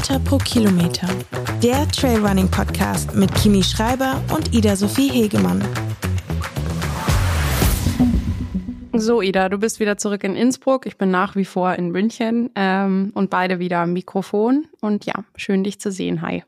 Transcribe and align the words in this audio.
Meter 0.00 0.18
pro 0.20 0.38
Kilometer. 0.38 1.06
Der 1.62 1.86
Trailrunning 1.88 2.50
Podcast 2.50 3.14
mit 3.14 3.34
Kimi 3.34 3.62
Schreiber 3.62 4.24
und 4.34 4.54
Ida 4.54 4.74
Sophie 4.74 5.10
Hegemann. 5.10 5.62
So, 8.94 9.20
Ida, 9.20 9.50
du 9.50 9.58
bist 9.58 9.78
wieder 9.78 9.98
zurück 9.98 10.24
in 10.24 10.36
Innsbruck. 10.36 10.86
Ich 10.86 10.96
bin 10.96 11.10
nach 11.10 11.36
wie 11.36 11.44
vor 11.44 11.74
in 11.74 11.90
München 11.90 12.48
ähm, 12.54 13.10
und 13.12 13.28
beide 13.28 13.58
wieder 13.58 13.80
am 13.80 13.92
Mikrofon. 13.92 14.68
Und 14.80 15.04
ja, 15.04 15.26
schön 15.36 15.64
dich 15.64 15.82
zu 15.82 15.92
sehen. 15.92 16.22
Hi. 16.22 16.44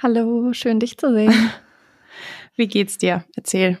Hallo, 0.00 0.52
schön 0.52 0.78
dich 0.78 0.96
zu 0.96 1.12
sehen. 1.12 1.34
Wie 2.54 2.68
geht's 2.68 2.98
dir? 2.98 3.24
Erzähl. 3.34 3.80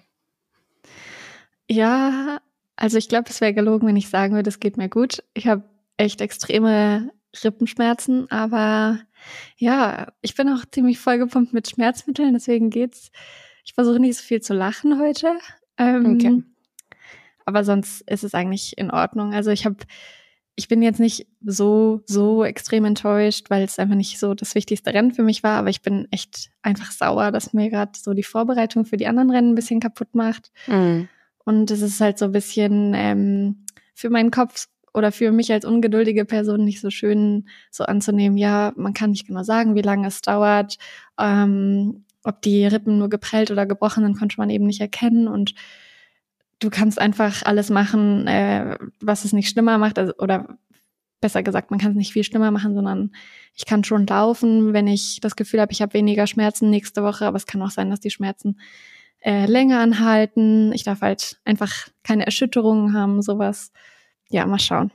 Ja, 1.70 2.40
also 2.74 2.98
ich 2.98 3.08
glaube, 3.08 3.30
es 3.30 3.40
wäre 3.40 3.54
gelogen, 3.54 3.86
wenn 3.86 3.96
ich 3.96 4.08
sagen 4.08 4.34
würde, 4.34 4.50
es 4.50 4.58
geht 4.58 4.76
mir 4.76 4.88
gut. 4.88 5.22
Ich 5.32 5.46
habe 5.46 5.62
echt 5.96 6.20
extreme 6.20 7.12
Rippenschmerzen, 7.42 8.30
aber 8.30 9.00
ja, 9.56 10.12
ich 10.20 10.34
bin 10.34 10.48
auch 10.48 10.64
ziemlich 10.70 10.98
vollgepumpt 10.98 11.52
mit 11.52 11.68
Schmerzmitteln, 11.68 12.34
deswegen 12.34 12.70
geht's. 12.70 13.10
Ich 13.64 13.74
versuche 13.74 13.98
nicht 13.98 14.16
so 14.16 14.22
viel 14.22 14.42
zu 14.42 14.54
lachen 14.54 15.00
heute. 15.00 15.32
Ähm, 15.78 16.14
okay. 16.14 16.42
Aber 17.46 17.64
sonst 17.64 18.02
ist 18.02 18.24
es 18.24 18.34
eigentlich 18.34 18.76
in 18.78 18.90
Ordnung. 18.90 19.32
Also 19.32 19.50
ich 19.50 19.64
habe, 19.64 19.76
ich 20.54 20.68
bin 20.68 20.82
jetzt 20.82 21.00
nicht 21.00 21.26
so, 21.44 22.02
so 22.06 22.44
extrem 22.44 22.84
enttäuscht, 22.84 23.50
weil 23.50 23.64
es 23.64 23.78
einfach 23.78 23.96
nicht 23.96 24.18
so 24.18 24.34
das 24.34 24.54
wichtigste 24.54 24.92
Rennen 24.92 25.12
für 25.12 25.22
mich 25.22 25.42
war, 25.42 25.58
aber 25.58 25.70
ich 25.70 25.82
bin 25.82 26.06
echt 26.10 26.50
einfach 26.62 26.90
sauer, 26.90 27.32
dass 27.32 27.52
mir 27.52 27.70
gerade 27.70 27.92
so 27.98 28.14
die 28.14 28.22
Vorbereitung 28.22 28.84
für 28.84 28.96
die 28.96 29.06
anderen 29.06 29.30
Rennen 29.30 29.52
ein 29.52 29.56
bisschen 29.56 29.80
kaputt 29.80 30.14
macht. 30.14 30.52
Mhm. 30.66 31.08
Und 31.44 31.70
es 31.70 31.82
ist 31.82 32.00
halt 32.00 32.18
so 32.18 32.26
ein 32.26 32.32
bisschen 32.32 32.92
ähm, 32.94 33.66
für 33.94 34.10
meinen 34.10 34.30
Kopf 34.30 34.68
oder 34.94 35.12
für 35.12 35.32
mich 35.32 35.52
als 35.52 35.64
ungeduldige 35.64 36.24
Person 36.24 36.64
nicht 36.64 36.80
so 36.80 36.88
schön 36.90 37.48
so 37.70 37.84
anzunehmen, 37.84 38.38
ja, 38.38 38.72
man 38.76 38.94
kann 38.94 39.10
nicht 39.10 39.26
genau 39.26 39.42
sagen, 39.42 39.74
wie 39.74 39.82
lange 39.82 40.06
es 40.06 40.22
dauert, 40.22 40.78
ähm, 41.18 42.04
ob 42.22 42.40
die 42.40 42.64
Rippen 42.64 42.98
nur 42.98 43.10
geprellt 43.10 43.50
oder 43.50 43.66
gebrochen 43.66 44.04
sind, 44.04 44.18
konnte 44.18 44.36
man 44.38 44.50
eben 44.50 44.66
nicht 44.66 44.80
erkennen 44.80 45.28
und 45.28 45.54
du 46.60 46.70
kannst 46.70 46.98
einfach 47.00 47.42
alles 47.44 47.68
machen, 47.68 48.26
äh, 48.26 48.78
was 49.00 49.24
es 49.24 49.32
nicht 49.32 49.50
schlimmer 49.50 49.76
macht, 49.78 49.98
also, 49.98 50.14
oder 50.18 50.56
besser 51.20 51.42
gesagt, 51.42 51.70
man 51.70 51.80
kann 51.80 51.92
es 51.92 51.96
nicht 51.96 52.12
viel 52.12 52.24
schlimmer 52.24 52.50
machen, 52.50 52.74
sondern 52.74 53.10
ich 53.54 53.66
kann 53.66 53.82
schon 53.82 54.06
laufen, 54.06 54.72
wenn 54.72 54.86
ich 54.86 55.20
das 55.20 55.36
Gefühl 55.36 55.60
habe, 55.60 55.72
ich 55.72 55.82
habe 55.82 55.94
weniger 55.94 56.26
Schmerzen 56.26 56.70
nächste 56.70 57.02
Woche, 57.02 57.26
aber 57.26 57.36
es 57.36 57.46
kann 57.46 57.62
auch 57.62 57.70
sein, 57.70 57.90
dass 57.90 58.00
die 58.00 58.10
Schmerzen 58.10 58.60
äh, 59.20 59.46
länger 59.46 59.80
anhalten. 59.80 60.72
Ich 60.74 60.84
darf 60.84 61.00
halt 61.00 61.40
einfach 61.44 61.88
keine 62.02 62.26
Erschütterungen 62.26 62.92
haben, 62.92 63.22
sowas. 63.22 63.72
Ja, 64.34 64.46
mal 64.46 64.58
schauen. 64.58 64.90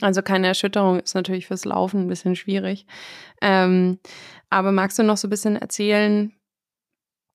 Also 0.00 0.22
keine 0.22 0.46
Erschütterung 0.46 1.00
ist 1.00 1.16
natürlich 1.16 1.48
fürs 1.48 1.64
Laufen 1.64 2.02
ein 2.02 2.08
bisschen 2.08 2.36
schwierig. 2.36 2.86
Ähm, 3.42 3.98
aber 4.48 4.70
magst 4.70 4.96
du 4.96 5.02
noch 5.02 5.16
so 5.16 5.26
ein 5.26 5.30
bisschen 5.30 5.56
erzählen, 5.56 6.32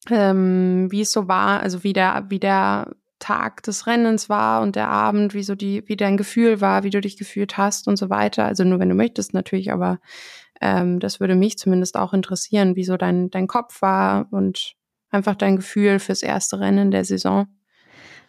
ähm, 0.09 0.89
wie 0.91 1.02
es 1.02 1.11
so 1.11 1.27
war, 1.27 1.59
also 1.59 1.83
wie 1.83 1.91
der, 1.91 2.25
wie 2.29 2.39
der 2.39 2.95
Tag 3.19 3.63
des 3.63 3.85
Rennens 3.85 4.29
war 4.29 4.61
und 4.61 4.77
der 4.77 4.88
Abend, 4.88 5.33
wie 5.33 5.44
so 5.44 5.53
die, 5.53 5.83
wie 5.89 5.97
dein 5.97 6.16
Gefühl 6.16 6.61
war, 6.61 6.83
wie 6.83 6.89
du 6.89 7.02
dich 7.02 7.17
gefühlt 7.17 7.57
hast 7.57 7.89
und 7.89 7.97
so 7.97 8.09
weiter. 8.09 8.45
Also 8.45 8.63
nur 8.63 8.79
wenn 8.79 8.88
du 8.88 8.95
möchtest 8.95 9.33
natürlich, 9.33 9.73
aber 9.73 9.99
ähm, 10.61 11.02
das 11.02 11.19
würde 11.19 11.35
mich 11.35 11.57
zumindest 11.57 11.97
auch 11.97 12.13
interessieren, 12.13 12.77
wie 12.77 12.85
so 12.85 12.95
dein, 12.95 13.29
dein 13.29 13.47
Kopf 13.47 13.81
war 13.81 14.29
und 14.31 14.75
einfach 15.09 15.35
dein 15.35 15.57
Gefühl 15.57 15.99
fürs 15.99 16.23
erste 16.23 16.61
Rennen 16.61 16.91
der 16.91 17.03
Saison. 17.03 17.47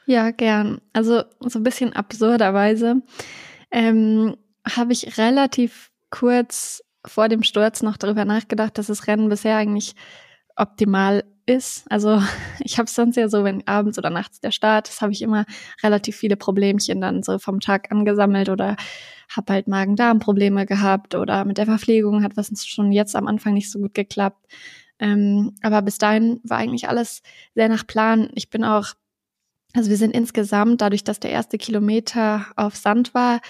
Ja, 0.07 0.31
gern. 0.31 0.81
Also 0.93 1.23
so 1.41 1.59
ein 1.59 1.63
bisschen 1.63 1.93
absurderweise 1.93 3.03
ähm, 3.71 4.37
habe 4.67 4.93
ich 4.93 5.19
relativ 5.19 5.91
kurz 6.11 6.83
vor 7.05 7.29
dem 7.29 7.43
Sturz 7.43 7.83
noch 7.83 7.97
darüber 7.97 8.25
nachgedacht, 8.25 8.79
dass 8.79 8.87
das 8.87 9.07
Rennen 9.07 9.29
bisher 9.29 9.57
eigentlich 9.57 9.95
optimal 10.57 11.25
ist. 11.47 11.91
Also 11.91 12.23
ich 12.61 12.79
habe 12.79 12.89
sonst 12.89 13.17
ja 13.17 13.29
so, 13.29 13.45
wenn 13.45 13.67
abends 13.67 13.99
oder 13.99 14.11
nachts 14.11 14.41
der 14.41 14.51
Start 14.51 14.89
ist, 14.89 15.01
habe 15.01 15.13
ich 15.13 15.23
immer 15.23 15.45
relativ 15.83 16.17
viele 16.17 16.37
Problemchen 16.37 17.01
dann 17.01 17.23
so 17.23 17.39
vom 17.39 17.61
Tag 17.61 17.91
angesammelt 17.91 18.49
oder 18.49 18.77
habe 19.35 19.53
halt 19.53 19.69
Magen-Darm-Probleme 19.69 20.67
gehabt 20.67 21.15
oder 21.15 21.45
mit 21.45 21.59
der 21.59 21.67
Verpflegung 21.67 22.23
hat 22.23 22.37
was 22.37 22.51
schon 22.67 22.93
jetzt 22.93 23.17
am 23.17 23.27
Anfang 23.27 23.55
nicht 23.55 23.71
so 23.71 23.79
gut 23.79 23.95
geklappt. 23.95 24.47
Ähm, 24.99 25.55
aber 25.63 25.83
bis 25.83 25.99
dahin 25.99 26.41
war 26.45 26.59
eigentlich 26.59 26.89
alles 26.89 27.23
sehr 27.55 27.69
nach 27.69 27.87
Plan. 27.87 28.31
Ich 28.35 28.51
bin 28.51 28.63
auch, 28.63 28.93
also 29.75 29.91
wir 29.91 29.97
sind 29.97 30.15
insgesamt, 30.15 30.81
dadurch, 30.81 31.05
dass 31.05 31.21
der 31.21 31.31
erste 31.31 31.59
Kilometer 31.59 32.47
auf 32.57 32.77
Sand 32.77 33.15
war, 33.15 33.41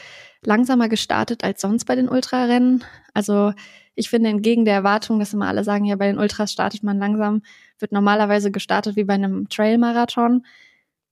langsamer 0.44 0.88
gestartet 0.88 1.44
als 1.44 1.60
sonst 1.60 1.84
bei 1.84 1.94
den 1.94 2.08
Ultrarennen. 2.08 2.84
Also 3.14 3.52
ich 3.94 4.08
finde 4.08 4.30
entgegen 4.30 4.64
der 4.64 4.74
Erwartung, 4.74 5.18
dass 5.18 5.34
immer 5.34 5.48
alle 5.48 5.64
sagen, 5.64 5.84
ja, 5.84 5.96
bei 5.96 6.06
den 6.06 6.18
Ultras 6.18 6.52
startet 6.52 6.82
man 6.82 6.98
langsam, 6.98 7.42
wird 7.78 7.92
normalerweise 7.92 8.50
gestartet 8.50 8.96
wie 8.96 9.04
bei 9.04 9.14
einem 9.14 9.48
Trail-Marathon. 9.48 10.46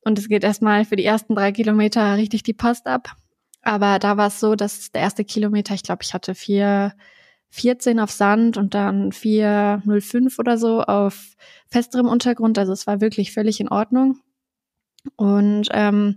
Und 0.03 0.19
es 0.19 0.29
geht 0.29 0.45
erstmal 0.45 0.85
für 0.85 0.97
die 0.97 1.05
ersten 1.05 1.35
drei 1.35 1.53
Kilometer 1.53 2.17
richtig 2.17 2.43
die 2.43 2.55
Post 2.55 2.87
ab. 2.87 3.17
Aber 3.63 3.99
da 3.99 4.17
war 4.17 4.29
es 4.29 4.41
so, 4.41 4.55
dass 4.55 4.91
der 4.91 5.03
erste 5.03 5.25
Kilometer, 5.25 5.75
ich 5.75 5.83
glaube, 5.83 6.03
ich 6.03 6.15
hatte 6.15 6.35
vier, 6.35 6.95
14 7.51 8.01
auf 8.01 8.11
Sand 8.11 8.57
und 8.57 8.75
dann 8.75 9.13
405 9.13 10.39
oder 10.39 10.57
so 10.57 10.83
auf 10.83 11.35
festerem 11.69 12.07
Untergrund. 12.07 12.59
Also 12.59 12.73
es 12.73 12.87
war 12.87 13.01
wirklich 13.01 13.33
völlig 13.33 13.61
in 13.61 13.69
Ordnung. 13.69 14.21
Und 15.17 15.69
ähm, 15.73 16.17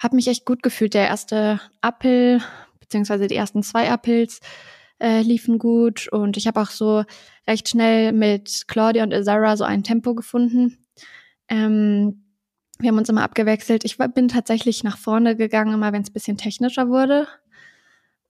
habe 0.00 0.16
mich 0.16 0.28
echt 0.28 0.46
gut 0.46 0.62
gefühlt. 0.62 0.94
Der 0.94 1.08
erste 1.08 1.60
Appel, 1.80 2.40
beziehungsweise 2.80 3.26
die 3.26 3.36
ersten 3.36 3.62
zwei 3.62 3.88
Appels 3.88 4.40
äh, 5.02 5.20
liefen 5.22 5.58
gut 5.58 6.08
und 6.08 6.36
ich 6.36 6.46
habe 6.46 6.60
auch 6.60 6.70
so 6.70 7.04
recht 7.46 7.68
schnell 7.68 8.12
mit 8.12 8.64
Claudia 8.68 9.02
und 9.02 9.12
Azara 9.12 9.56
so 9.56 9.64
ein 9.64 9.82
Tempo 9.82 10.14
gefunden. 10.14 10.78
Ähm, 11.48 12.24
wir 12.78 12.88
haben 12.88 12.98
uns 12.98 13.08
immer 13.08 13.22
abgewechselt. 13.22 13.84
Ich 13.84 13.98
bin 13.98 14.28
tatsächlich 14.28 14.84
nach 14.84 14.98
vorne 14.98 15.36
gegangen, 15.36 15.74
immer 15.74 15.92
wenn 15.92 16.02
es 16.02 16.10
bisschen 16.10 16.36
technischer 16.36 16.88
wurde 16.88 17.26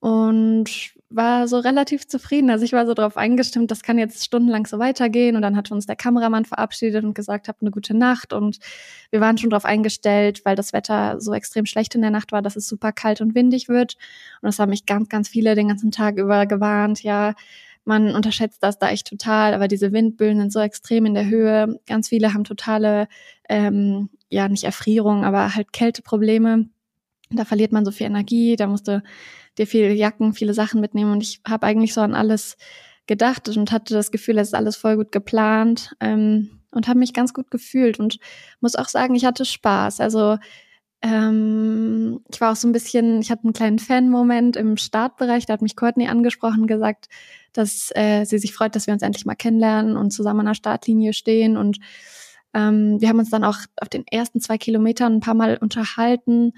und 0.01 0.95
war 1.15 1.49
so 1.49 1.59
relativ 1.59 2.07
zufrieden. 2.07 2.51
Also 2.51 2.65
ich 2.65 2.73
war 2.73 2.87
so 2.87 2.95
darauf 2.95 3.17
eingestimmt, 3.17 3.71
das 3.71 3.83
kann 3.83 3.99
jetzt 3.99 4.25
stundenlang 4.25 4.67
so 4.67 4.79
weitergehen. 4.79 5.37
Und 5.37 5.43
dann 5.43 5.57
hat 5.57 5.71
uns 5.71 5.87
der 5.87 5.97
Kameramann 5.97 6.45
verabschiedet 6.45 7.05
und 7.05 7.15
gesagt, 7.15 7.49
habt 7.49 7.63
eine 7.63 7.71
gute 7.71 7.95
Nacht. 7.95 8.33
Und 8.33 8.59
wir 9.11 9.21
waren 9.21 9.39
schon 9.39 9.51
darauf 9.51 9.65
eingestellt, 9.65 10.45
weil 10.45 10.57
das 10.57 10.73
Wetter 10.73 11.21
so 11.21 11.33
extrem 11.33 11.67
schlecht 11.67 11.95
in 11.95 12.03
der 12.03 12.11
Nacht 12.11 12.33
war, 12.33 12.43
dass 12.43 12.57
es 12.57 12.69
super 12.69 12.93
kalt 12.93 13.21
und 13.21 13.35
windig 13.35 13.69
wird. 13.69 13.97
Und 14.41 14.47
das 14.47 14.59
haben 14.59 14.71
mich 14.71 14.87
ganz, 14.87 15.09
ganz 15.09 15.29
viele 15.29 15.55
den 15.55 15.69
ganzen 15.69 15.91
Tag 15.91 16.19
über 16.19 16.47
gewarnt. 16.47 17.03
Ja, 17.03 17.35
man 17.85 18.15
unterschätzt 18.15 18.63
das 18.63 18.79
da 18.79 18.91
echt 18.91 19.09
total, 19.09 19.55
aber 19.55 19.69
diese 19.69 19.93
Windböen 19.93 20.39
sind 20.39 20.53
so 20.53 20.61
extrem 20.61 21.07
in 21.07 21.15
der 21.15 21.27
Höhe. 21.27 21.81
Ganz 21.87 22.09
viele 22.09 22.33
haben 22.33 22.45
totale, 22.45 23.09
ähm, 23.49 24.09
ja, 24.29 24.49
nicht 24.49 24.65
Erfrierung, 24.65 25.25
aber 25.25 25.55
halt 25.55 25.73
Kälteprobleme. 25.73 26.69
Da 27.31 27.45
verliert 27.45 27.73
man 27.73 27.85
so 27.85 27.91
viel 27.91 28.07
Energie, 28.07 28.57
da 28.57 28.67
musste 28.67 29.03
dir 29.59 29.67
viele 29.67 29.93
Jacken, 29.93 30.35
viele 30.35 30.55
Sachen 30.55 30.81
mitnehmen. 30.81 31.13
Und 31.13 31.23
ich 31.23 31.41
habe 31.47 31.67
eigentlich 31.67 31.95
so 31.95 32.01
an 32.01 32.15
alles 32.15 32.57
gedacht 33.07 33.49
und 33.49 33.73
hatte 33.73 33.95
das 33.95 34.11
Gefühl, 34.11 34.39
es 34.39 34.49
ist 34.49 34.55
alles 34.55 34.77
voll 34.77 34.97
gut 34.97 35.13
geplant 35.13 35.95
ähm, 36.01 36.61
und 36.71 36.89
habe 36.89 36.99
mich 36.99 37.13
ganz 37.13 37.35
gut 37.35 37.51
gefühlt 37.51 37.99
und 37.99 38.19
muss 38.61 38.77
auch 38.77 38.89
sagen, 38.89 39.15
ich 39.15 39.25
hatte 39.25 39.45
Spaß. 39.45 40.01
Also 40.01 40.39
ähm, 41.03 42.21
ich 42.33 42.41
war 42.41 42.53
auch 42.53 42.57
so 42.57 42.69
ein 42.69 42.73
bisschen, 42.73 43.21
ich 43.21 43.31
hatte 43.31 43.45
einen 43.45 43.53
kleinen 43.53 43.81
Fan-Moment 43.81 44.57
im 44.57 44.77
Startbereich, 44.77 45.47
da 45.47 45.55
hat 45.55 45.63
mich 45.63 45.75
Courtney 45.75 46.07
angesprochen, 46.07 46.69
gesagt, 46.69 47.09
dass 47.53 47.91
äh, 47.95 48.25
sie 48.25 48.39
sich 48.39 48.55
freut, 48.55 48.77
dass 48.77 48.87
wir 48.87 48.95
uns 48.95 49.03
endlich 49.03 49.27
mal 49.27 49.35
kennenlernen 49.35 49.97
und 49.97 50.13
zusammen 50.13 50.41
an 50.41 50.47
der 50.47 50.55
Startlinie 50.55 51.13
stehen. 51.13 51.57
Und 51.57 51.79
ähm, 52.55 53.01
wir 53.01 53.09
haben 53.09 53.19
uns 53.19 53.31
dann 53.31 53.45
auch 53.45 53.59
auf 53.81 53.89
den 53.89 54.07
ersten 54.07 54.41
zwei 54.41 54.59
Kilometern 54.59 55.15
ein 55.15 55.21
paar 55.21 55.35
Mal 55.35 55.59
unterhalten 55.61 56.53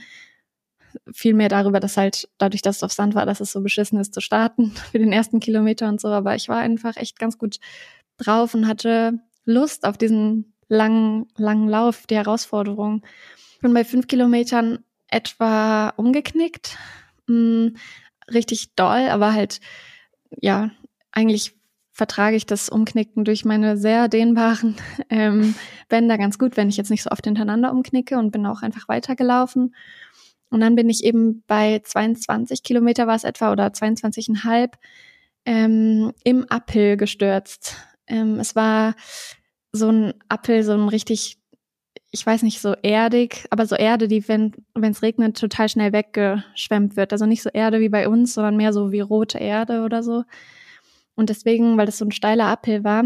viel 1.13 1.35
mehr 1.35 1.49
darüber, 1.49 1.81
dass 1.81 1.97
halt 1.97 2.29
dadurch, 2.39 2.63
dass 2.63 2.77
es 2.77 2.83
auf 2.83 2.93
Sand 2.93 3.15
war, 3.15 3.27
dass 3.27 3.41
es 3.41 3.53
so 3.53 3.61
beschissen 3.61 3.99
ist 4.01 4.15
zu 4.15 4.21
starten 4.21 4.71
für 4.93 4.99
den 4.99 5.13
ersten 5.13 5.41
Kilometer 5.41 5.89
und 5.89 6.01
so. 6.01 6.09
Aber 6.09 6.35
ich 6.35 6.49
war 6.49 6.59
einfach 6.59 6.97
echt 6.97 7.19
ganz 7.19 7.39
gut 7.39 7.59
drauf 8.17 8.55
und 8.55 8.67
hatte 8.67 9.19
Lust 9.45 9.87
auf 9.87 9.99
diesen 9.99 10.55
langen, 10.69 11.27
langen 11.37 11.69
Lauf, 11.69 12.07
die 12.07 12.17
Herausforderung. 12.17 13.03
Bin 13.61 13.75
bei 13.75 13.85
fünf 13.85 14.07
Kilometern 14.07 14.79
etwa 15.09 15.91
umgeknickt. 15.97 16.77
Hm, 17.29 17.77
richtig 18.33 18.75
doll, 18.75 19.09
aber 19.09 19.33
halt, 19.33 19.61
ja, 20.41 20.71
eigentlich 21.13 21.55
vertrage 21.95 22.35
ich 22.35 22.45
das 22.45 22.69
Umknicken 22.69 23.25
durch 23.25 23.45
meine 23.45 23.77
sehr 23.77 24.09
dehnbaren 24.09 24.75
ähm, 25.11 25.55
Bänder 25.89 26.19
ganz 26.19 26.39
gut, 26.39 26.57
wenn 26.57 26.69
ich 26.69 26.77
jetzt 26.77 26.91
nicht 26.91 27.05
so 27.05 27.11
oft 27.11 27.25
hintereinander 27.25 27.73
umknicke 27.73 28.19
und 28.19 28.33
bin 28.33 28.45
auch 28.47 28.63
einfach 28.63 28.89
weitergelaufen. 28.89 29.75
Und 30.55 30.61
dann 30.61 30.77
bin 30.77 30.89
ich 30.89 31.03
eben 31.03 31.43
bei 31.49 31.81
22 31.81 32.63
Kilometer 32.63 33.09
war 33.09 33.17
es 33.17 33.25
etwa 33.25 33.51
oder 33.51 33.67
22,5 33.67 34.71
ähm, 35.47 36.13
im 36.23 36.47
Uphill 36.49 36.97
gestürzt. 36.97 37.75
Ähm, 38.07 38.39
es 38.39 38.55
war 38.55 38.95
so 39.73 39.89
ein 39.91 40.15
Uphill, 40.29 40.63
so 40.63 40.71
ein 40.71 40.89
richtig, 40.89 41.39
ich 42.13 42.25
weiß 42.25 42.45
nicht, 42.45 42.61
so 42.61 42.75
erdig, 42.85 43.45
aber 43.51 43.67
so 43.67 43.75
Erde, 43.75 44.07
die, 44.07 44.29
wenn 44.29 44.53
es 44.75 45.03
regnet, 45.03 45.37
total 45.37 45.69
schnell 45.69 45.93
weggeschwemmt 45.93 46.97
wird. 46.97 47.13
Also 47.13 47.27
nicht 47.27 47.43
so 47.43 47.51
Erde 47.51 47.81
wie 47.81 47.89
bei 47.89 48.09
uns, 48.09 48.35
sondern 48.35 48.57
mehr 48.57 48.73
so 48.73 48.93
wie 48.93 49.01
rote 49.01 49.39
Erde 49.39 49.83
oder 49.83 50.05
so. 50.05 50.23
Und 51.17 51.31
deswegen, 51.31 51.77
weil 51.77 51.87
das 51.87 51.99
so 51.99 52.05
ein 52.05 52.13
steiler 52.13 52.47
Uphill 52.47 52.85
war, 52.85 53.03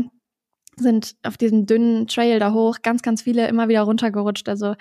sind 0.76 1.16
auf 1.22 1.38
diesem 1.38 1.64
dünnen 1.64 2.08
Trail 2.08 2.40
da 2.40 2.52
hoch 2.52 2.82
ganz, 2.82 3.00
ganz 3.00 3.22
viele 3.22 3.48
immer 3.48 3.70
wieder 3.70 3.84
runtergerutscht. 3.84 4.50
Also 4.50 4.74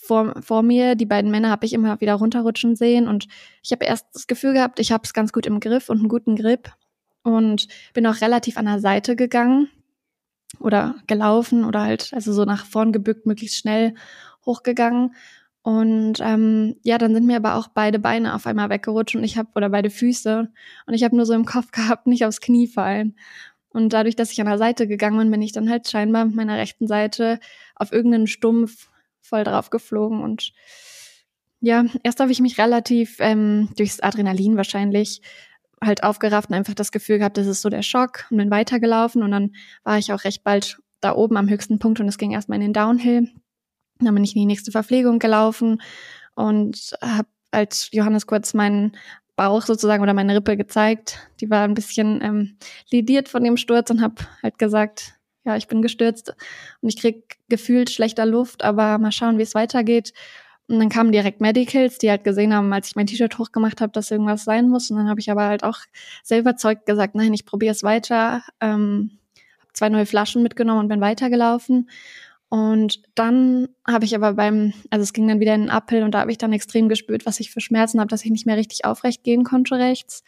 vor, 0.00 0.34
vor 0.40 0.62
mir, 0.62 0.94
die 0.94 1.06
beiden 1.06 1.30
Männer 1.30 1.50
habe 1.50 1.66
ich 1.66 1.72
immer 1.72 2.00
wieder 2.00 2.14
runterrutschen 2.14 2.76
sehen 2.76 3.08
und 3.08 3.26
ich 3.62 3.72
habe 3.72 3.84
erst 3.84 4.06
das 4.14 4.26
Gefühl 4.26 4.54
gehabt, 4.54 4.78
ich 4.78 4.92
habe 4.92 5.02
es 5.04 5.12
ganz 5.12 5.32
gut 5.32 5.44
im 5.44 5.60
Griff 5.60 5.88
und 5.88 5.98
einen 5.98 6.08
guten 6.08 6.36
Grip 6.36 6.72
und 7.22 7.66
bin 7.92 8.06
auch 8.06 8.20
relativ 8.20 8.56
an 8.56 8.66
der 8.66 8.80
Seite 8.80 9.16
gegangen 9.16 9.68
oder 10.60 10.94
gelaufen 11.06 11.64
oder 11.64 11.82
halt 11.82 12.14
also 12.14 12.32
so 12.32 12.44
nach 12.44 12.64
vorn 12.64 12.92
gebückt, 12.92 13.26
möglichst 13.26 13.58
schnell 13.58 13.94
hochgegangen 14.46 15.14
und 15.62 16.20
ähm, 16.20 16.76
ja, 16.82 16.96
dann 16.96 17.12
sind 17.12 17.26
mir 17.26 17.36
aber 17.36 17.56
auch 17.56 17.68
beide 17.68 17.98
Beine 17.98 18.34
auf 18.34 18.46
einmal 18.46 18.70
weggerutscht 18.70 19.16
und 19.16 19.24
ich 19.24 19.36
habe 19.36 19.50
oder 19.54 19.68
beide 19.68 19.90
Füße 19.90 20.50
und 20.86 20.94
ich 20.94 21.04
habe 21.04 21.16
nur 21.16 21.26
so 21.26 21.34
im 21.34 21.44
Kopf 21.44 21.72
gehabt, 21.72 22.06
nicht 22.06 22.24
aufs 22.24 22.40
Knie 22.40 22.68
fallen. 22.68 23.16
Und 23.70 23.92
dadurch, 23.92 24.16
dass 24.16 24.32
ich 24.32 24.40
an 24.40 24.46
der 24.46 24.56
Seite 24.56 24.88
gegangen 24.88 25.18
bin, 25.18 25.30
bin 25.30 25.42
ich 25.42 25.52
dann 25.52 25.68
halt 25.68 25.86
scheinbar 25.88 26.24
mit 26.24 26.34
meiner 26.34 26.56
rechten 26.56 26.86
Seite 26.86 27.38
auf 27.74 27.92
irgendeinen 27.92 28.26
Stumpf 28.26 28.87
voll 29.20 29.44
drauf 29.44 29.70
geflogen 29.70 30.22
und 30.22 30.52
ja, 31.60 31.84
erst 32.04 32.20
habe 32.20 32.30
ich 32.30 32.40
mich 32.40 32.58
relativ 32.58 33.16
ähm, 33.18 33.70
durchs 33.76 34.00
Adrenalin 34.00 34.56
wahrscheinlich 34.56 35.22
halt 35.82 36.02
aufgerafft 36.02 36.50
und 36.50 36.56
einfach 36.56 36.74
das 36.74 36.92
Gefühl 36.92 37.18
gehabt, 37.18 37.36
das 37.36 37.46
ist 37.46 37.62
so 37.62 37.68
der 37.68 37.82
Schock 37.82 38.26
und 38.30 38.36
bin 38.36 38.50
weitergelaufen 38.50 39.22
und 39.22 39.30
dann 39.30 39.52
war 39.84 39.98
ich 39.98 40.12
auch 40.12 40.24
recht 40.24 40.44
bald 40.44 40.78
da 41.00 41.14
oben 41.14 41.36
am 41.36 41.48
höchsten 41.48 41.78
Punkt 41.78 42.00
und 42.00 42.08
es 42.08 42.18
ging 42.18 42.32
erstmal 42.32 42.56
in 42.56 42.62
den 42.62 42.72
Downhill. 42.72 43.30
Dann 44.00 44.14
bin 44.14 44.24
ich 44.24 44.34
in 44.34 44.40
die 44.40 44.46
nächste 44.46 44.72
Verpflegung 44.72 45.18
gelaufen 45.18 45.80
und 46.34 46.96
habe 47.02 47.28
als 47.50 47.90
Johannes 47.92 48.26
kurz 48.26 48.54
meinen 48.54 48.96
Bauch 49.36 49.62
sozusagen 49.62 50.02
oder 50.02 50.14
meine 50.14 50.36
Rippe 50.36 50.56
gezeigt. 50.56 51.18
Die 51.40 51.50
war 51.50 51.62
ein 51.62 51.74
bisschen 51.74 52.20
ähm, 52.22 52.56
lidiert 52.90 53.28
von 53.28 53.44
dem 53.44 53.56
Sturz 53.56 53.90
und 53.90 54.02
habe 54.02 54.16
halt 54.42 54.58
gesagt, 54.58 55.17
ja, 55.44 55.56
ich 55.56 55.68
bin 55.68 55.82
gestürzt 55.82 56.34
und 56.80 56.88
ich 56.88 57.00
krieg 57.00 57.38
gefühlt 57.48 57.90
schlechter 57.90 58.26
Luft, 58.26 58.64
aber 58.64 58.98
mal 58.98 59.12
schauen, 59.12 59.38
wie 59.38 59.42
es 59.42 59.54
weitergeht. 59.54 60.12
Und 60.68 60.78
dann 60.80 60.90
kamen 60.90 61.12
direkt 61.12 61.40
Medicals, 61.40 61.96
die 61.96 62.10
halt 62.10 62.24
gesehen 62.24 62.52
haben, 62.52 62.70
als 62.72 62.88
ich 62.88 62.96
mein 62.96 63.06
T-Shirt 63.06 63.38
hochgemacht 63.38 63.80
habe, 63.80 63.92
dass 63.92 64.10
irgendwas 64.10 64.44
sein 64.44 64.68
muss. 64.68 64.90
Und 64.90 64.98
dann 64.98 65.08
habe 65.08 65.20
ich 65.20 65.30
aber 65.30 65.46
halt 65.46 65.64
auch 65.64 65.78
sehr 66.22 66.38
überzeugt 66.38 66.84
gesagt, 66.84 67.14
nein, 67.14 67.32
ich 67.32 67.46
probiere 67.46 67.72
es 67.72 67.82
weiter. 67.82 68.42
Ähm, 68.60 69.18
habe 69.60 69.72
zwei 69.72 69.88
neue 69.88 70.04
Flaschen 70.04 70.42
mitgenommen 70.42 70.80
und 70.80 70.88
bin 70.88 71.00
weitergelaufen. 71.00 71.88
Und 72.50 73.02
dann 73.14 73.68
habe 73.86 74.04
ich 74.04 74.14
aber 74.14 74.34
beim, 74.34 74.74
also 74.90 75.02
es 75.02 75.12
ging 75.14 75.28
dann 75.28 75.40
wieder 75.40 75.54
in 75.54 75.62
den 75.62 75.70
Uphill 75.70 76.02
und 76.02 76.12
da 76.12 76.20
habe 76.20 76.30
ich 76.30 76.38
dann 76.38 76.52
extrem 76.52 76.88
gespürt, 76.88 77.26
was 77.26 77.40
ich 77.40 77.50
für 77.50 77.60
Schmerzen 77.60 78.00
habe, 78.00 78.08
dass 78.08 78.24
ich 78.24 78.30
nicht 78.30 78.46
mehr 78.46 78.56
richtig 78.56 78.84
aufrecht 78.84 79.22
gehen 79.22 79.44
konnte 79.44 79.76
rechts. 79.76 80.22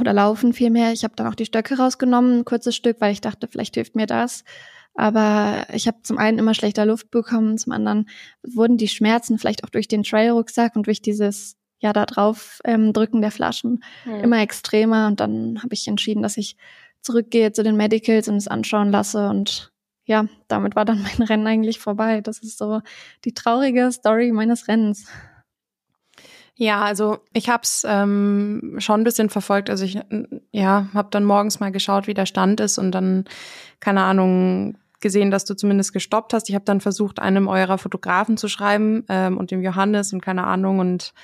Oder 0.00 0.12
laufen 0.12 0.52
vielmehr. 0.52 0.92
Ich 0.92 1.04
habe 1.04 1.14
dann 1.16 1.26
auch 1.26 1.34
die 1.34 1.44
Stöcke 1.44 1.76
rausgenommen, 1.76 2.40
ein 2.40 2.44
kurzes 2.44 2.74
Stück, 2.74 3.00
weil 3.00 3.12
ich 3.12 3.20
dachte, 3.20 3.48
vielleicht 3.48 3.74
hilft 3.74 3.96
mir 3.96 4.06
das. 4.06 4.44
Aber 4.94 5.66
ich 5.72 5.86
habe 5.86 5.98
zum 6.02 6.18
einen 6.18 6.38
immer 6.38 6.54
schlechter 6.54 6.84
Luft 6.84 7.10
bekommen, 7.10 7.58
zum 7.58 7.72
anderen 7.72 8.08
wurden 8.42 8.76
die 8.76 8.88
Schmerzen 8.88 9.38
vielleicht 9.38 9.64
auch 9.64 9.70
durch 9.70 9.88
den 9.88 10.02
Trailrucksack 10.02 10.74
und 10.74 10.86
durch 10.86 11.00
dieses 11.00 11.56
ja 11.78 11.92
da 11.92 12.06
drauf 12.06 12.60
ähm, 12.64 12.92
drücken 12.92 13.20
der 13.22 13.30
Flaschen 13.30 13.82
mhm. 14.04 14.20
immer 14.20 14.40
extremer. 14.40 15.06
Und 15.06 15.20
dann 15.20 15.62
habe 15.62 15.74
ich 15.74 15.88
entschieden, 15.88 16.22
dass 16.22 16.36
ich 16.36 16.56
zurückgehe 17.02 17.52
zu 17.52 17.62
den 17.62 17.76
Medicals 17.76 18.28
und 18.28 18.36
es 18.36 18.48
anschauen 18.48 18.90
lasse. 18.90 19.28
Und 19.28 19.72
ja, 20.04 20.26
damit 20.48 20.76
war 20.76 20.84
dann 20.84 21.02
mein 21.02 21.26
Rennen 21.28 21.46
eigentlich 21.46 21.78
vorbei. 21.78 22.20
Das 22.20 22.38
ist 22.40 22.58
so 22.58 22.80
die 23.24 23.32
traurige 23.32 23.90
Story 23.92 24.32
meines 24.32 24.68
Rennens. 24.68 25.06
Ja, 26.54 26.82
also 26.82 27.18
ich 27.32 27.48
habe 27.48 27.62
es 27.62 27.84
ähm, 27.88 28.76
schon 28.78 29.00
ein 29.00 29.04
bisschen 29.04 29.30
verfolgt. 29.30 29.70
Also 29.70 29.84
ich 29.84 29.98
ja, 30.52 30.88
habe 30.92 31.08
dann 31.10 31.24
morgens 31.24 31.60
mal 31.60 31.72
geschaut, 31.72 32.06
wie 32.06 32.14
der 32.14 32.26
Stand 32.26 32.60
ist 32.60 32.78
und 32.78 32.92
dann, 32.92 33.24
keine 33.80 34.02
Ahnung, 34.02 34.76
gesehen, 35.00 35.30
dass 35.30 35.44
du 35.44 35.54
zumindest 35.54 35.92
gestoppt 35.92 36.34
hast. 36.34 36.48
Ich 36.48 36.54
habe 36.54 36.64
dann 36.64 36.80
versucht, 36.80 37.18
einem 37.18 37.48
eurer 37.48 37.78
Fotografen 37.78 38.36
zu 38.36 38.48
schreiben 38.48 39.04
ähm, 39.08 39.38
und 39.38 39.50
dem 39.50 39.62
Johannes 39.62 40.12
und 40.12 40.20
keine 40.20 40.46
Ahnung 40.46 40.78
und 40.78 41.14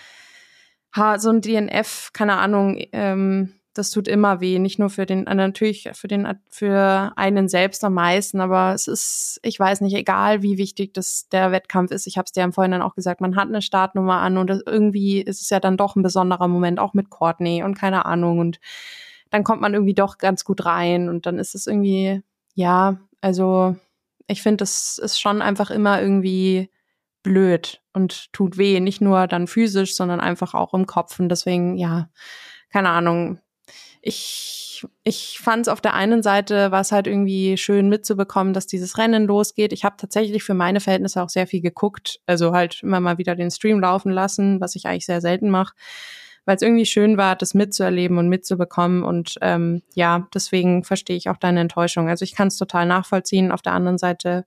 ha, 0.94 1.18
so 1.18 1.30
ein 1.30 1.42
DNF, 1.42 2.10
keine 2.12 2.38
Ahnung, 2.38 2.78
ähm, 2.92 3.52
das 3.78 3.90
tut 3.90 4.08
immer 4.08 4.40
weh, 4.40 4.58
nicht 4.58 4.78
nur 4.78 4.90
für 4.90 5.06
den, 5.06 5.26
äh, 5.26 5.34
natürlich 5.34 5.90
für 5.92 6.08
den, 6.08 6.26
für 6.48 7.12
einen 7.16 7.48
selbst 7.48 7.84
am 7.84 7.94
meisten, 7.94 8.40
aber 8.40 8.74
es 8.74 8.86
ist, 8.86 9.40
ich 9.42 9.58
weiß 9.58 9.80
nicht, 9.80 9.94
egal 9.94 10.42
wie 10.42 10.58
wichtig 10.58 10.94
das 10.94 11.28
der 11.28 11.52
Wettkampf 11.52 11.90
ist. 11.90 12.06
Ich 12.06 12.16
habe 12.18 12.26
es 12.26 12.32
dir 12.32 12.44
am 12.44 12.52
Vorhinein 12.52 12.82
auch 12.82 12.94
gesagt, 12.94 13.20
man 13.20 13.36
hat 13.36 13.48
eine 13.48 13.62
Startnummer 13.62 14.20
an 14.20 14.38
und 14.38 14.50
irgendwie 14.66 15.20
ist 15.20 15.42
es 15.42 15.50
ja 15.50 15.60
dann 15.60 15.76
doch 15.76 15.96
ein 15.96 16.02
besonderer 16.02 16.48
Moment, 16.48 16.78
auch 16.78 16.94
mit 16.94 17.10
Courtney 17.10 17.62
und 17.62 17.74
keine 17.74 18.06
Ahnung. 18.06 18.38
Und 18.38 18.60
dann 19.30 19.44
kommt 19.44 19.60
man 19.60 19.74
irgendwie 19.74 19.94
doch 19.94 20.18
ganz 20.18 20.44
gut 20.44 20.64
rein 20.64 21.08
und 21.08 21.26
dann 21.26 21.38
ist 21.38 21.54
es 21.54 21.66
irgendwie, 21.66 22.22
ja, 22.54 22.98
also 23.20 23.76
ich 24.28 24.42
finde, 24.42 24.58
das 24.58 24.98
ist 24.98 25.20
schon 25.20 25.42
einfach 25.42 25.70
immer 25.70 26.00
irgendwie 26.00 26.70
blöd 27.22 27.82
und 27.92 28.32
tut 28.32 28.56
weh, 28.56 28.78
nicht 28.80 29.00
nur 29.00 29.26
dann 29.26 29.46
physisch, 29.48 29.96
sondern 29.96 30.20
einfach 30.20 30.54
auch 30.54 30.74
im 30.74 30.86
Kopf. 30.86 31.18
Und 31.18 31.28
deswegen, 31.28 31.76
ja, 31.76 32.08
keine 32.70 32.90
Ahnung, 32.90 33.40
ich, 34.06 34.86
ich 35.02 35.38
fand 35.42 35.66
es 35.66 35.68
auf 35.68 35.80
der 35.80 35.94
einen 35.94 36.22
Seite 36.22 36.70
war 36.70 36.80
es 36.80 36.92
halt 36.92 37.08
irgendwie 37.08 37.56
schön 37.56 37.88
mitzubekommen, 37.88 38.52
dass 38.52 38.68
dieses 38.68 38.98
Rennen 38.98 39.24
losgeht. 39.26 39.72
Ich 39.72 39.84
habe 39.84 39.96
tatsächlich 39.98 40.44
für 40.44 40.54
meine 40.54 40.78
Verhältnisse 40.78 41.22
auch 41.22 41.28
sehr 41.28 41.48
viel 41.48 41.60
geguckt, 41.60 42.20
also 42.26 42.52
halt 42.52 42.82
immer 42.84 43.00
mal 43.00 43.18
wieder 43.18 43.34
den 43.34 43.50
Stream 43.50 43.80
laufen 43.80 44.12
lassen, 44.12 44.60
was 44.60 44.76
ich 44.76 44.86
eigentlich 44.86 45.06
sehr 45.06 45.20
selten 45.20 45.50
mache, 45.50 45.74
weil 46.44 46.54
es 46.54 46.62
irgendwie 46.62 46.86
schön 46.86 47.16
war, 47.16 47.34
das 47.34 47.52
mitzuerleben 47.54 48.16
und 48.18 48.28
mitzubekommen. 48.28 49.02
Und 49.02 49.38
ähm, 49.40 49.82
ja, 49.94 50.28
deswegen 50.32 50.84
verstehe 50.84 51.16
ich 51.16 51.28
auch 51.28 51.38
deine 51.38 51.60
Enttäuschung. 51.60 52.08
Also 52.08 52.22
ich 52.22 52.36
kann 52.36 52.48
es 52.48 52.58
total 52.58 52.86
nachvollziehen. 52.86 53.50
Auf 53.50 53.62
der 53.62 53.72
anderen 53.72 53.98
Seite 53.98 54.46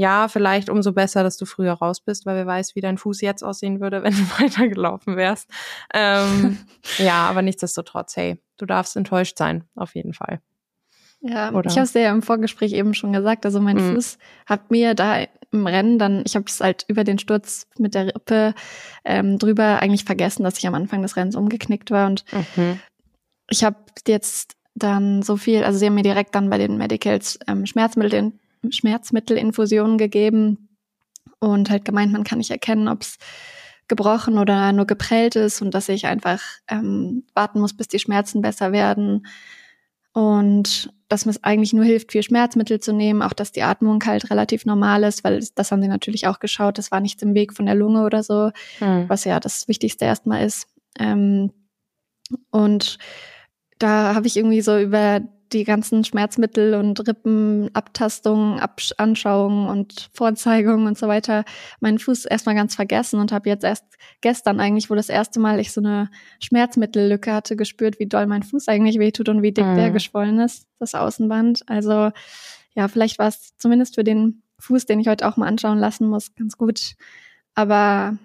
ja, 0.00 0.28
vielleicht 0.28 0.70
umso 0.70 0.92
besser, 0.92 1.22
dass 1.22 1.36
du 1.36 1.44
früher 1.44 1.74
raus 1.74 2.00
bist, 2.00 2.24
weil 2.24 2.34
wer 2.34 2.46
weiß, 2.46 2.74
wie 2.74 2.80
dein 2.80 2.96
Fuß 2.96 3.20
jetzt 3.20 3.44
aussehen 3.44 3.80
würde, 3.80 4.02
wenn 4.02 4.14
du 4.14 4.22
weitergelaufen 4.40 5.16
wärst. 5.16 5.50
Ähm, 5.92 6.58
ja, 6.98 7.28
aber 7.28 7.42
nichtsdestotrotz, 7.42 8.16
hey, 8.16 8.40
du 8.56 8.64
darfst 8.64 8.96
enttäuscht 8.96 9.36
sein, 9.36 9.64
auf 9.74 9.94
jeden 9.94 10.14
Fall. 10.14 10.40
Ja, 11.20 11.52
Oder? 11.52 11.68
ich 11.68 11.76
habe 11.76 11.84
es 11.84 11.92
ja 11.92 12.10
im 12.10 12.22
Vorgespräch 12.22 12.72
eben 12.72 12.94
schon 12.94 13.12
gesagt. 13.12 13.44
Also 13.44 13.60
mein 13.60 13.76
mhm. 13.76 13.94
Fuß 13.94 14.16
hat 14.46 14.70
mir 14.70 14.94
da 14.94 15.26
im 15.52 15.66
Rennen 15.66 15.98
dann, 15.98 16.22
ich 16.24 16.34
habe 16.34 16.46
es 16.48 16.60
halt 16.60 16.86
über 16.88 17.04
den 17.04 17.18
Sturz 17.18 17.66
mit 17.76 17.94
der 17.94 18.06
Rippe 18.06 18.54
ähm, 19.04 19.38
drüber 19.38 19.82
eigentlich 19.82 20.04
vergessen, 20.04 20.44
dass 20.44 20.56
ich 20.56 20.66
am 20.66 20.74
Anfang 20.74 21.02
des 21.02 21.16
Rennens 21.16 21.36
umgeknickt 21.36 21.90
war. 21.90 22.06
Und 22.06 22.24
mhm. 22.56 22.80
ich 23.50 23.64
habe 23.64 23.76
jetzt 24.08 24.56
dann 24.74 25.20
so 25.20 25.36
viel, 25.36 25.62
also 25.62 25.78
sie 25.78 25.84
haben 25.84 25.94
mir 25.94 26.02
direkt 26.02 26.34
dann 26.34 26.48
bei 26.48 26.56
den 26.56 26.78
Medicals 26.78 27.38
ähm, 27.46 27.66
Schmerzmittel 27.66 28.32
Schmerzmittelinfusionen 28.68 29.98
gegeben 29.98 30.68
und 31.38 31.70
halt 31.70 31.84
gemeint, 31.84 32.12
man 32.12 32.24
kann 32.24 32.38
nicht 32.38 32.50
erkennen, 32.50 32.88
ob 32.88 33.02
es 33.02 33.16
gebrochen 33.88 34.38
oder 34.38 34.72
nur 34.72 34.86
geprellt 34.86 35.36
ist 35.36 35.60
und 35.62 35.74
dass 35.74 35.88
ich 35.88 36.06
einfach 36.06 36.40
ähm, 36.68 37.24
warten 37.34 37.60
muss, 37.60 37.74
bis 37.74 37.88
die 37.88 37.98
Schmerzen 37.98 38.40
besser 38.40 38.72
werden. 38.72 39.26
Und 40.12 40.92
dass 41.08 41.26
es 41.26 41.42
eigentlich 41.44 41.72
nur 41.72 41.84
hilft, 41.84 42.12
viel 42.12 42.22
Schmerzmittel 42.22 42.80
zu 42.80 42.92
nehmen, 42.92 43.22
auch 43.22 43.32
dass 43.32 43.52
die 43.52 43.62
Atmung 43.62 44.04
halt 44.04 44.30
relativ 44.30 44.64
normal 44.64 45.02
ist, 45.04 45.24
weil 45.24 45.44
das 45.54 45.70
haben 45.70 45.82
sie 45.82 45.88
natürlich 45.88 46.26
auch 46.26 46.38
geschaut, 46.38 46.78
das 46.78 46.90
war 46.90 47.00
nichts 47.00 47.22
im 47.22 47.34
Weg 47.34 47.52
von 47.52 47.66
der 47.66 47.74
Lunge 47.74 48.04
oder 48.04 48.22
so, 48.22 48.50
hm. 48.78 49.08
was 49.08 49.24
ja 49.24 49.40
das 49.40 49.66
Wichtigste 49.68 50.04
erstmal 50.04 50.44
ist. 50.44 50.66
Ähm, 50.98 51.52
und 52.50 52.98
da 53.78 54.14
habe 54.14 54.26
ich 54.26 54.36
irgendwie 54.36 54.60
so 54.60 54.78
über 54.78 55.20
die 55.52 55.64
ganzen 55.64 56.04
Schmerzmittel 56.04 56.74
und 56.74 57.06
Rippenabtastungen, 57.06 58.60
Absch 58.60 58.92
Anschauungen 58.98 59.68
und 59.68 60.08
Vorzeigungen 60.12 60.86
und 60.86 60.96
so 60.96 61.08
weiter 61.08 61.44
meinen 61.80 61.98
Fuß 61.98 62.24
erstmal 62.24 62.54
ganz 62.54 62.74
vergessen 62.74 63.18
und 63.20 63.32
habe 63.32 63.48
jetzt 63.48 63.64
erst 63.64 63.84
gestern 64.20 64.60
eigentlich, 64.60 64.90
wo 64.90 64.94
das 64.94 65.08
erste 65.08 65.40
Mal 65.40 65.58
ich 65.58 65.72
so 65.72 65.80
eine 65.80 66.10
Schmerzmittellücke 66.40 67.32
hatte, 67.32 67.56
gespürt, 67.56 67.98
wie 67.98 68.06
doll 68.06 68.26
mein 68.26 68.42
Fuß 68.42 68.68
eigentlich 68.68 68.98
wehtut 68.98 69.28
und 69.28 69.42
wie 69.42 69.52
dick 69.52 69.66
mhm. 69.66 69.76
der 69.76 69.90
geschwollen 69.90 70.38
ist, 70.38 70.66
das 70.78 70.94
Außenband. 70.94 71.62
Also 71.66 72.10
ja, 72.74 72.88
vielleicht 72.88 73.18
war 73.18 73.28
es 73.28 73.56
zumindest 73.56 73.96
für 73.96 74.04
den 74.04 74.42
Fuß, 74.60 74.86
den 74.86 75.00
ich 75.00 75.08
heute 75.08 75.26
auch 75.26 75.36
mal 75.36 75.48
anschauen 75.48 75.78
lassen 75.78 76.08
muss, 76.08 76.34
ganz 76.34 76.56
gut. 76.56 76.94
Aber 77.54 78.16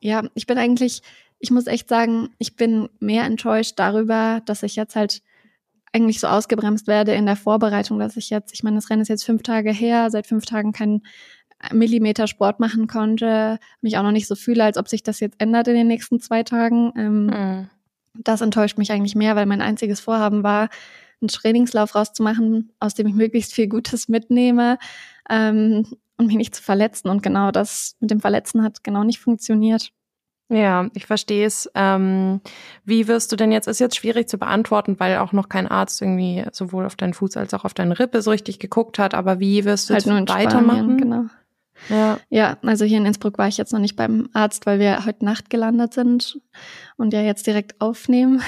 ja, 0.00 0.22
ich 0.34 0.46
bin 0.46 0.58
eigentlich, 0.58 1.00
ich 1.38 1.50
muss 1.50 1.66
echt 1.66 1.88
sagen, 1.88 2.30
ich 2.38 2.56
bin 2.56 2.88
mehr 3.00 3.24
enttäuscht 3.24 3.74
darüber, 3.76 4.42
dass 4.44 4.62
ich 4.62 4.76
jetzt 4.76 4.96
halt 4.96 5.22
eigentlich 5.94 6.20
so 6.20 6.26
ausgebremst 6.26 6.86
werde 6.86 7.14
in 7.14 7.24
der 7.24 7.36
Vorbereitung, 7.36 7.98
dass 7.98 8.16
ich 8.16 8.28
jetzt, 8.28 8.52
ich 8.52 8.64
meine, 8.64 8.76
das 8.76 8.90
Rennen 8.90 9.02
ist 9.02 9.08
jetzt 9.08 9.24
fünf 9.24 9.42
Tage 9.42 9.72
her, 9.72 10.10
seit 10.10 10.26
fünf 10.26 10.44
Tagen 10.44 10.72
keinen 10.72 11.02
Millimeter 11.72 12.26
Sport 12.26 12.60
machen 12.60 12.88
konnte, 12.88 13.58
mich 13.80 13.96
auch 13.96 14.02
noch 14.02 14.10
nicht 14.10 14.26
so 14.26 14.34
fühle, 14.34 14.64
als 14.64 14.76
ob 14.76 14.88
sich 14.88 15.02
das 15.02 15.20
jetzt 15.20 15.40
ändert 15.40 15.68
in 15.68 15.74
den 15.74 15.86
nächsten 15.86 16.20
zwei 16.20 16.42
Tagen. 16.42 16.92
Ähm, 16.96 17.26
mhm. 17.26 17.70
Das 18.14 18.40
enttäuscht 18.40 18.76
mich 18.76 18.92
eigentlich 18.92 19.14
mehr, 19.14 19.36
weil 19.36 19.46
mein 19.46 19.62
einziges 19.62 20.00
Vorhaben 20.00 20.42
war, 20.42 20.68
einen 21.20 21.28
Trainingslauf 21.28 21.94
rauszumachen, 21.94 22.72
aus 22.80 22.94
dem 22.94 23.06
ich 23.06 23.14
möglichst 23.14 23.54
viel 23.54 23.68
Gutes 23.68 24.08
mitnehme 24.08 24.78
ähm, 25.30 25.86
und 26.16 26.26
mich 26.26 26.36
nicht 26.36 26.54
zu 26.54 26.62
verletzen. 26.62 27.08
Und 27.08 27.22
genau 27.22 27.50
das 27.50 27.96
mit 28.00 28.10
dem 28.10 28.20
Verletzen 28.20 28.62
hat 28.62 28.84
genau 28.84 29.04
nicht 29.04 29.20
funktioniert. 29.20 29.90
Ja, 30.54 30.88
ich 30.94 31.06
verstehe 31.06 31.46
es. 31.46 31.68
Ähm, 31.74 32.40
wie 32.84 33.08
wirst 33.08 33.32
du 33.32 33.36
denn 33.36 33.50
jetzt, 33.50 33.66
ist 33.66 33.80
jetzt 33.80 33.96
schwierig 33.96 34.28
zu 34.28 34.38
beantworten, 34.38 35.00
weil 35.00 35.18
auch 35.18 35.32
noch 35.32 35.48
kein 35.48 35.66
Arzt 35.66 36.00
irgendwie 36.00 36.44
sowohl 36.52 36.86
auf 36.86 36.94
deinen 36.94 37.12
Fuß 37.12 37.36
als 37.36 37.52
auch 37.54 37.64
auf 37.64 37.74
deine 37.74 37.98
Rippe 37.98 38.22
so 38.22 38.30
richtig 38.30 38.60
geguckt 38.60 38.98
hat, 38.98 39.14
aber 39.14 39.40
wie 39.40 39.64
wirst 39.64 39.90
du 39.90 39.94
halt 39.94 40.06
jetzt 40.06 40.28
weitermachen? 40.28 40.78
Spanien, 40.78 40.98
genau. 40.98 41.24
Ja. 41.88 42.18
ja, 42.30 42.56
also 42.62 42.84
hier 42.84 42.98
in 42.98 43.06
Innsbruck 43.06 43.38
war 43.38 43.48
ich 43.48 43.56
jetzt 43.56 43.72
noch 43.72 43.80
nicht 43.80 43.96
beim 43.96 44.28
Arzt, 44.32 44.66
weil 44.66 44.78
wir 44.78 45.04
heute 45.04 45.24
Nacht 45.24 45.50
gelandet 45.50 45.94
sind 45.94 46.40
und 46.96 47.12
ja 47.12 47.20
jetzt 47.20 47.46
direkt 47.46 47.80
aufnehmen. 47.80 48.42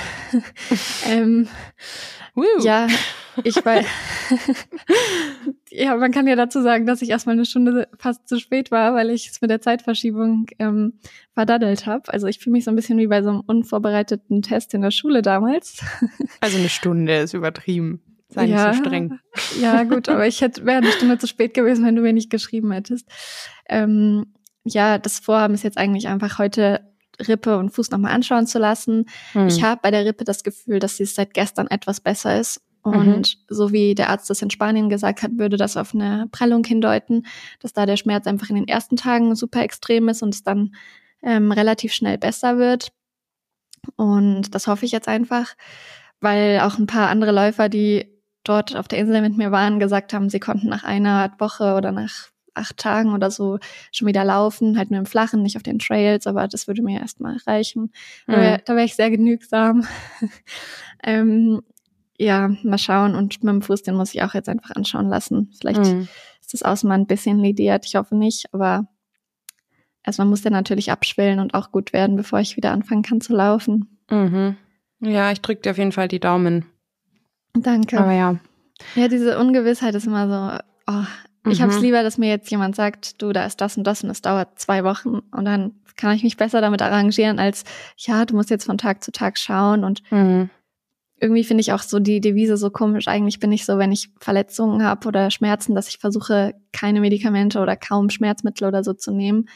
ähm, 1.06 1.48
ja, 2.62 2.86
ich 3.44 3.64
war. 3.64 3.82
ja, 5.70 5.96
man 5.96 6.12
kann 6.12 6.26
ja 6.26 6.36
dazu 6.36 6.62
sagen, 6.62 6.86
dass 6.86 7.02
ich 7.02 7.10
erstmal 7.10 7.34
eine 7.34 7.46
Stunde 7.46 7.88
fast 7.98 8.28
zu 8.28 8.38
spät 8.38 8.70
war, 8.70 8.94
weil 8.94 9.10
ich 9.10 9.28
es 9.28 9.40
mit 9.40 9.50
der 9.50 9.60
Zeitverschiebung 9.60 10.46
ähm, 10.58 10.94
verdaddelt 11.34 11.86
habe. 11.86 12.12
Also 12.12 12.26
ich 12.26 12.38
fühle 12.38 12.52
mich 12.52 12.64
so 12.64 12.70
ein 12.70 12.76
bisschen 12.76 12.98
wie 12.98 13.06
bei 13.06 13.22
so 13.22 13.30
einem 13.30 13.40
unvorbereiteten 13.40 14.42
Test 14.42 14.74
in 14.74 14.82
der 14.82 14.90
Schule 14.90 15.22
damals. 15.22 15.82
also 16.40 16.58
eine 16.58 16.68
Stunde 16.68 17.16
ist 17.18 17.34
übertrieben. 17.34 18.00
Sei 18.28 18.46
ja, 18.46 18.68
nicht 18.68 18.78
so 18.78 18.84
streng. 18.84 19.18
Ja, 19.60 19.84
gut, 19.84 20.08
aber 20.08 20.26
ich 20.26 20.40
hätte 20.40 20.64
wäre 20.66 20.78
eine 20.78 20.90
Stunde 20.90 21.18
zu 21.18 21.26
spät 21.26 21.54
gewesen, 21.54 21.84
wenn 21.84 21.94
du 21.94 22.02
mir 22.02 22.12
nicht 22.12 22.30
geschrieben 22.30 22.72
hättest. 22.72 23.08
Ähm, 23.68 24.34
ja, 24.64 24.98
das 24.98 25.20
Vorhaben 25.20 25.54
ist 25.54 25.62
jetzt 25.62 25.78
eigentlich 25.78 26.08
einfach 26.08 26.38
heute 26.38 26.80
Rippe 27.20 27.56
und 27.56 27.70
Fuß 27.70 27.90
nochmal 27.90 28.12
anschauen 28.12 28.46
zu 28.46 28.58
lassen. 28.58 29.06
Mhm. 29.34 29.46
Ich 29.46 29.62
habe 29.62 29.80
bei 29.82 29.90
der 29.90 30.04
Rippe 30.04 30.24
das 30.24 30.42
Gefühl, 30.42 30.78
dass 30.78 30.96
sie 30.96 31.04
seit 31.04 31.34
gestern 31.34 31.68
etwas 31.68 32.00
besser 32.00 32.38
ist. 32.38 32.60
Und 32.82 33.16
mhm. 33.16 33.24
so 33.48 33.72
wie 33.72 33.96
der 33.96 34.10
Arzt 34.10 34.30
das 34.30 34.42
in 34.42 34.50
Spanien 34.50 34.88
gesagt 34.88 35.22
hat, 35.22 35.32
würde 35.36 35.56
das 35.56 35.76
auf 35.76 35.92
eine 35.92 36.28
Prellung 36.30 36.62
hindeuten, 36.62 37.26
dass 37.60 37.72
da 37.72 37.84
der 37.84 37.96
Schmerz 37.96 38.28
einfach 38.28 38.48
in 38.48 38.54
den 38.54 38.68
ersten 38.68 38.96
Tagen 38.96 39.34
super 39.34 39.62
extrem 39.62 40.08
ist 40.08 40.22
und 40.22 40.34
es 40.34 40.44
dann 40.44 40.74
ähm, 41.22 41.50
relativ 41.50 41.92
schnell 41.92 42.16
besser 42.16 42.58
wird. 42.58 42.92
Und 43.96 44.54
das 44.54 44.68
hoffe 44.68 44.84
ich 44.84 44.92
jetzt 44.92 45.08
einfach, 45.08 45.54
weil 46.20 46.60
auch 46.60 46.78
ein 46.78 46.86
paar 46.86 47.08
andere 47.08 47.32
Läufer, 47.32 47.68
die 47.68 48.15
dort 48.48 48.76
auf 48.76 48.88
der 48.88 48.98
Insel 48.98 49.20
mit 49.22 49.36
mir 49.36 49.50
waren, 49.52 49.78
gesagt 49.78 50.12
haben, 50.12 50.30
sie 50.30 50.40
konnten 50.40 50.68
nach 50.68 50.84
einer 50.84 51.32
Woche 51.38 51.74
oder 51.74 51.92
nach 51.92 52.30
acht 52.56 52.76
Tagen 52.78 53.12
oder 53.12 53.30
so 53.30 53.58
schon 53.92 54.08
wieder 54.08 54.24
laufen, 54.24 54.78
halt 54.78 54.90
nur 54.90 55.00
im 55.00 55.06
Flachen, 55.06 55.42
nicht 55.42 55.56
auf 55.56 55.62
den 55.62 55.78
Trails, 55.78 56.26
aber 56.26 56.48
das 56.48 56.66
würde 56.66 56.82
mir 56.82 57.00
erstmal 57.00 57.36
reichen. 57.46 57.92
Mhm. 58.26 58.32
Da 58.32 58.40
wäre 58.40 58.62
wär 58.66 58.84
ich 58.84 58.96
sehr 58.96 59.10
genügsam. 59.10 59.86
ähm, 61.04 61.62
ja, 62.18 62.48
mal 62.62 62.78
schauen. 62.78 63.14
Und 63.14 63.44
mit 63.44 63.52
dem 63.52 63.62
Fuß, 63.62 63.82
den 63.82 63.94
muss 63.94 64.14
ich 64.14 64.22
auch 64.22 64.34
jetzt 64.34 64.48
einfach 64.48 64.70
anschauen 64.74 65.08
lassen. 65.08 65.52
Vielleicht 65.58 65.84
mhm. 65.84 66.08
ist 66.40 66.54
das 66.54 66.62
Außen 66.62 66.88
mal 66.88 66.94
ein 66.94 67.06
bisschen 67.06 67.38
lidiert, 67.38 67.84
ich 67.86 67.96
hoffe 67.96 68.16
nicht, 68.16 68.52
aber 68.52 68.88
erstmal 70.02 70.26
muss 70.26 70.42
der 70.42 70.52
natürlich 70.52 70.90
abschwellen 70.90 71.40
und 71.40 71.54
auch 71.54 71.70
gut 71.72 71.92
werden, 71.92 72.16
bevor 72.16 72.40
ich 72.40 72.56
wieder 72.56 72.72
anfangen 72.72 73.02
kann 73.02 73.20
zu 73.20 73.34
laufen. 73.34 73.98
Mhm. 74.10 74.56
Ja, 75.00 75.30
ich 75.30 75.42
drücke 75.42 75.60
dir 75.62 75.70
auf 75.72 75.78
jeden 75.78 75.92
Fall 75.92 76.08
die 76.08 76.20
Daumen. 76.20 76.64
Danke. 77.62 77.98
Aber 77.98 78.12
ja. 78.12 78.36
Ja, 78.94 79.08
diese 79.08 79.38
Ungewissheit 79.38 79.94
ist 79.94 80.06
immer 80.06 80.28
so, 80.28 80.64
oh, 80.92 81.04
ich 81.50 81.58
mhm. 81.58 81.62
habe 81.62 81.72
es 81.72 81.80
lieber, 81.80 82.02
dass 82.02 82.18
mir 82.18 82.28
jetzt 82.28 82.50
jemand 82.50 82.76
sagt, 82.76 83.20
du, 83.22 83.32
da 83.32 83.46
ist 83.46 83.60
das 83.60 83.76
und 83.76 83.84
das 83.84 84.02
und 84.02 84.10
es 84.10 84.22
dauert 84.22 84.58
zwei 84.58 84.84
Wochen 84.84 85.20
und 85.30 85.44
dann 85.44 85.72
kann 85.96 86.14
ich 86.14 86.22
mich 86.22 86.36
besser 86.36 86.60
damit 86.60 86.82
arrangieren, 86.82 87.38
als 87.38 87.64
ja, 87.96 88.24
du 88.24 88.36
musst 88.36 88.50
jetzt 88.50 88.66
von 88.66 88.78
Tag 88.78 89.02
zu 89.02 89.12
Tag 89.12 89.38
schauen 89.38 89.82
und 89.82 90.02
mhm. 90.10 90.50
irgendwie 91.18 91.44
finde 91.44 91.62
ich 91.62 91.72
auch 91.72 91.80
so 91.80 91.98
die 91.98 92.20
Devise 92.20 92.56
so 92.56 92.70
komisch. 92.70 93.08
Eigentlich 93.08 93.40
bin 93.40 93.52
ich 93.52 93.64
so, 93.64 93.78
wenn 93.78 93.92
ich 93.92 94.10
Verletzungen 94.20 94.84
habe 94.84 95.08
oder 95.08 95.30
Schmerzen, 95.30 95.74
dass 95.74 95.88
ich 95.88 95.98
versuche, 95.98 96.54
keine 96.72 97.00
Medikamente 97.00 97.60
oder 97.60 97.76
kaum 97.76 98.10
Schmerzmittel 98.10 98.68
oder 98.68 98.84
so 98.84 98.92
zu 98.92 99.10
nehmen 99.10 99.48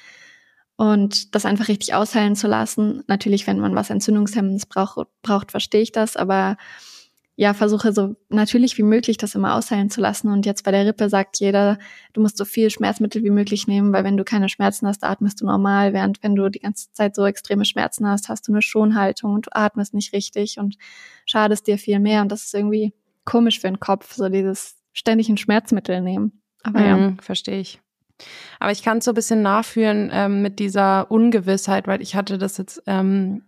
und 0.76 1.34
das 1.34 1.44
einfach 1.44 1.68
richtig 1.68 1.92
ausheilen 1.92 2.36
zu 2.36 2.48
lassen. 2.48 3.04
Natürlich, 3.06 3.46
wenn 3.46 3.58
man 3.58 3.74
was 3.74 3.90
Entzündungshemmendes 3.90 4.64
braucht, 4.64 5.08
braucht 5.20 5.50
verstehe 5.50 5.82
ich 5.82 5.92
das, 5.92 6.16
aber 6.16 6.56
ja, 7.40 7.54
versuche 7.54 7.94
so 7.94 8.16
natürlich 8.28 8.76
wie 8.76 8.82
möglich 8.82 9.16
das 9.16 9.34
immer 9.34 9.54
ausheilen 9.54 9.88
zu 9.88 10.02
lassen. 10.02 10.28
Und 10.28 10.44
jetzt 10.44 10.62
bei 10.62 10.72
der 10.72 10.84
Rippe 10.84 11.08
sagt 11.08 11.40
jeder, 11.40 11.78
du 12.12 12.20
musst 12.20 12.36
so 12.36 12.44
viel 12.44 12.68
Schmerzmittel 12.68 13.24
wie 13.24 13.30
möglich 13.30 13.66
nehmen, 13.66 13.94
weil 13.94 14.04
wenn 14.04 14.18
du 14.18 14.24
keine 14.24 14.50
Schmerzen 14.50 14.86
hast, 14.86 15.02
atmest 15.04 15.40
du 15.40 15.46
normal, 15.46 15.94
während 15.94 16.22
wenn 16.22 16.36
du 16.36 16.50
die 16.50 16.58
ganze 16.58 16.92
Zeit 16.92 17.14
so 17.14 17.24
extreme 17.24 17.64
Schmerzen 17.64 18.06
hast, 18.06 18.28
hast 18.28 18.46
du 18.46 18.52
eine 18.52 18.60
Schonhaltung 18.60 19.32
und 19.32 19.46
du 19.46 19.56
atmest 19.56 19.94
nicht 19.94 20.12
richtig 20.12 20.58
und 20.58 20.76
schadest 21.24 21.66
dir 21.66 21.78
viel 21.78 21.98
mehr. 21.98 22.20
Und 22.20 22.30
das 22.30 22.44
ist 22.44 22.54
irgendwie 22.54 22.92
komisch 23.24 23.58
für 23.58 23.68
den 23.68 23.80
Kopf, 23.80 24.12
so 24.12 24.28
dieses 24.28 24.76
ständig 24.92 25.30
ein 25.30 25.38
Schmerzmittel 25.38 26.02
nehmen. 26.02 26.42
Aber 26.62 26.84
ja. 26.84 26.94
Mhm, 26.94 27.20
verstehe 27.20 27.58
ich. 27.58 27.80
Aber 28.58 28.70
ich 28.70 28.82
kann 28.82 28.98
es 28.98 29.06
so 29.06 29.12
ein 29.12 29.14
bisschen 29.14 29.40
nachführen 29.40 30.10
ähm, 30.12 30.42
mit 30.42 30.58
dieser 30.58 31.10
Ungewissheit, 31.10 31.86
weil 31.86 32.02
ich 32.02 32.14
hatte 32.16 32.36
das 32.36 32.58
jetzt 32.58 32.82
ähm, 32.86 33.44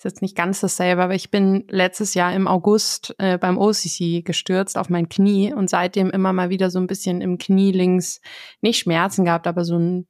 ist 0.00 0.04
jetzt 0.04 0.22
nicht 0.22 0.34
ganz 0.34 0.60
dasselbe, 0.60 1.02
aber 1.02 1.14
ich 1.14 1.30
bin 1.30 1.64
letztes 1.68 2.14
Jahr 2.14 2.32
im 2.32 2.48
August 2.48 3.14
äh, 3.18 3.36
beim 3.36 3.58
OCC 3.58 4.24
gestürzt 4.24 4.78
auf 4.78 4.88
mein 4.88 5.10
Knie 5.10 5.52
und 5.52 5.68
seitdem 5.68 6.08
immer 6.08 6.32
mal 6.32 6.48
wieder 6.48 6.70
so 6.70 6.78
ein 6.78 6.86
bisschen 6.86 7.20
im 7.20 7.36
Knie 7.36 7.70
links 7.70 8.22
nicht 8.62 8.78
Schmerzen 8.78 9.26
gehabt, 9.26 9.46
aber 9.46 9.62
so 9.62 9.78
ein 9.78 10.06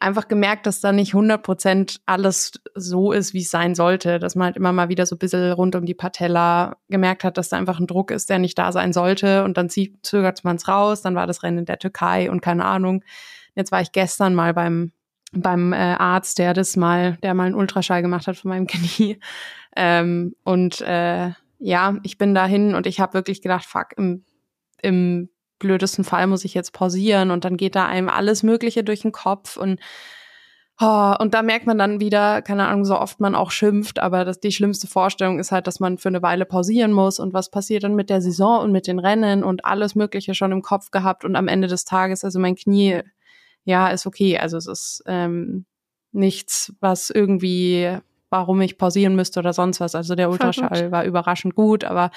einfach 0.00 0.26
gemerkt, 0.26 0.66
dass 0.66 0.80
da 0.80 0.90
nicht 0.90 1.14
100 1.14 1.44
Prozent 1.44 2.00
alles 2.06 2.60
so 2.74 3.12
ist, 3.12 3.34
wie 3.34 3.42
es 3.42 3.50
sein 3.50 3.76
sollte, 3.76 4.18
dass 4.18 4.34
man 4.34 4.46
halt 4.46 4.56
immer 4.56 4.72
mal 4.72 4.88
wieder 4.88 5.06
so 5.06 5.14
ein 5.14 5.20
bisschen 5.20 5.52
rund 5.52 5.76
um 5.76 5.86
die 5.86 5.94
Patella 5.94 6.76
gemerkt 6.88 7.22
hat, 7.22 7.38
dass 7.38 7.48
da 7.50 7.56
einfach 7.56 7.78
ein 7.78 7.86
Druck 7.86 8.10
ist, 8.10 8.28
der 8.30 8.40
nicht 8.40 8.58
da 8.58 8.72
sein 8.72 8.92
sollte 8.92 9.44
und 9.44 9.56
dann 9.56 9.70
zögert 9.70 10.42
man 10.42 10.56
es 10.56 10.66
raus, 10.66 11.02
dann 11.02 11.14
war 11.14 11.28
das 11.28 11.44
Rennen 11.44 11.58
in 11.58 11.66
der 11.66 11.78
Türkei 11.78 12.32
und 12.32 12.40
keine 12.40 12.64
Ahnung. 12.64 13.04
Jetzt 13.54 13.70
war 13.70 13.80
ich 13.80 13.92
gestern 13.92 14.34
mal 14.34 14.52
beim 14.52 14.90
beim 15.36 15.72
äh, 15.72 15.76
Arzt, 15.76 16.38
der 16.38 16.54
das 16.54 16.76
mal, 16.76 17.16
der 17.22 17.34
mal 17.34 17.46
einen 17.46 17.54
Ultraschall 17.54 18.02
gemacht 18.02 18.26
hat 18.26 18.36
von 18.36 18.50
meinem 18.50 18.66
Knie. 18.68 19.18
Ähm, 19.76 20.34
und 20.44 20.80
äh, 20.80 21.30
ja, 21.58 21.96
ich 22.02 22.18
bin 22.18 22.34
dahin 22.34 22.74
und 22.74 22.86
ich 22.86 23.00
habe 23.00 23.14
wirklich 23.14 23.42
gedacht, 23.42 23.64
fuck, 23.64 23.88
im, 23.96 24.24
im 24.82 25.28
blödesten 25.58 26.04
Fall 26.04 26.26
muss 26.26 26.44
ich 26.44 26.54
jetzt 26.54 26.72
pausieren 26.72 27.30
und 27.30 27.44
dann 27.44 27.56
geht 27.56 27.74
da 27.74 27.86
einem 27.86 28.08
alles 28.08 28.42
Mögliche 28.42 28.84
durch 28.84 29.00
den 29.00 29.12
Kopf 29.12 29.56
und 29.56 29.80
Oh, 30.80 31.14
und 31.20 31.34
da 31.34 31.42
merkt 31.42 31.66
man 31.68 31.78
dann 31.78 32.00
wieder, 32.00 32.42
keine 32.42 32.66
Ahnung, 32.66 32.84
so 32.84 32.98
oft 32.98 33.20
man 33.20 33.36
auch 33.36 33.52
schimpft, 33.52 34.00
aber 34.00 34.24
das, 34.24 34.40
die 34.40 34.50
schlimmste 34.50 34.88
Vorstellung 34.88 35.38
ist 35.38 35.52
halt, 35.52 35.68
dass 35.68 35.78
man 35.78 35.98
für 35.98 36.08
eine 36.08 36.20
Weile 36.20 36.46
pausieren 36.46 36.90
muss 36.90 37.20
und 37.20 37.32
was 37.32 37.48
passiert 37.48 37.84
dann 37.84 37.94
mit 37.94 38.10
der 38.10 38.20
Saison 38.20 38.60
und 38.60 38.72
mit 38.72 38.88
den 38.88 38.98
Rennen 38.98 39.44
und 39.44 39.64
alles 39.64 39.94
Mögliche 39.94 40.34
schon 40.34 40.50
im 40.50 40.62
Kopf 40.62 40.90
gehabt 40.90 41.24
und 41.24 41.36
am 41.36 41.46
Ende 41.46 41.68
des 41.68 41.84
Tages, 41.84 42.24
also 42.24 42.40
mein 42.40 42.56
Knie 42.56 43.02
ja, 43.64 43.88
ist 43.88 44.06
okay. 44.06 44.38
Also 44.38 44.56
es 44.58 44.66
ist 44.66 45.02
ähm, 45.06 45.66
nichts, 46.12 46.72
was 46.80 47.10
irgendwie, 47.10 47.98
warum 48.34 48.60
ich 48.62 48.78
pausieren 48.78 49.14
müsste 49.14 49.38
oder 49.38 49.52
sonst 49.52 49.78
was. 49.78 49.94
Also 49.94 50.16
der 50.16 50.28
Ultraschall 50.28 50.90
war 50.90 51.04
überraschend 51.04 51.54
gut, 51.54 51.84
aber 51.84 52.10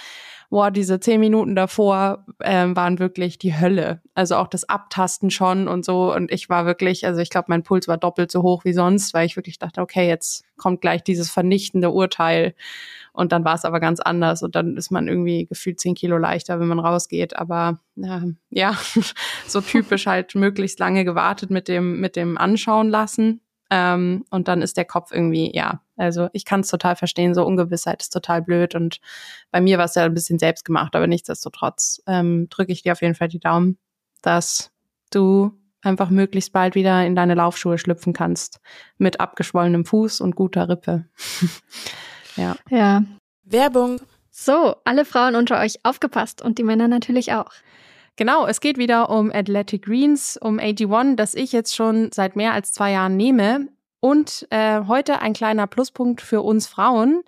boah, 0.50 0.72
diese 0.72 1.00
zehn 1.00 1.20
Minuten 1.20 1.56
davor 1.56 2.26
ähm, 2.42 2.76
waren 2.76 2.98
wirklich 2.98 3.38
die 3.38 3.60
Hölle. 3.60 4.02
Also 4.16 4.36
auch 4.38 4.48
das 4.48 4.68
Abtasten 4.68 5.30
schon 5.30 5.68
und 5.68 5.86
so. 5.86 6.12
Und 6.12 6.32
ich 6.32 6.50
war 6.50 6.66
wirklich, 6.66 7.06
also 7.06 7.22
ich 7.22 7.30
glaube, 7.30 7.48
mein 7.50 7.62
Puls 7.62 7.88
war 7.88 7.98
doppelt 7.98 8.32
so 8.32 8.42
hoch 8.42 8.66
wie 8.66 8.74
sonst, 8.74 9.14
weil 9.14 9.28
ich 9.28 9.36
wirklich 9.36 9.60
dachte, 9.60 9.80
okay, 9.80 10.08
jetzt 10.08 10.44
kommt 10.58 10.82
gleich 10.82 11.04
dieses 11.04 11.30
vernichtende 11.30 11.92
Urteil. 11.92 12.56
Und 13.14 13.32
dann 13.32 13.46
war 13.46 13.54
es 13.54 13.64
aber 13.64 13.80
ganz 13.80 14.00
anders. 14.00 14.42
Und 14.42 14.56
dann 14.56 14.76
ist 14.76 14.90
man 14.90 15.08
irgendwie 15.08 15.46
gefühlt 15.46 15.80
zehn 15.80 15.94
Kilo 15.94 16.18
leichter, 16.18 16.60
wenn 16.60 16.68
man 16.68 16.80
rausgeht. 16.80 17.36
Aber 17.36 17.80
äh, 18.02 18.22
ja, 18.50 18.76
so 19.48 19.62
typisch 19.62 20.08
halt 20.08 20.34
möglichst 20.34 20.80
lange 20.80 21.06
gewartet 21.06 21.52
mit 21.52 21.68
dem, 21.68 22.00
mit 22.00 22.16
dem 22.16 22.40
Anschauen 22.40 22.90
lassen. 22.90 23.42
Ähm, 23.70 24.26
und 24.30 24.48
dann 24.48 24.62
ist 24.62 24.78
der 24.78 24.86
Kopf 24.86 25.12
irgendwie, 25.12 25.54
ja, 25.56 25.82
also 25.98 26.30
ich 26.34 26.46
kann 26.46 26.62
es 26.62 26.70
total 26.70 26.96
verstehen, 26.96 27.34
so 27.34 27.46
Ungewissheit 27.46 28.02
ist 28.02 28.12
total 28.12 28.42
blöd. 28.42 28.76
Und 28.76 29.00
bei 29.52 29.62
mir 29.62 29.78
war 29.78 29.86
es 29.86 29.96
ja 29.96 30.04
ein 30.04 30.14
bisschen 30.14 30.40
selbst 30.40 30.64
gemacht, 30.66 30.96
aber 30.96 31.08
nichtsdestotrotz 31.08 32.02
ähm, 32.08 32.48
drücke 32.50 32.72
ich 32.72 32.84
dir 32.84 32.94
auf 32.94 33.02
jeden 33.02 33.16
Fall 33.16 33.28
die 33.28 33.40
Daumen, 33.40 33.78
dass 34.22 34.72
du 35.12 35.52
einfach 35.82 36.10
möglichst 36.10 36.54
bald 36.54 36.76
wieder 36.76 37.06
in 37.06 37.16
deine 37.16 37.36
Laufschuhe 37.36 37.78
schlüpfen 37.78 38.14
kannst 38.14 38.60
mit 38.98 39.20
abgeschwollenem 39.20 39.86
Fuß 39.86 40.22
und 40.22 40.36
guter 40.36 40.70
Rippe. 40.70 41.06
ja. 42.36 42.56
Ja. 42.70 43.04
Werbung. 43.44 44.00
So, 44.30 44.76
alle 44.86 45.06
Frauen 45.06 45.36
unter 45.36 45.60
euch 45.60 45.80
aufgepasst 45.84 46.42
und 46.42 46.60
die 46.60 46.64
Männer 46.64 46.88
natürlich 46.88 47.34
auch. 47.34 47.52
Genau, 48.18 48.48
es 48.48 48.62
geht 48.62 48.80
wieder 48.80 49.12
um 49.12 49.32
Athletic 49.32 49.86
Greens, 49.86 50.38
um 50.42 50.60
AG1, 50.60 51.16
das 51.16 51.36
ich 51.36 51.52
jetzt 51.52 51.76
schon 51.76 52.12
seit 52.12 52.36
mehr 52.36 52.54
als 52.54 52.74
zwei 52.74 52.92
Jahren 52.92 53.16
nehme. 53.16 53.68
Und 54.00 54.48
äh, 54.50 54.82
heute 54.88 55.22
ein 55.22 55.34
kleiner 55.34 55.68
Pluspunkt 55.68 56.22
für 56.22 56.42
uns 56.42 56.66
Frauen. 56.66 57.22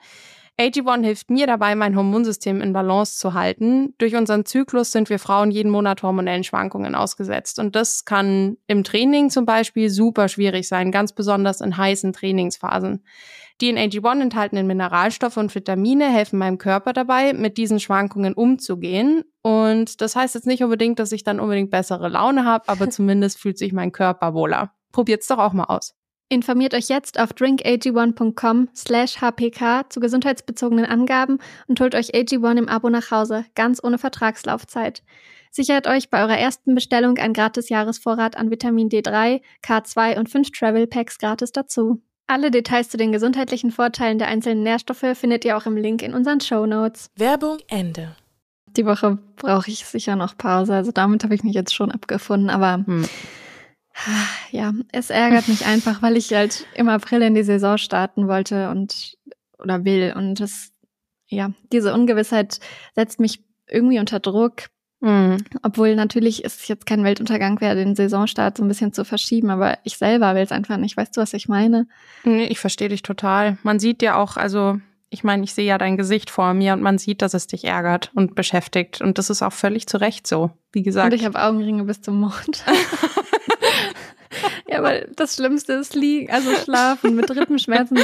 AG1 0.60 1.04
hilft 1.04 1.30
mir 1.30 1.46
dabei, 1.46 1.76
mein 1.76 1.96
Hormonsystem 1.96 2.60
in 2.60 2.74
Balance 2.74 3.20
zu 3.20 3.36
halten. 3.36 3.94
Durch 4.00 4.16
unseren 4.16 4.46
Zyklus 4.46 4.92
sind 4.92 5.12
wir 5.12 5.20
Frauen 5.20 5.52
jeden 5.52 5.72
Monat 5.72 6.02
hormonellen 6.02 6.44
Schwankungen 6.44 6.96
ausgesetzt. 6.96 7.60
Und 7.60 7.76
das 7.76 8.04
kann 8.04 8.58
im 8.66 8.84
Training 8.84 9.30
zum 9.30 9.46
Beispiel 9.46 9.92
super 9.92 10.28
schwierig 10.28 10.68
sein, 10.68 10.92
ganz 10.92 11.14
besonders 11.14 11.62
in 11.62 11.78
heißen 11.78 12.14
Trainingsphasen. 12.14 13.04
Die 13.62 13.70
in 13.70 13.78
AG1 13.78 14.22
enthaltenen 14.22 14.68
Mineralstoffe 14.68 15.36
und 15.36 15.54
Vitamine 15.54 16.10
helfen 16.10 16.40
meinem 16.40 16.58
Körper 16.58 16.94
dabei, 16.94 17.34
mit 17.34 17.58
diesen 17.58 17.80
Schwankungen 17.80 18.34
umzugehen. 18.34 19.24
Und 19.42 20.02
das 20.02 20.16
heißt 20.16 20.36
jetzt 20.36 20.48
nicht 20.48 20.64
unbedingt, 20.64 21.00
dass 21.00 21.12
ich 21.12 21.24
dann 21.24 21.42
unbedingt 21.42 21.70
bessere 21.70 22.08
Laune 22.08 22.46
habe, 22.46 22.70
aber 22.70 22.90
zumindest 22.90 23.40
fühlt 23.40 23.58
sich 23.58 23.74
mein 23.74 23.92
Körper 23.92 24.34
wohler. 24.34 24.74
Probiert's 24.92 25.28
doch 25.28 25.40
auch 25.40 25.54
mal 25.54 25.66
aus. 25.66 25.94
Informiert 26.32 26.76
euch 26.76 26.90
jetzt 26.90 27.20
auf 27.20 27.32
drinkag1.com 27.32 28.70
slash 28.76 29.20
hpk 29.20 29.90
zu 29.90 30.00
gesundheitsbezogenen 30.00 30.86
Angaben 30.86 31.40
und 31.68 31.82
holt 31.82 31.96
euch 31.96 32.14
AG1 32.14 32.60
im 32.60 32.70
Abo 32.70 32.90
nach 32.90 33.10
Hause, 33.10 33.46
ganz 33.56 33.84
ohne 33.84 33.98
Vertragslaufzeit. 33.98 35.02
Sichert 35.50 35.88
euch 35.88 36.12
bei 36.12 36.22
eurer 36.22 36.38
ersten 36.38 36.76
Bestellung 36.76 37.18
ein 37.18 37.34
gratis 37.34 37.70
Jahresvorrat 37.70 38.38
an 38.38 38.52
Vitamin 38.52 38.90
D3, 38.90 39.42
K2 39.66 40.20
und 40.20 40.30
5 40.30 40.52
Travel 40.52 40.86
Packs 40.86 41.18
gratis 41.18 41.52
dazu. 41.52 42.04
Alle 42.30 42.52
Details 42.52 42.90
zu 42.90 42.98
den 42.98 43.12
gesundheitlichen 43.12 43.72
Vorteilen 43.72 44.20
der 44.20 44.28
einzelnen 44.28 44.62
Nährstoffe 44.62 45.04
findet 45.16 45.46
ihr 45.46 45.58
auch 45.58 45.66
im 45.66 45.76
Link 45.76 46.04
in 46.04 46.14
unseren 46.14 46.40
Show 46.40 46.68
Notes. 46.68 47.10
Werbung 47.16 47.58
Ende. 47.68 48.16
Die 48.78 48.86
Woche 48.86 49.18
brauche 49.36 49.72
ich 49.72 49.84
sicher 49.84 50.16
noch 50.16 50.38
Pause, 50.38 50.76
also 50.76 50.92
damit 50.92 51.24
habe 51.24 51.34
ich 51.34 51.44
mich 51.44 51.56
jetzt 51.56 51.74
schon 51.74 51.92
abgefunden, 51.92 52.52
aber 52.52 52.84
hm. 52.86 53.06
Ja, 54.52 54.74
es 54.92 55.10
ärgert 55.10 55.48
mich 55.48 55.66
einfach, 55.66 56.04
weil 56.04 56.18
ich 56.18 56.32
halt 56.32 56.68
im 56.76 56.88
April 56.88 57.24
in 57.24 57.34
die 57.34 57.44
Saison 57.44 57.80
starten 57.80 58.28
wollte 58.28 58.70
und 58.70 59.18
oder 59.58 59.84
will. 59.84 60.14
Und 60.16 60.40
das, 60.40 60.72
ja, 61.28 61.52
diese 61.74 61.96
Ungewissheit 61.96 62.60
setzt 62.96 63.20
mich 63.20 63.44
irgendwie 63.68 64.00
unter 64.00 64.20
Druck. 64.20 64.70
Mhm. 65.02 65.38
Obwohl 65.64 65.96
natürlich 65.96 66.44
ist 66.44 66.62
es 66.62 66.68
jetzt 66.68 66.86
kein 66.86 67.04
Weltuntergang 67.04 67.62
wäre, 67.62 67.76
den 67.76 67.96
Saisonstart 67.96 68.58
so 68.58 68.64
ein 68.64 68.68
bisschen 68.68 68.92
zu 68.92 69.06
verschieben, 69.06 69.50
aber 69.50 69.78
ich 69.84 69.98
selber 69.98 70.36
will 70.36 70.42
es 70.42 70.52
einfach 70.52 70.78
nicht. 70.78 70.98
Weißt 70.98 71.16
du, 71.16 71.22
was 71.22 71.34
ich 71.34 71.48
meine? 71.48 71.88
Nee, 72.24 72.48
ich 72.48 72.60
verstehe 72.60 72.90
dich 72.90 73.02
total. 73.02 73.58
Man 73.64 73.80
sieht 73.80 74.02
ja 74.02 74.18
auch, 74.18 74.36
also 74.36 74.80
ich 75.10 75.24
meine, 75.24 75.44
ich 75.44 75.54
sehe 75.54 75.66
ja 75.66 75.78
dein 75.78 75.98
Gesicht 75.98 76.30
vor 76.30 76.54
mir 76.54 76.74
und 76.74 76.82
man 76.82 76.98
sieht, 76.98 77.22
dass 77.22 77.34
es 77.34 77.48
dich 77.48 77.64
ärgert 77.64 78.12
und 78.14 78.36
beschäftigt. 78.36 79.02
Und 79.02 79.18
das 79.18 79.30
ist 79.30 79.42
auch 79.42 79.54
völlig 79.54 79.88
zu 79.88 79.98
Recht 79.98 80.28
so, 80.28 80.52
wie 80.72 80.84
gesagt. 80.84 81.14
Und 81.14 81.20
ich 81.20 81.26
habe 81.26 81.42
Augenringe 81.42 81.86
bis 81.86 82.02
zum 82.02 82.20
Mond. 82.20 82.64
ja, 84.68 84.84
weil 84.84 85.10
das 85.16 85.36
Schlimmste 85.36 85.74
ist 85.74 85.96
liegen, 85.96 86.32
also 86.32 86.52
schlafen 86.52 87.16
mit 87.16 87.32
Rippenschmerzen. 87.32 87.98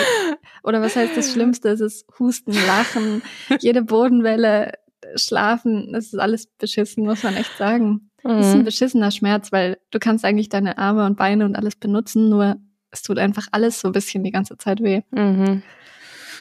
Oder 0.64 0.82
was 0.82 0.96
heißt 0.96 1.16
das 1.16 1.32
Schlimmste? 1.32 1.70
Es 1.70 1.82
ist 1.82 2.08
Husten, 2.18 2.54
Lachen, 2.66 3.22
jede 3.60 3.84
Bodenwelle, 3.84 4.72
Schlafen. 5.16 5.92
Das 5.94 6.06
ist 6.06 6.20
alles 6.20 6.48
beschissen, 6.48 7.06
muss 7.06 7.24
man 7.24 7.36
echt 7.36 7.58
sagen. 7.58 8.10
Mhm. 8.24 8.30
Das 8.30 8.48
ist 8.48 8.54
ein 8.54 8.60
mhm. 8.60 8.66
beschissener 8.66 9.12
Schmerz, 9.12 9.52
weil 9.52 9.78
du 9.92 10.00
kannst 10.00 10.26
eigentlich 10.26 10.50
deine 10.50 10.78
Arme 10.78 11.06
und 11.06 11.18
Beine 11.18 11.46
und 11.46 11.56
alles 11.56 11.76
benutzen, 11.76 12.30
nur 12.30 12.58
es 12.92 13.02
tut 13.02 13.20
einfach 13.20 13.48
alles 13.52 13.82
so 13.82 13.90
ein 13.90 13.94
bisschen 13.94 14.24
die 14.24 14.32
ganze 14.32 14.58
Zeit 14.58 14.82
weh. 14.82 15.02
Mhm. 15.12 15.64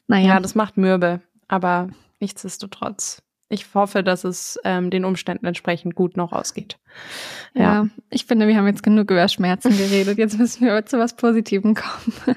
Naja. 0.07 0.35
Ja, 0.35 0.41
das 0.41 0.55
macht 0.55 0.77
mürbe, 0.77 1.21
aber 1.49 1.89
nichtsdestotrotz 2.21 3.25
ich 3.55 3.75
hoffe, 3.75 4.03
dass 4.03 4.25
es 4.25 4.59
ähm, 4.65 4.91
den 4.91 5.05
Umständen 5.05 5.47
entsprechend 5.47 5.95
gut 5.95 6.17
noch 6.17 6.33
ausgeht. 6.33 6.79
Ja. 7.55 7.63
ja, 7.63 7.87
ich 8.11 8.27
finde, 8.27 8.47
wir 8.49 8.57
haben 8.57 8.67
jetzt 8.67 8.83
genug 8.83 9.11
über 9.11 9.29
Schmerzen 9.29 9.77
geredet. 9.77 10.19
Jetzt 10.19 10.39
müssen 10.39 10.67
wir 10.67 10.85
zu 10.87 10.99
was 10.99 11.17
Positivem 11.17 11.75
kommen. 11.75 12.37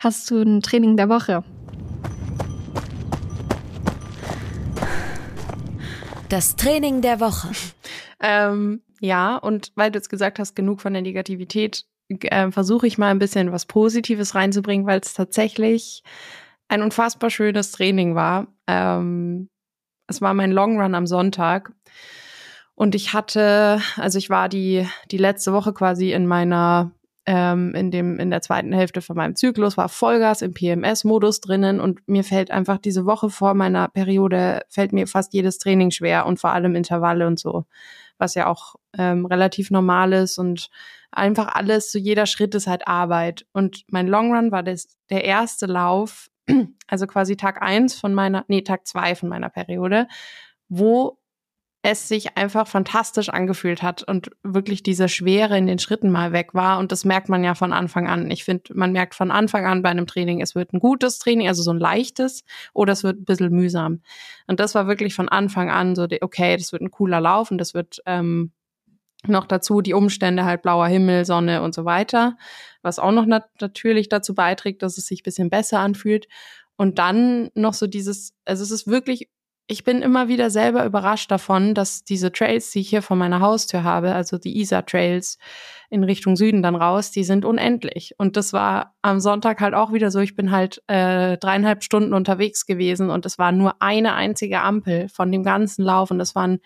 Hast 0.00 0.30
du 0.30 0.40
ein 0.40 0.60
Training 0.60 0.96
der 0.96 1.08
Woche? 1.08 1.42
Das 6.28 6.56
Training 6.56 7.00
der 7.00 7.20
Woche. 7.20 7.48
ähm, 8.20 8.82
ja, 9.00 9.36
und 9.36 9.72
weil 9.76 9.90
du 9.90 9.98
jetzt 9.98 10.10
gesagt 10.10 10.38
hast, 10.38 10.54
genug 10.54 10.82
von 10.82 10.92
der 10.92 11.00
Negativität, 11.00 11.86
äh, 12.08 12.50
versuche 12.50 12.86
ich 12.86 12.98
mal 12.98 13.10
ein 13.10 13.18
bisschen 13.18 13.50
was 13.50 13.64
Positives 13.64 14.34
reinzubringen, 14.34 14.86
weil 14.86 15.00
es 15.00 15.14
tatsächlich 15.14 16.02
ein 16.68 16.82
unfassbar 16.82 17.30
schönes 17.30 17.72
Training 17.72 18.14
war. 18.14 18.48
Ähm, 18.66 19.48
es 20.06 20.20
war 20.20 20.34
mein 20.34 20.52
Long 20.52 20.78
Run 20.80 20.94
am 20.94 21.06
Sonntag. 21.06 21.72
Und 22.74 22.94
ich 22.94 23.14
hatte, 23.14 23.80
also 23.96 24.18
ich 24.18 24.28
war 24.28 24.48
die, 24.48 24.86
die 25.10 25.16
letzte 25.16 25.52
Woche 25.52 25.72
quasi 25.72 26.12
in 26.12 26.26
meiner, 26.26 26.92
ähm, 27.30 27.74
in 27.74 27.90
dem, 27.90 28.18
in 28.18 28.30
der 28.30 28.40
zweiten 28.40 28.72
Hälfte 28.72 29.02
von 29.02 29.14
meinem 29.14 29.36
Zyklus, 29.36 29.76
war 29.76 29.90
Vollgas 29.90 30.40
im 30.40 30.54
PMS-Modus 30.54 31.42
drinnen 31.42 31.78
und 31.78 32.00
mir 32.08 32.24
fällt 32.24 32.50
einfach 32.50 32.78
diese 32.78 33.04
Woche 33.04 33.28
vor 33.28 33.52
meiner 33.52 33.88
Periode, 33.88 34.62
fällt 34.70 34.94
mir 34.94 35.06
fast 35.06 35.34
jedes 35.34 35.58
Training 35.58 35.90
schwer 35.90 36.24
und 36.24 36.40
vor 36.40 36.52
allem 36.52 36.74
Intervalle 36.74 37.26
und 37.26 37.38
so, 37.38 37.66
was 38.16 38.34
ja 38.34 38.46
auch 38.46 38.76
ähm, 38.96 39.26
relativ 39.26 39.70
normal 39.70 40.14
ist 40.14 40.38
und 40.38 40.70
einfach 41.12 41.54
alles, 41.54 41.92
so 41.92 41.98
jeder 41.98 42.24
Schritt 42.24 42.54
ist 42.54 42.66
halt 42.66 42.88
Arbeit. 42.88 43.44
Und 43.52 43.84
mein 43.88 44.08
Long 44.08 44.34
Run 44.34 44.50
war 44.50 44.62
das, 44.62 44.96
der 45.10 45.24
erste 45.24 45.66
Lauf 45.66 46.30
also 46.88 47.06
quasi 47.06 47.36
Tag 47.36 47.60
eins 47.60 47.94
von 47.94 48.14
meiner, 48.14 48.46
nee, 48.48 48.62
Tag 48.62 48.86
zwei 48.86 49.14
von 49.14 49.28
meiner 49.28 49.50
Periode, 49.50 50.08
wo 50.70 51.17
es 51.82 52.08
sich 52.08 52.36
einfach 52.36 52.66
fantastisch 52.66 53.28
angefühlt 53.28 53.82
hat 53.82 54.02
und 54.02 54.30
wirklich 54.42 54.82
diese 54.82 55.08
Schwere 55.08 55.56
in 55.56 55.66
den 55.66 55.78
Schritten 55.78 56.10
mal 56.10 56.32
weg 56.32 56.52
war. 56.52 56.78
Und 56.78 56.90
das 56.90 57.04
merkt 57.04 57.28
man 57.28 57.44
ja 57.44 57.54
von 57.54 57.72
Anfang 57.72 58.08
an. 58.08 58.30
Ich 58.30 58.44
finde, 58.44 58.74
man 58.74 58.90
merkt 58.90 59.14
von 59.14 59.30
Anfang 59.30 59.64
an 59.64 59.82
bei 59.82 59.88
einem 59.88 60.06
Training, 60.06 60.40
es 60.40 60.56
wird 60.56 60.72
ein 60.72 60.80
gutes 60.80 61.20
Training, 61.20 61.46
also 61.46 61.62
so 61.62 61.70
ein 61.70 61.78
leichtes, 61.78 62.42
oder 62.74 62.92
es 62.92 63.04
wird 63.04 63.20
ein 63.20 63.24
bisschen 63.24 63.50
mühsam. 63.50 64.02
Und 64.48 64.58
das 64.58 64.74
war 64.74 64.88
wirklich 64.88 65.14
von 65.14 65.28
Anfang 65.28 65.70
an 65.70 65.94
so, 65.94 66.08
okay, 66.20 66.56
das 66.56 66.72
wird 66.72 66.82
ein 66.82 66.90
cooler 66.90 67.20
Lauf 67.20 67.52
und 67.52 67.58
das 67.58 67.74
wird 67.74 68.02
ähm, 68.06 68.52
noch 69.26 69.46
dazu 69.46 69.80
die 69.80 69.94
Umstände 69.94 70.44
halt 70.44 70.62
blauer 70.62 70.88
Himmel, 70.88 71.24
Sonne 71.24 71.62
und 71.62 71.74
so 71.74 71.84
weiter, 71.84 72.36
was 72.82 72.98
auch 72.98 73.12
noch 73.12 73.26
nat 73.26 73.48
natürlich 73.60 74.08
dazu 74.08 74.34
beiträgt, 74.34 74.82
dass 74.82 74.98
es 74.98 75.06
sich 75.06 75.22
bisschen 75.22 75.50
besser 75.50 75.78
anfühlt. 75.80 76.28
Und 76.76 76.98
dann 76.98 77.50
noch 77.54 77.74
so 77.74 77.86
dieses, 77.86 78.34
also 78.44 78.62
es 78.62 78.70
ist 78.70 78.86
wirklich, 78.86 79.28
ich 79.70 79.84
bin 79.84 80.00
immer 80.00 80.28
wieder 80.28 80.48
selber 80.48 80.86
überrascht 80.86 81.30
davon, 81.30 81.74
dass 81.74 82.02
diese 82.02 82.32
Trails, 82.32 82.70
die 82.70 82.80
ich 82.80 82.88
hier 82.88 83.02
vor 83.02 83.18
meiner 83.18 83.40
Haustür 83.40 83.84
habe, 83.84 84.14
also 84.14 84.38
die 84.38 84.58
Isar 84.58 84.86
Trails 84.86 85.36
in 85.90 86.04
Richtung 86.04 86.36
Süden 86.36 86.62
dann 86.62 86.74
raus, 86.74 87.10
die 87.10 87.22
sind 87.22 87.44
unendlich. 87.44 88.14
Und 88.16 88.38
das 88.38 88.54
war 88.54 88.94
am 89.02 89.20
Sonntag 89.20 89.60
halt 89.60 89.74
auch 89.74 89.92
wieder 89.92 90.10
so. 90.10 90.20
Ich 90.20 90.34
bin 90.34 90.50
halt 90.50 90.82
äh, 90.86 91.36
dreieinhalb 91.36 91.84
Stunden 91.84 92.14
unterwegs 92.14 92.64
gewesen 92.64 93.10
und 93.10 93.26
es 93.26 93.38
war 93.38 93.52
nur 93.52 93.82
eine 93.82 94.14
einzige 94.14 94.60
Ampel 94.60 95.10
von 95.10 95.30
dem 95.30 95.42
ganzen 95.42 95.84
Lauf 95.84 96.10
und 96.10 96.18
das 96.18 96.34
waren 96.34 96.60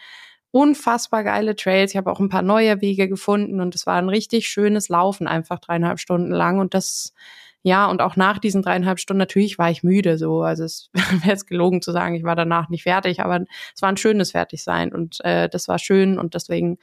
unfassbar 0.53 1.25
geile 1.25 1.57
Trails. 1.57 1.91
Ich 1.91 1.97
habe 1.97 2.11
auch 2.11 2.21
ein 2.21 2.29
paar 2.29 2.43
neue 2.43 2.81
Wege 2.81 3.09
gefunden 3.09 3.61
und 3.61 3.75
es 3.75 3.85
war 3.85 3.97
ein 3.97 4.09
richtig 4.09 4.47
schönes 4.47 4.88
Laufen, 4.88 5.27
einfach 5.27 5.59
dreieinhalb 5.59 5.99
Stunden 5.99 6.31
lang. 6.31 6.61
Und 6.61 6.75
das, 6.75 7.15
ja, 7.62 7.87
und 7.87 8.03
auch 8.03 8.16
nach 8.16 8.38
diesen 8.38 8.62
dreieinhalb 8.62 8.98
Stunden, 8.98 9.18
natürlich 9.18 9.57
war 9.57 9.70
ich 9.70 9.85
müde 9.85 10.18
so. 10.18 10.42
Also 10.42 10.64
es 10.64 10.90
wäre 10.94 11.31
jetzt 11.31 11.46
gelogen 11.46 11.81
zu 11.81 11.92
sagen, 11.92 12.14
ich 12.14 12.25
war 12.25 12.37
danach 12.37 12.68
nicht 12.68 12.83
fertig, 12.83 13.20
aber 13.20 13.44
es 13.75 13.83
war 13.83 13.88
ein 13.88 13.96
schönes 13.96 14.33
Fertigsein 14.33 14.92
und 14.92 15.25
äh, 15.25 15.48
das 15.48 15.68
war 15.68 15.79
schön 15.79 16.18
und 16.18 16.35
deswegen 16.35 16.79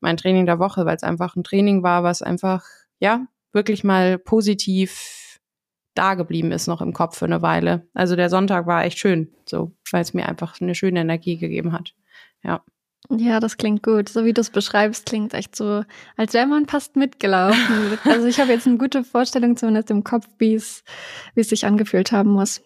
mein 0.00 0.16
Training 0.16 0.46
der 0.46 0.58
Woche, 0.58 0.86
weil 0.86 0.96
es 0.96 1.02
einfach 1.02 1.36
ein 1.36 1.44
Training 1.44 1.82
war, 1.82 2.04
was 2.04 2.22
einfach, 2.22 2.64
ja, 3.00 3.26
wirklich 3.52 3.82
mal 3.82 4.18
positiv 4.18 5.38
da 5.94 6.14
geblieben 6.14 6.52
ist 6.52 6.68
noch 6.68 6.80
im 6.80 6.92
Kopf 6.92 7.18
für 7.18 7.24
eine 7.24 7.42
Weile. 7.42 7.86
Also 7.94 8.14
der 8.14 8.30
Sonntag 8.30 8.66
war 8.66 8.84
echt 8.84 8.98
schön, 8.98 9.34
so, 9.44 9.72
weil 9.90 10.02
es 10.02 10.14
mir 10.14 10.28
einfach 10.28 10.60
eine 10.60 10.76
schöne 10.76 11.00
Energie 11.00 11.36
gegeben 11.36 11.72
hat. 11.72 11.94
Ja. 12.44 12.62
Ja, 13.10 13.40
das 13.40 13.56
klingt 13.56 13.82
gut. 13.82 14.08
So 14.08 14.24
wie 14.24 14.32
du 14.32 14.40
es 14.40 14.50
beschreibst, 14.50 15.06
klingt 15.06 15.34
echt 15.34 15.56
so, 15.56 15.82
als 16.16 16.32
wäre 16.32 16.46
man 16.46 16.66
fast 16.66 16.94
mitgelaufen. 16.94 17.98
also 18.04 18.26
ich 18.26 18.38
habe 18.38 18.52
jetzt 18.52 18.68
eine 18.68 18.78
gute 18.78 19.02
Vorstellung 19.02 19.56
zumindest 19.56 19.90
im 19.90 20.04
Kopf, 20.04 20.26
wie 20.38 20.54
es, 20.54 20.84
wie 21.34 21.40
es 21.40 21.48
sich 21.48 21.66
angefühlt 21.66 22.12
haben 22.12 22.30
muss. 22.30 22.62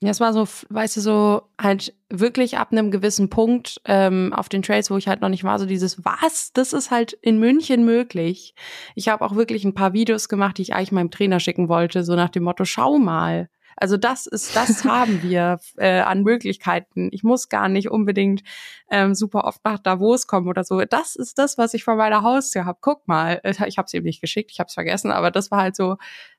Ja, 0.00 0.10
es 0.10 0.20
war 0.20 0.32
so, 0.32 0.46
weißt 0.68 0.96
du, 0.96 1.00
so 1.00 1.42
halt 1.60 1.92
wirklich 2.08 2.56
ab 2.56 2.70
einem 2.70 2.92
gewissen 2.92 3.30
Punkt 3.30 3.80
ähm, 3.84 4.32
auf 4.32 4.48
den 4.48 4.62
Trails, 4.62 4.92
wo 4.92 4.96
ich 4.96 5.08
halt 5.08 5.20
noch 5.20 5.28
nicht 5.28 5.42
war, 5.42 5.58
so 5.58 5.66
dieses, 5.66 6.04
was, 6.04 6.52
das 6.52 6.72
ist 6.72 6.92
halt 6.92 7.14
in 7.14 7.40
München 7.40 7.84
möglich. 7.84 8.54
Ich 8.94 9.08
habe 9.08 9.24
auch 9.24 9.34
wirklich 9.34 9.64
ein 9.64 9.74
paar 9.74 9.94
Videos 9.94 10.28
gemacht, 10.28 10.58
die 10.58 10.62
ich 10.62 10.74
eigentlich 10.74 10.92
meinem 10.92 11.10
Trainer 11.10 11.40
schicken 11.40 11.68
wollte, 11.68 12.04
so 12.04 12.14
nach 12.14 12.28
dem 12.28 12.44
Motto, 12.44 12.64
schau 12.64 12.98
mal, 12.98 13.48
also 13.80 13.96
das 13.96 14.26
ist, 14.26 14.54
das 14.56 14.84
haben 14.84 15.22
wir 15.22 15.60
äh, 15.76 16.00
an 16.00 16.22
Möglichkeiten. 16.22 17.08
Ich 17.12 17.22
muss 17.22 17.48
gar 17.48 17.68
nicht 17.68 17.90
unbedingt 17.90 18.42
ähm, 18.90 19.14
super 19.14 19.44
oft 19.44 19.64
nach 19.64 19.78
Davos 19.78 20.26
kommen 20.26 20.48
oder 20.48 20.64
so. 20.64 20.80
Das 20.80 21.16
ist 21.16 21.38
das, 21.38 21.58
was 21.58 21.74
ich 21.74 21.84
vor 21.84 21.96
meiner 21.96 22.22
Haustür 22.22 22.64
habe. 22.64 22.78
Guck 22.80 23.06
mal, 23.06 23.40
äh, 23.44 23.54
ich 23.66 23.78
habe 23.78 23.86
es 23.86 23.94
eben 23.94 24.04
nicht 24.04 24.20
geschickt, 24.20 24.50
ich 24.52 24.60
habe 24.60 24.68
es 24.68 24.74
vergessen, 24.74 25.10
aber 25.10 25.30
das 25.30 25.50
war 25.50 25.62
halt 25.62 25.76
so 25.76 25.96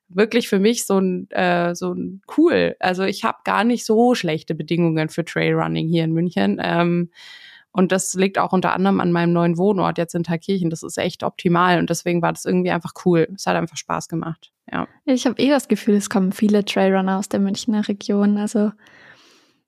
wirklich 0.10 0.50
für 0.50 0.60
mich 0.60 0.86
so 0.86 1.00
ein 1.00 1.30
äh, 1.32 1.76
so 1.76 1.94
ein 1.94 2.22
cool. 2.38 2.76
Also 2.80 3.04
ich 3.04 3.24
habe 3.24 3.40
gar 3.44 3.64
nicht 3.64 3.86
so 3.86 4.16
schlechte 4.16 4.56
Bedingungen 4.56 5.10
für 5.10 5.24
Trailrunning 5.24 5.88
hier 5.88 6.04
in 6.04 6.14
München. 6.14 6.60
Ähm, 6.62 7.12
und 7.72 7.92
das 7.92 8.14
liegt 8.16 8.38
auch 8.40 8.52
unter 8.52 8.74
anderem 8.74 9.00
an 9.00 9.12
meinem 9.12 9.34
neuen 9.34 9.58
Wohnort 9.58 9.98
jetzt 9.98 10.16
in 10.16 10.24
Thalkirchen. 10.24 10.70
Das 10.70 10.84
ist 10.84 10.98
echt 10.98 11.24
optimal 11.24 11.80
und 11.80 11.90
deswegen 11.90 12.22
war 12.22 12.34
das 12.34 12.46
irgendwie 12.46 12.72
einfach 12.72 12.94
cool. 13.06 13.28
Es 13.36 13.46
hat 13.46 13.56
einfach 13.56 13.78
Spaß 13.78 14.08
gemacht. 14.08 14.52
Ja. 14.72 14.88
Ich 15.06 15.26
habe 15.26 15.42
eh 15.42 15.50
das 15.50 15.68
Gefühl, 15.68 15.96
es 15.96 16.10
kommen 16.10 16.32
viele 16.32 16.66
Trailrunner 16.66 17.18
aus 17.18 17.30
der 17.30 17.40
Münchner 17.40 17.88
Region. 17.88 18.38
Also 18.38 18.72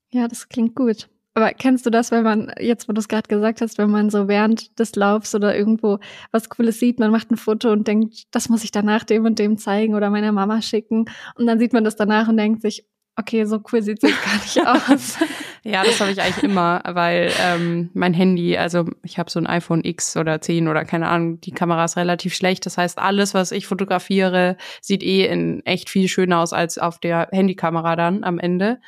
ja, 0.09 0.27
das 0.27 0.49
klingt 0.49 0.75
gut. 0.75 1.09
Aber 1.33 1.53
kennst 1.53 1.85
du 1.85 1.89
das, 1.89 2.11
wenn 2.11 2.23
man, 2.23 2.51
jetzt 2.59 2.89
wo 2.89 2.93
du 2.93 2.99
es 2.99 3.07
gerade 3.07 3.29
gesagt 3.29 3.61
hast, 3.61 3.77
wenn 3.77 3.89
man 3.89 4.09
so 4.09 4.27
während 4.27 4.77
des 4.79 4.95
Laufs 4.95 5.33
oder 5.33 5.55
irgendwo 5.55 5.99
was 6.31 6.49
Cooles 6.49 6.79
sieht, 6.79 6.99
man 6.99 7.11
macht 7.11 7.31
ein 7.31 7.37
Foto 7.37 7.71
und 7.71 7.87
denkt, 7.87 8.23
das 8.31 8.49
muss 8.49 8.65
ich 8.65 8.71
danach 8.71 9.05
dem 9.05 9.23
und 9.23 9.39
dem 9.39 9.57
zeigen 9.57 9.95
oder 9.95 10.09
meiner 10.09 10.33
Mama 10.33 10.61
schicken. 10.61 11.05
Und 11.35 11.45
dann 11.47 11.57
sieht 11.57 11.71
man 11.71 11.85
das 11.85 11.95
danach 11.95 12.27
und 12.27 12.35
denkt 12.35 12.61
sich, 12.61 12.85
okay, 13.17 13.45
so 13.45 13.59
cool 13.71 13.81
sieht 13.81 14.03
es 14.03 14.11
gar 14.23 14.35
nicht 14.35 14.67
aus. 14.91 15.17
ja, 15.63 15.83
das 15.83 15.99
habe 15.99 16.11
ich 16.11 16.21
eigentlich 16.21 16.43
immer, 16.43 16.81
weil 16.85 17.31
ähm, 17.39 17.89
mein 17.93 18.13
Handy, 18.13 18.57
also 18.57 18.85
ich 19.03 19.19
habe 19.19 19.29
so 19.29 19.39
ein 19.39 19.47
iPhone 19.47 19.83
X 19.83 20.17
oder 20.17 20.41
10 20.41 20.67
oder 20.67 20.85
keine 20.85 21.07
Ahnung, 21.07 21.39
die 21.41 21.51
Kamera 21.51 21.85
ist 21.85 21.97
relativ 21.97 22.33
schlecht. 22.33 22.65
Das 22.65 22.77
heißt, 22.77 22.97
alles, 22.97 23.33
was 23.33 23.51
ich 23.51 23.67
fotografiere, 23.67 24.57
sieht 24.81 25.03
eh 25.03 25.25
in 25.25 25.65
echt 25.65 25.89
viel 25.89 26.07
schöner 26.07 26.39
aus 26.39 26.53
als 26.53 26.77
auf 26.77 26.99
der 26.99 27.29
Handykamera 27.31 27.95
dann 27.95 28.23
am 28.23 28.39
Ende. 28.39 28.79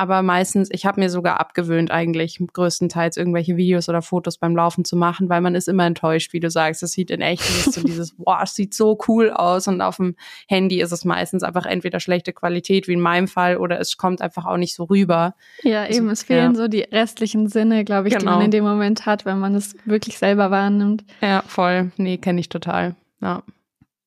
Aber 0.00 0.22
meistens, 0.22 0.70
ich 0.72 0.86
habe 0.86 0.98
mir 0.98 1.10
sogar 1.10 1.40
abgewöhnt, 1.40 1.90
eigentlich 1.90 2.42
größtenteils 2.54 3.18
irgendwelche 3.18 3.58
Videos 3.58 3.86
oder 3.90 4.00
Fotos 4.00 4.38
beim 4.38 4.56
Laufen 4.56 4.86
zu 4.86 4.96
machen, 4.96 5.28
weil 5.28 5.42
man 5.42 5.54
ist 5.54 5.68
immer 5.68 5.84
enttäuscht, 5.84 6.32
wie 6.32 6.40
du 6.40 6.48
sagst. 6.48 6.82
Es 6.82 6.92
sieht 6.92 7.10
in 7.10 7.20
echt 7.20 7.42
so 7.42 7.82
dieses, 7.82 8.12
boah, 8.16 8.40
es 8.42 8.54
sieht 8.54 8.72
so 8.72 8.96
cool 9.08 9.28
aus. 9.28 9.68
Und 9.68 9.82
auf 9.82 9.96
dem 9.96 10.16
Handy 10.48 10.80
ist 10.80 10.92
es 10.92 11.04
meistens 11.04 11.42
einfach 11.42 11.66
entweder 11.66 12.00
schlechte 12.00 12.32
Qualität, 12.32 12.88
wie 12.88 12.94
in 12.94 13.00
meinem 13.02 13.28
Fall, 13.28 13.58
oder 13.58 13.78
es 13.78 13.98
kommt 13.98 14.22
einfach 14.22 14.46
auch 14.46 14.56
nicht 14.56 14.74
so 14.74 14.84
rüber. 14.84 15.34
Ja, 15.64 15.82
also, 15.82 15.98
eben, 15.98 16.08
es 16.08 16.22
fehlen 16.22 16.54
ja. 16.54 16.56
so 16.56 16.66
die 16.66 16.80
restlichen 16.80 17.48
Sinne, 17.48 17.84
glaube 17.84 18.08
ich, 18.08 18.14
genau. 18.14 18.20
die 18.20 18.24
man 18.24 18.34
genau. 18.36 18.44
in 18.46 18.50
dem 18.52 18.64
Moment 18.64 19.04
hat, 19.04 19.26
wenn 19.26 19.38
man 19.38 19.54
es 19.54 19.76
wirklich 19.84 20.16
selber 20.16 20.50
wahrnimmt. 20.50 21.04
Ja, 21.20 21.42
voll. 21.46 21.92
Nee, 21.98 22.16
kenne 22.16 22.40
ich 22.40 22.48
total. 22.48 22.94
Ja. 23.20 23.42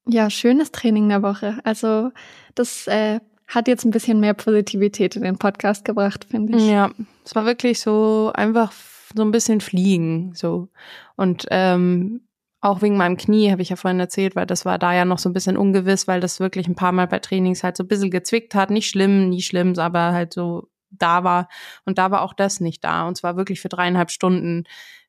Ja, 0.08 0.32
schönes 0.32 0.71
Training 0.71 1.08
der 1.08 1.21
Woche. 1.21 1.60
Also 1.63 2.10
das 2.56 2.88
äh, 2.88 3.19
hat 3.47 3.67
jetzt 3.67 3.86
ein 3.86 3.91
bisschen 3.91 4.19
mehr 4.19 4.34
Positivität 4.34 5.15
in 5.15 5.23
den 5.23 5.38
Podcast 5.38 5.86
gebracht, 5.86 6.25
finde 6.29 6.58
ich. 6.58 6.67
Ja, 6.67 6.91
es 7.23 7.36
war 7.36 7.45
wirklich 7.45 7.79
so 7.79 8.32
einfach 8.34 8.71
so 9.15 9.21
ein 9.23 9.32
bisschen 9.32 9.62
fliegen, 9.62 10.34
so. 10.34 10.69
Und 11.15 11.45
ähm, 11.51 12.21
auch 12.62 12.82
wegen 12.82 12.95
meinem 12.95 13.17
Knie, 13.17 13.51
habe 13.51 13.62
ich 13.62 13.69
ja 13.69 13.75
vorhin 13.75 13.99
erzählt, 13.99 14.36
weil 14.38 14.45
das 14.45 14.63
war 14.63 14.79
da 14.79 14.93
ja 14.93 15.03
noch 15.03 15.19
so 15.19 15.29
ein 15.29 15.34
bisschen 15.34 15.58
ungewiss, 15.58 16.08
weil 16.08 16.21
das 16.21 16.39
wirklich 16.39 16.67
ein 16.67 16.75
paar 16.75 16.93
Mal 16.93 17.08
bei 17.08 17.19
Trainings 17.19 17.63
halt 17.63 17.75
so 17.75 17.84
ein 17.84 17.89
bisschen 17.89 18.10
gezwickt 18.10 18.56
hat. 18.56 18.69
Nicht 18.69 18.89
schlimm, 18.89 19.29
nie 19.29 19.41
schlimm, 19.41 19.77
aber 19.77 20.13
halt 20.13 20.34
so 20.34 20.69
da 20.89 21.25
war. 21.25 21.49
Und 21.86 21.97
da 21.97 22.10
war 22.10 22.21
auch 22.21 22.34
das 22.34 22.62
nicht 22.62 22.84
da. 22.84 23.06
Und 23.08 23.17
zwar 23.17 23.36
wirklich 23.36 23.60
für 23.60 23.69
dreieinhalb 23.69 24.12
Stunden 24.12 24.63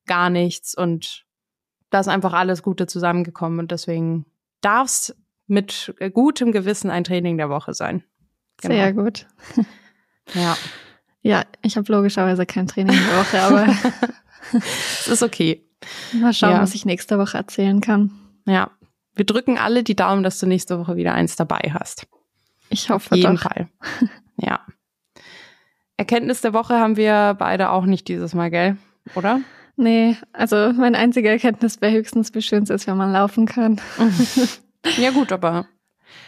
gar 0.07 0.31
nichts. 0.31 0.75
Und 0.75 1.27
da 1.91 2.01
ist 2.01 2.09
einfach 2.09 2.33
alles 2.33 2.63
Gute 2.63 2.89
zusammengekommen. 2.89 3.61
Und 3.61 3.71
deswegen 3.71 4.27
darf 4.61 4.89
es 4.89 5.17
mit 5.47 5.95
gutem 6.13 6.51
Gewissen 6.51 6.91
ein 6.91 7.05
Training 7.05 7.37
der 7.37 7.51
Woche 7.51 7.73
sein. 7.73 8.03
Genau. 8.61 8.75
Sehr 8.75 8.93
gut. 8.93 9.27
Ja. 10.33 10.57
Ja, 11.21 11.45
ich 11.61 11.77
habe 11.77 11.93
logischerweise 11.93 12.47
kein 12.47 12.67
Training 12.67 12.97
die 12.97 13.17
Woche, 13.17 13.41
aber 13.41 13.67
es 15.01 15.07
ist 15.07 15.23
okay. 15.23 15.63
Mal 16.13 16.33
schauen, 16.33 16.53
ja. 16.53 16.63
was 16.63 16.75
ich 16.75 16.87
nächste 16.87 17.19
Woche 17.19 17.37
erzählen 17.37 17.83
kann. 17.83 18.11
Ja. 18.47 18.71
Wir 19.15 19.27
drücken 19.27 19.59
alle 19.59 19.83
die 19.83 19.97
Daumen, 19.97 20.23
dass 20.23 20.39
du 20.39 20.47
nächste 20.47 20.79
Woche 20.79 20.97
wieder 20.97 21.13
eins 21.13 21.37
dabei 21.37 21.73
hast. 21.75 22.07
Ich 22.71 22.89
hoffe 22.89 23.13
Auf 23.13 23.17
jeden 23.19 23.37
doch. 23.37 23.43
Fall. 23.43 23.69
Ja. 24.37 24.61
Erkenntnis 25.97 26.41
der 26.41 26.55
Woche 26.55 26.75
haben 26.75 26.97
wir 26.97 27.37
beide 27.39 27.71
auch 27.71 27.85
nicht 27.85 28.09
dieses 28.09 28.35
Mal, 28.35 28.51
gell? 28.51 28.77
Oder? 29.15 29.41
Nee, 29.77 30.17
also 30.33 30.73
meine 30.73 30.99
einzige 30.99 31.29
Erkenntnis 31.29 31.81
wäre 31.81 31.93
höchstens, 31.93 32.35
wie 32.35 32.43
schön 32.43 32.63
es 32.63 32.71
ist, 32.71 32.87
wenn 32.87 32.97
man 32.97 33.13
laufen 33.13 33.47
kann. 33.47 33.81
ja 34.99 35.11
gut, 35.11 35.33
aber 35.33 35.67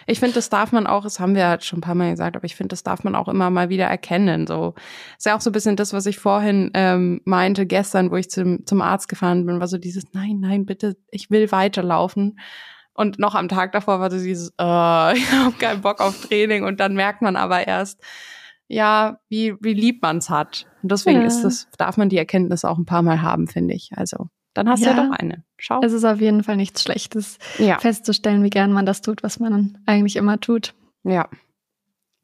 ich 0.07 0.21
finde, 0.21 0.35
das 0.35 0.49
darf 0.49 0.73
man 0.73 0.87
auch, 0.87 1.03
das 1.03 1.21
haben 1.21 1.35
wir 1.35 1.43
ja 1.43 1.61
schon 1.61 1.79
ein 1.79 1.83
paar 1.83 1.95
Mal 1.95 2.11
gesagt, 2.11 2.37
aber 2.37 2.45
ich 2.45 2.57
finde, 2.57 2.69
das 2.69 2.83
darf 2.83 3.05
man 3.05 3.15
auch 3.15 3.29
immer 3.29 3.51
mal 3.51 3.69
wieder 3.69 3.87
erkennen. 3.87 4.47
So 4.47 4.75
ist 5.17 5.27
ja 5.27 5.37
auch 5.37 5.41
so 5.41 5.51
ein 5.51 5.53
bisschen 5.53 5.77
das, 5.77 5.93
was 5.93 6.07
ich 6.07 6.19
vorhin 6.19 6.71
ähm, 6.75 7.21
meinte 7.25 7.67
gestern, 7.67 8.11
wo 8.11 8.17
ich 8.17 8.31
zum, 8.31 8.67
zum 8.67 8.83
Arzt 8.83 9.09
gefahren 9.09 9.47
bin, 9.47 9.61
war 9.61 9.69
so 9.69 9.79
dieses, 9.79 10.13
nein, 10.13 10.39
nein, 10.41 10.67
bitte, 10.67 10.97
ich 11.11 11.31
will 11.31 11.51
weiterlaufen. 11.53 12.39
Und 12.95 13.19
noch 13.19 13.35
am 13.35 13.49
Tag 13.49 13.73
davor 13.73 14.01
war 14.01 14.11
so 14.11 14.19
dieses, 14.19 14.51
uh, 14.51 14.53
ich 15.15 15.31
habe 15.33 15.55
keinen 15.59 15.83
Bock 15.83 16.01
auf 16.01 16.27
Training. 16.27 16.65
Und 16.65 16.81
dann 16.81 16.95
merkt 16.95 17.23
man 17.23 17.37
aber 17.37 17.67
erst, 17.67 18.01
ja, 18.69 19.19
wie, 19.29 19.55
wie 19.61 19.75
lieb 19.75 20.03
man's 20.03 20.31
hat. 20.31 20.67
Und 20.83 20.91
deswegen 20.93 21.21
ja. 21.21 21.27
ist 21.27 21.43
das, 21.43 21.69
darf 21.79 21.97
man 21.97 22.09
die 22.09 22.19
Erkenntnis 22.19 22.65
auch 22.65 22.79
ein 22.79 22.87
paar 22.87 23.03
Mal 23.03 23.23
haben, 23.23 23.47
finde 23.47 23.75
ich. 23.75 23.91
Also 23.95 24.29
dann 24.57 24.69
hast 24.69 24.85
ja. 24.85 24.93
du 24.93 25.01
ja 25.01 25.07
doch 25.07 25.19
eine. 25.19 25.45
Schau. 25.59 25.81
Es 25.83 25.93
ist 25.93 26.05
auf 26.05 26.21
jeden 26.21 26.43
Fall 26.43 26.57
nichts 26.57 26.83
Schlechtes, 26.83 27.39
ja. 27.59 27.79
festzustellen, 27.79 28.43
wie 28.43 28.51
gern 28.51 28.73
man 28.73 28.87
das 28.87 29.01
tut, 29.01 29.23
was 29.23 29.41
man 29.41 29.79
eigentlich 29.87 30.17
immer 30.17 30.41
tut. 30.41 30.75
Ja. 31.05 31.29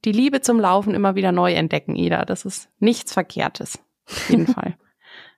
Die 0.04 0.12
Liebe 0.12 0.40
zum 0.40 0.58
Laufen 0.58 0.94
immer 0.94 1.14
wieder 1.14 1.32
neu 1.32 1.52
entdecken, 1.52 1.94
Ida. 1.94 2.24
Das 2.24 2.44
ist 2.44 2.68
nichts 2.78 3.12
Verkehrtes. 3.12 3.78
Auf 4.06 4.30
jeden 4.30 4.46
Fall. 4.54 4.76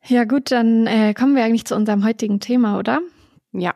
Ja, 0.06 0.24
gut, 0.24 0.50
dann 0.50 0.86
äh, 0.86 1.14
kommen 1.14 1.34
wir 1.34 1.44
eigentlich 1.44 1.64
zu 1.64 1.74
unserem 1.74 2.04
heutigen 2.04 2.40
Thema, 2.40 2.78
oder? 2.78 3.00
Ja. 3.52 3.74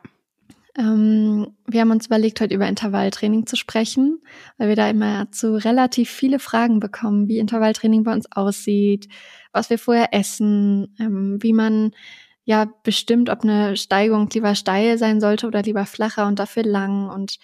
Ähm, 0.77 1.47
wir 1.65 1.81
haben 1.81 1.91
uns 1.91 2.05
überlegt, 2.05 2.39
heute 2.39 2.53
über 2.53 2.67
Intervalltraining 2.67 3.45
zu 3.47 3.55
sprechen, 3.55 4.21
weil 4.57 4.69
wir 4.69 4.75
da 4.75 4.89
immer 4.89 5.31
zu 5.31 5.55
relativ 5.55 6.09
viele 6.09 6.39
Fragen 6.39 6.79
bekommen, 6.79 7.27
wie 7.27 7.39
Intervalltraining 7.39 8.03
bei 8.03 8.13
uns 8.13 8.31
aussieht, 8.31 9.07
was 9.51 9.69
wir 9.69 9.79
vorher 9.79 10.13
essen, 10.13 10.95
ähm, 10.99 11.37
wie 11.41 11.53
man 11.53 11.91
ja 12.45 12.67
bestimmt, 12.83 13.29
ob 13.29 13.43
eine 13.43 13.77
Steigung 13.77 14.29
lieber 14.33 14.55
steil 14.55 14.97
sein 14.97 15.21
sollte 15.21 15.47
oder 15.47 15.61
lieber 15.61 15.85
flacher 15.85 16.27
und 16.27 16.39
dafür 16.39 16.63
lang 16.63 17.09
und 17.09 17.37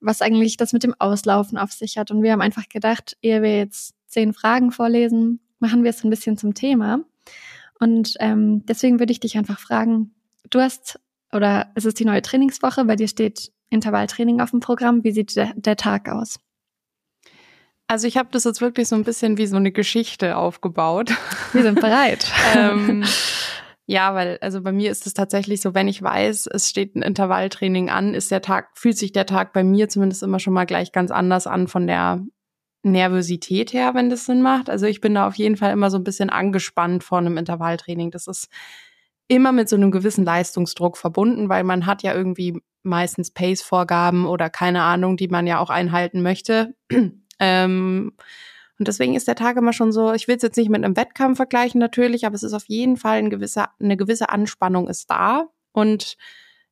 was 0.00 0.22
eigentlich 0.22 0.56
das 0.56 0.72
mit 0.72 0.82
dem 0.82 0.94
Auslaufen 0.98 1.58
auf 1.58 1.72
sich 1.72 1.98
hat. 1.98 2.10
Und 2.10 2.22
wir 2.22 2.32
haben 2.32 2.40
einfach 2.40 2.68
gedacht, 2.68 3.16
ehe 3.22 3.42
wir 3.42 3.58
jetzt 3.58 3.94
zehn 4.06 4.32
Fragen 4.32 4.72
vorlesen, 4.72 5.40
machen 5.58 5.84
wir 5.84 5.90
es 5.90 6.02
ein 6.02 6.10
bisschen 6.10 6.36
zum 6.36 6.54
Thema. 6.54 7.00
Und 7.78 8.16
ähm, 8.18 8.64
deswegen 8.66 8.98
würde 8.98 9.12
ich 9.12 9.20
dich 9.20 9.36
einfach 9.36 9.58
fragen, 9.58 10.14
du 10.48 10.60
hast, 10.60 10.98
oder 11.32 11.70
es 11.74 11.84
ist 11.84 11.98
die 12.00 12.04
neue 12.04 12.22
Trainingswoche, 12.22 12.84
bei 12.84 12.96
dir 12.96 13.08
steht 13.08 13.52
Intervalltraining 13.70 14.40
auf 14.40 14.50
dem 14.50 14.60
Programm. 14.60 15.04
Wie 15.04 15.12
sieht 15.12 15.36
der, 15.36 15.52
der 15.54 15.76
Tag 15.76 16.08
aus? 16.08 16.38
Also 17.86 18.06
ich 18.06 18.16
habe 18.16 18.28
das 18.30 18.44
jetzt 18.44 18.60
wirklich 18.60 18.88
so 18.88 18.96
ein 18.96 19.04
bisschen 19.04 19.36
wie 19.36 19.46
so 19.46 19.56
eine 19.56 19.72
Geschichte 19.72 20.36
aufgebaut. 20.36 21.12
Wir 21.52 21.62
sind 21.62 21.74
bereit. 21.80 22.30
ähm, 22.54 23.04
ja, 23.90 24.14
weil 24.14 24.38
also 24.40 24.62
bei 24.62 24.70
mir 24.70 24.92
ist 24.92 25.08
es 25.08 25.14
tatsächlich 25.14 25.60
so, 25.60 25.74
wenn 25.74 25.88
ich 25.88 26.00
weiß, 26.00 26.46
es 26.46 26.68
steht 26.70 26.94
ein 26.94 27.02
Intervalltraining 27.02 27.90
an, 27.90 28.14
ist 28.14 28.30
der 28.30 28.40
Tag, 28.40 28.68
fühlt 28.74 28.96
sich 28.96 29.10
der 29.10 29.26
Tag 29.26 29.52
bei 29.52 29.64
mir 29.64 29.88
zumindest 29.88 30.22
immer 30.22 30.38
schon 30.38 30.52
mal 30.52 30.64
gleich 30.64 30.92
ganz 30.92 31.10
anders 31.10 31.48
an 31.48 31.66
von 31.66 31.88
der 31.88 32.24
Nervosität 32.84 33.72
her, 33.72 33.92
wenn 33.94 34.08
das 34.08 34.26
Sinn 34.26 34.42
macht. 34.42 34.70
Also 34.70 34.86
ich 34.86 35.00
bin 35.00 35.16
da 35.16 35.26
auf 35.26 35.34
jeden 35.34 35.56
Fall 35.56 35.72
immer 35.72 35.90
so 35.90 35.96
ein 35.96 36.04
bisschen 36.04 36.30
angespannt 36.30 37.02
vor 37.02 37.18
einem 37.18 37.36
Intervalltraining. 37.36 38.12
Das 38.12 38.28
ist 38.28 38.48
immer 39.26 39.50
mit 39.50 39.68
so 39.68 39.74
einem 39.74 39.90
gewissen 39.90 40.24
Leistungsdruck 40.24 40.96
verbunden, 40.96 41.48
weil 41.48 41.64
man 41.64 41.84
hat 41.84 42.04
ja 42.04 42.14
irgendwie 42.14 42.62
meistens 42.84 43.32
Pace-Vorgaben 43.32 44.24
oder 44.24 44.50
keine 44.50 44.82
Ahnung, 44.82 45.16
die 45.16 45.26
man 45.26 45.48
ja 45.48 45.58
auch 45.58 45.68
einhalten 45.68 46.22
möchte. 46.22 46.76
ähm, 47.40 48.12
und 48.80 48.88
deswegen 48.88 49.14
ist 49.14 49.28
der 49.28 49.34
Tag 49.34 49.58
immer 49.58 49.74
schon 49.74 49.92
so, 49.92 50.14
ich 50.14 50.26
will 50.26 50.36
es 50.36 50.42
jetzt 50.42 50.56
nicht 50.56 50.70
mit 50.70 50.82
einem 50.82 50.96
Wettkampf 50.96 51.36
vergleichen 51.36 51.78
natürlich, 51.78 52.24
aber 52.24 52.34
es 52.34 52.42
ist 52.42 52.54
auf 52.54 52.64
jeden 52.66 52.96
Fall 52.96 53.18
ein 53.18 53.28
gewisser, 53.28 53.68
eine 53.78 53.98
gewisse 53.98 54.30
Anspannung 54.30 54.88
ist 54.88 55.10
da. 55.10 55.48
Und 55.72 56.16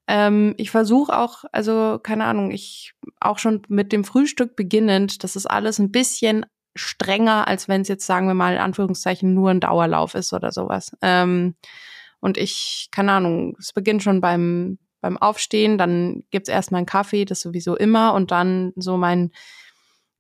ähm, 0.07 0.55
ich 0.57 0.71
versuche 0.71 1.19
auch, 1.19 1.45
also 1.53 2.01
keine 2.03 2.25
Ahnung, 2.25 2.51
ich 2.51 2.95
auch 3.21 3.39
schon 3.39 3.61
mit 3.69 3.93
dem 3.93 4.05
Frühstück 4.05 4.57
beginnend, 4.57 5.23
das 5.23 5.37
ist 5.37 5.45
alles 5.45 5.79
ein 5.79 5.93
bisschen 5.93 6.47
strenger, 6.75 7.47
als 7.47 7.69
wenn 7.69 7.83
es 7.83 7.89
jetzt, 7.89 8.07
sagen 8.07 8.27
wir 8.27 8.33
mal, 8.33 8.55
in 8.55 8.61
Anführungszeichen 8.61 9.35
nur 9.35 9.51
ein 9.51 9.61
Dauerlauf 9.61 10.15
ist 10.15 10.33
oder 10.33 10.51
sowas. 10.51 10.97
Ähm, 11.03 11.57
und 12.21 12.39
ich, 12.39 12.89
keine 12.91 13.13
Ahnung, 13.13 13.55
es 13.59 13.75
beginnt 13.75 14.03
schon 14.03 14.23
beim, 14.23 14.79
beim 15.03 15.19
Aufstehen, 15.19 15.77
dann 15.77 16.25
gibt's 16.31 16.49
erstmal 16.49 16.79
einen 16.79 16.87
Kaffee, 16.87 17.27
das 17.27 17.41
sowieso 17.41 17.77
immer, 17.77 18.15
und 18.15 18.31
dann 18.31 18.73
so 18.77 18.97
mein 18.97 19.31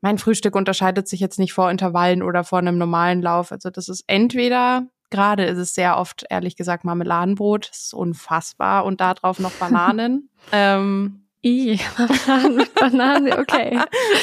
mein 0.00 0.18
Frühstück 0.18 0.54
unterscheidet 0.54 1.08
sich 1.08 1.20
jetzt 1.20 1.38
nicht 1.38 1.52
vor 1.52 1.70
Intervallen 1.70 2.22
oder 2.22 2.44
vor 2.44 2.58
einem 2.58 2.78
normalen 2.78 3.22
Lauf. 3.22 3.52
Also 3.52 3.70
das 3.70 3.88
ist 3.88 4.04
entweder, 4.06 4.87
gerade 5.11 5.44
ist 5.44 5.58
es 5.58 5.74
sehr 5.74 5.98
oft, 5.98 6.24
ehrlich 6.30 6.56
gesagt, 6.56 6.84
Marmeladenbrot, 6.84 7.70
das 7.70 7.84
ist 7.84 7.94
unfassbar, 7.94 8.84
und 8.84 9.00
da 9.00 9.14
drauf 9.14 9.38
noch 9.38 9.52
Bananen. 9.52 10.30
ähm, 10.52 11.24
I, 11.44 11.78
Bananen, 11.96 12.66
Bananen, 12.74 13.32
okay. 13.34 13.78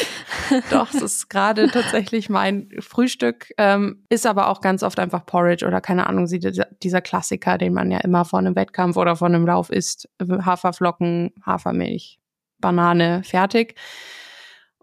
Doch, 0.69 0.93
es 0.93 1.01
ist 1.01 1.29
gerade 1.29 1.69
tatsächlich 1.69 2.29
mein 2.29 2.69
Frühstück, 2.79 3.53
ähm, 3.57 4.03
ist 4.09 4.25
aber 4.25 4.49
auch 4.49 4.59
ganz 4.59 4.83
oft 4.83 4.99
einfach 4.99 5.25
Porridge 5.25 5.65
oder 5.65 5.79
keine 5.79 6.07
Ahnung, 6.07 6.27
dieser 6.27 7.01
Klassiker, 7.01 7.57
den 7.57 7.73
man 7.73 7.89
ja 7.89 7.99
immer 7.99 8.25
vor 8.25 8.39
einem 8.39 8.55
Wettkampf 8.57 8.97
oder 8.97 9.15
vor 9.15 9.27
einem 9.27 9.45
Lauf 9.45 9.69
isst. 9.69 10.09
Haferflocken, 10.21 11.31
Hafermilch, 11.45 12.19
Banane, 12.59 13.23
fertig. 13.23 13.75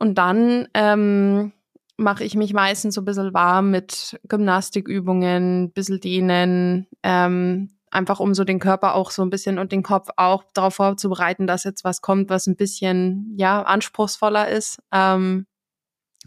Und 0.02 0.16
dann 0.18 0.66
ähm, 0.74 1.52
mache 1.96 2.24
ich 2.24 2.34
mich 2.34 2.52
meistens 2.52 2.96
so 2.96 3.02
ein 3.02 3.04
bisschen 3.04 3.34
warm 3.34 3.70
mit 3.70 4.18
Gymnastikübungen, 4.26 5.62
ein 5.62 5.70
bisschen 5.70 6.00
dehnen, 6.00 6.88
ähm, 7.04 7.70
einfach 7.88 8.18
um 8.18 8.34
so 8.34 8.42
den 8.42 8.58
Körper 8.58 8.96
auch 8.96 9.12
so 9.12 9.22
ein 9.22 9.30
bisschen 9.30 9.60
und 9.60 9.70
den 9.70 9.84
Kopf 9.84 10.08
auch 10.16 10.42
darauf 10.54 10.74
vorzubereiten, 10.74 11.46
dass 11.46 11.62
jetzt 11.62 11.84
was 11.84 12.00
kommt, 12.00 12.30
was 12.30 12.48
ein 12.48 12.56
bisschen 12.56 13.32
ja 13.36 13.62
anspruchsvoller 13.62 14.48
ist. 14.48 14.82
Ähm, 14.90 15.46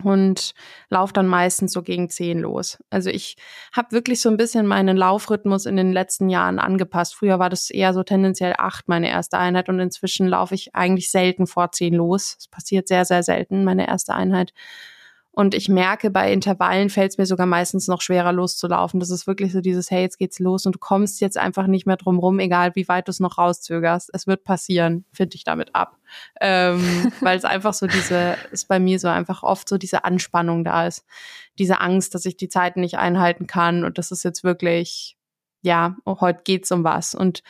und 0.04 0.54
laufe 0.90 1.14
dann 1.14 1.28
meistens 1.28 1.72
so 1.72 1.82
gegen 1.82 2.10
zehn 2.10 2.40
los. 2.40 2.78
Also 2.90 3.10
ich 3.10 3.38
habe 3.72 3.92
wirklich 3.92 4.22
so 4.22 4.30
ein 4.30 4.38
bisschen 4.38 4.68
meinen 4.68 4.98
Laufrhythmus 4.98 5.66
in 5.66 5.78
den 5.78 5.94
letzten 5.94 6.30
Jahren 6.30 6.60
angepasst. 6.60 7.16
Früher 7.16 7.40
war 7.40 7.50
das 7.50 7.70
eher 7.70 7.94
so 7.94 8.04
tendenziell 8.04 8.56
acht 8.58 8.88
meine 8.88 9.10
erste 9.10 9.38
Einheit 9.38 9.70
und 9.70 9.80
inzwischen 9.80 10.28
laufe 10.28 10.56
ich 10.56 10.76
eigentlich 10.76 11.12
selten 11.12 11.48
vor 11.48 11.72
zehn 11.72 11.94
los. 11.94 12.36
Es 12.40 12.48
passiert 12.48 12.88
sehr, 12.88 13.06
sehr 13.06 13.24
selten, 13.24 13.64
meine 13.64 13.88
erste 13.88 14.14
Einheit. 14.14 14.54
Und 15.36 15.54
ich 15.54 15.68
merke, 15.68 16.12
bei 16.12 16.32
Intervallen 16.32 16.90
fällt 16.90 17.12
es 17.12 17.18
mir 17.18 17.26
sogar 17.26 17.46
meistens 17.46 17.90
noch 17.90 18.02
schwerer 18.02 18.32
loszulaufen. 18.32 19.02
Das 19.02 19.10
ist 19.10 19.28
wirklich 19.28 19.52
so 19.52 19.60
dieses, 19.60 19.92
hey, 19.92 20.02
jetzt 20.02 20.18
geht's 20.18 20.40
los 20.40 20.66
und 20.66 20.76
du 20.76 20.80
kommst 20.80 21.20
jetzt 21.20 21.38
einfach 21.38 21.68
nicht 21.68 21.86
mehr 21.86 21.98
drum 21.98 22.20
rum, 22.20 22.40
egal 22.40 22.74
wie 22.76 22.88
weit 22.88 23.10
du 23.10 23.12
es 23.12 23.20
noch 23.20 23.38
rauszögerst. 23.38 24.12
Es 24.14 24.28
wird 24.28 24.46
passieren, 24.46 25.04
finde 25.12 25.36
ich 25.36 25.44
damit 25.44 25.76
ab. 25.76 25.98
Ähm, 26.40 27.12
Weil 27.20 27.38
es 27.38 27.44
einfach 27.44 27.74
so 27.74 27.86
diese, 27.86 28.38
ist 28.54 28.70
bei 28.70 28.80
mir 28.80 28.98
so 28.98 29.10
einfach 29.10 29.44
oft 29.44 29.68
so 29.68 29.78
diese 29.78 30.06
Anspannung 30.06 30.64
da 30.64 30.88
ist. 30.88 31.04
Diese 31.60 31.82
Angst, 31.82 32.16
dass 32.16 32.26
ich 32.26 32.38
die 32.38 32.48
Zeiten 32.48 32.80
nicht 32.80 32.98
einhalten 32.98 33.46
kann 33.46 33.84
und 33.84 33.98
das 33.98 34.12
ist 34.12 34.24
jetzt 34.24 34.46
wirklich, 34.46 35.18
ja, 35.64 35.98
oh, 36.06 36.22
heute 36.22 36.44
geht's 36.46 36.72
um 36.72 36.86
was. 36.86 37.14
Und 37.14 37.44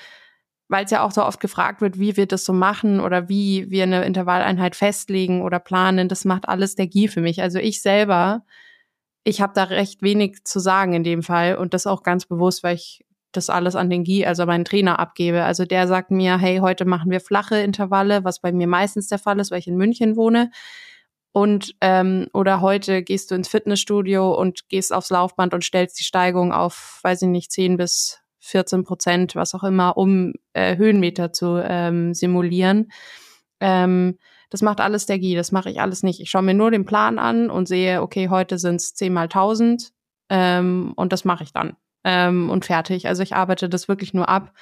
weil 0.67 0.85
es 0.85 0.91
ja 0.91 1.03
auch 1.03 1.11
so 1.11 1.23
oft 1.23 1.39
gefragt 1.39 1.81
wird, 1.81 1.99
wie 1.99 2.17
wir 2.17 2.25
das 2.25 2.45
so 2.45 2.53
machen 2.53 2.99
oder 2.99 3.29
wie 3.29 3.69
wir 3.69 3.83
eine 3.83 4.03
Intervalleinheit 4.05 4.75
festlegen 4.75 5.41
oder 5.43 5.59
planen, 5.59 6.09
das 6.09 6.25
macht 6.25 6.47
alles 6.47 6.75
der 6.75 6.87
GI 6.87 7.07
für 7.07 7.21
mich. 7.21 7.41
Also 7.41 7.59
ich 7.59 7.81
selber, 7.81 8.43
ich 9.23 9.41
habe 9.41 9.53
da 9.53 9.63
recht 9.65 10.01
wenig 10.01 10.43
zu 10.43 10.59
sagen 10.59 10.93
in 10.93 11.03
dem 11.03 11.23
Fall 11.23 11.57
und 11.57 11.73
das 11.73 11.87
auch 11.87 12.03
ganz 12.03 12.25
bewusst, 12.25 12.63
weil 12.63 12.75
ich 12.75 13.05
das 13.31 13.49
alles 13.49 13.75
an 13.75 13.89
den 13.89 14.03
GI, 14.03 14.25
also 14.25 14.45
meinen 14.45 14.65
Trainer 14.65 14.99
abgebe. 14.99 15.43
Also 15.43 15.65
der 15.65 15.87
sagt 15.87 16.09
mir, 16.11 16.37
hey, 16.37 16.57
heute 16.57 16.85
machen 16.85 17.11
wir 17.11 17.19
flache 17.19 17.57
Intervalle, 17.57 18.23
was 18.23 18.39
bei 18.39 18.51
mir 18.51 18.67
meistens 18.67 19.07
der 19.07 19.19
Fall 19.19 19.39
ist, 19.39 19.51
weil 19.51 19.59
ich 19.59 19.67
in 19.67 19.77
München 19.77 20.15
wohne. 20.15 20.51
Und 21.31 21.75
ähm, 21.81 22.27
oder 22.33 22.61
heute 22.61 23.03
gehst 23.03 23.29
du 23.29 23.35
ins 23.35 23.49
Fitnessstudio 23.49 24.33
und 24.33 24.69
gehst 24.69 24.93
aufs 24.93 25.09
Laufband 25.09 25.53
und 25.53 25.65
stellst 25.65 25.99
die 25.99 26.05
Steigung 26.05 26.53
auf, 26.53 26.99
weiß 27.03 27.23
ich 27.23 27.27
nicht, 27.27 27.51
10 27.51 27.75
bis 27.75 28.24
14 28.45 28.83
Prozent, 28.83 29.35
was 29.35 29.55
auch 29.55 29.63
immer, 29.63 29.97
um 29.97 30.33
äh, 30.53 30.77
Höhenmeter 30.77 31.33
zu 31.33 31.61
ähm, 31.63 32.13
simulieren. 32.13 32.91
Ähm, 33.59 34.17
das 34.49 34.61
macht 34.61 34.79
alles 34.79 35.05
der 35.05 35.19
GI, 35.19 35.35
das 35.35 35.51
mache 35.51 35.69
ich 35.69 35.81
alles 35.81 36.03
nicht. 36.03 36.19
Ich 36.19 36.29
schaue 36.29 36.43
mir 36.43 36.53
nur 36.53 36.71
den 36.71 36.85
Plan 36.85 37.19
an 37.19 37.49
und 37.49 37.67
sehe, 37.67 38.01
okay, 38.01 38.29
heute 38.29 38.57
sind 38.57 38.75
es 38.75 38.93
10 38.93 39.11
mal 39.11 39.23
1000 39.23 39.91
ähm, 40.29 40.93
und 40.95 41.11
das 41.11 41.25
mache 41.25 41.43
ich 41.43 41.53
dann 41.53 41.75
ähm, 42.03 42.49
und 42.49 42.65
fertig. 42.65 43.07
Also 43.07 43.23
ich 43.23 43.35
arbeite 43.35 43.67
das 43.67 43.87
wirklich 43.87 44.13
nur 44.13 44.29
ab. 44.29 44.53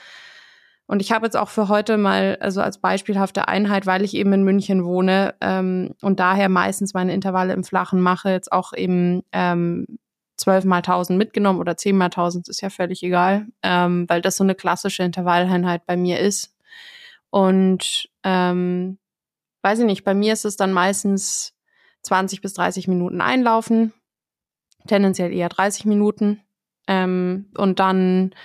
Und 0.86 1.02
ich 1.02 1.12
habe 1.12 1.26
jetzt 1.26 1.38
auch 1.38 1.50
für 1.50 1.70
heute 1.70 1.98
mal, 1.98 2.38
also 2.42 2.62
als 2.62 2.80
beispielhafte 2.80 3.48
Einheit, 3.48 3.86
weil 3.86 4.04
ich 4.04 4.16
eben 4.16 4.34
in 4.34 4.44
München 4.44 4.84
wohne 4.84 5.36
ähm, 5.42 5.94
und 6.02 6.20
daher 6.20 6.50
meistens 6.50 6.94
meine 6.94 7.14
Intervalle 7.14 7.54
im 7.54 7.64
Flachen 7.64 8.02
mache, 8.02 8.30
jetzt 8.30 8.52
auch 8.52 8.74
eben 8.74 9.24
ähm, 9.32 9.86
12 10.38 10.66
mal 10.66 10.78
1000 10.78 11.18
mitgenommen 11.18 11.60
oder 11.60 11.78
10 11.78 11.96
mal 11.98 12.06
1000 12.06 12.50
ist 12.50 12.62
ja 12.62 12.70
völlig 12.70 13.04
egal, 13.04 13.48
ähm, 13.62 14.06
weil 14.10 14.22
das 14.22 14.38
so 14.38 14.44
eine 14.44 14.56
klassische 14.56 15.04
Intervalleinheit 15.04 15.86
bei 15.86 15.96
mir 15.96 16.20
ist. 16.20 16.56
Und 17.30 18.10
ähm, 18.24 18.98
weiß 19.62 19.80
ich 19.80 19.86
nicht, 19.86 20.04
bei 20.04 20.14
mir 20.14 20.34
ist 20.34 20.46
es 20.46 20.56
dann 20.56 20.74
meistens 20.74 21.54
20 22.02 22.42
bis 22.42 22.54
30 22.54 22.88
Minuten 22.88 23.22
einlaufen, 23.22 23.94
tendenziell 24.88 25.32
eher 25.32 25.50
30 25.50 25.86
Minuten 25.86 26.42
ähm, 26.88 27.50
und 27.58 27.80
dann 27.80 28.36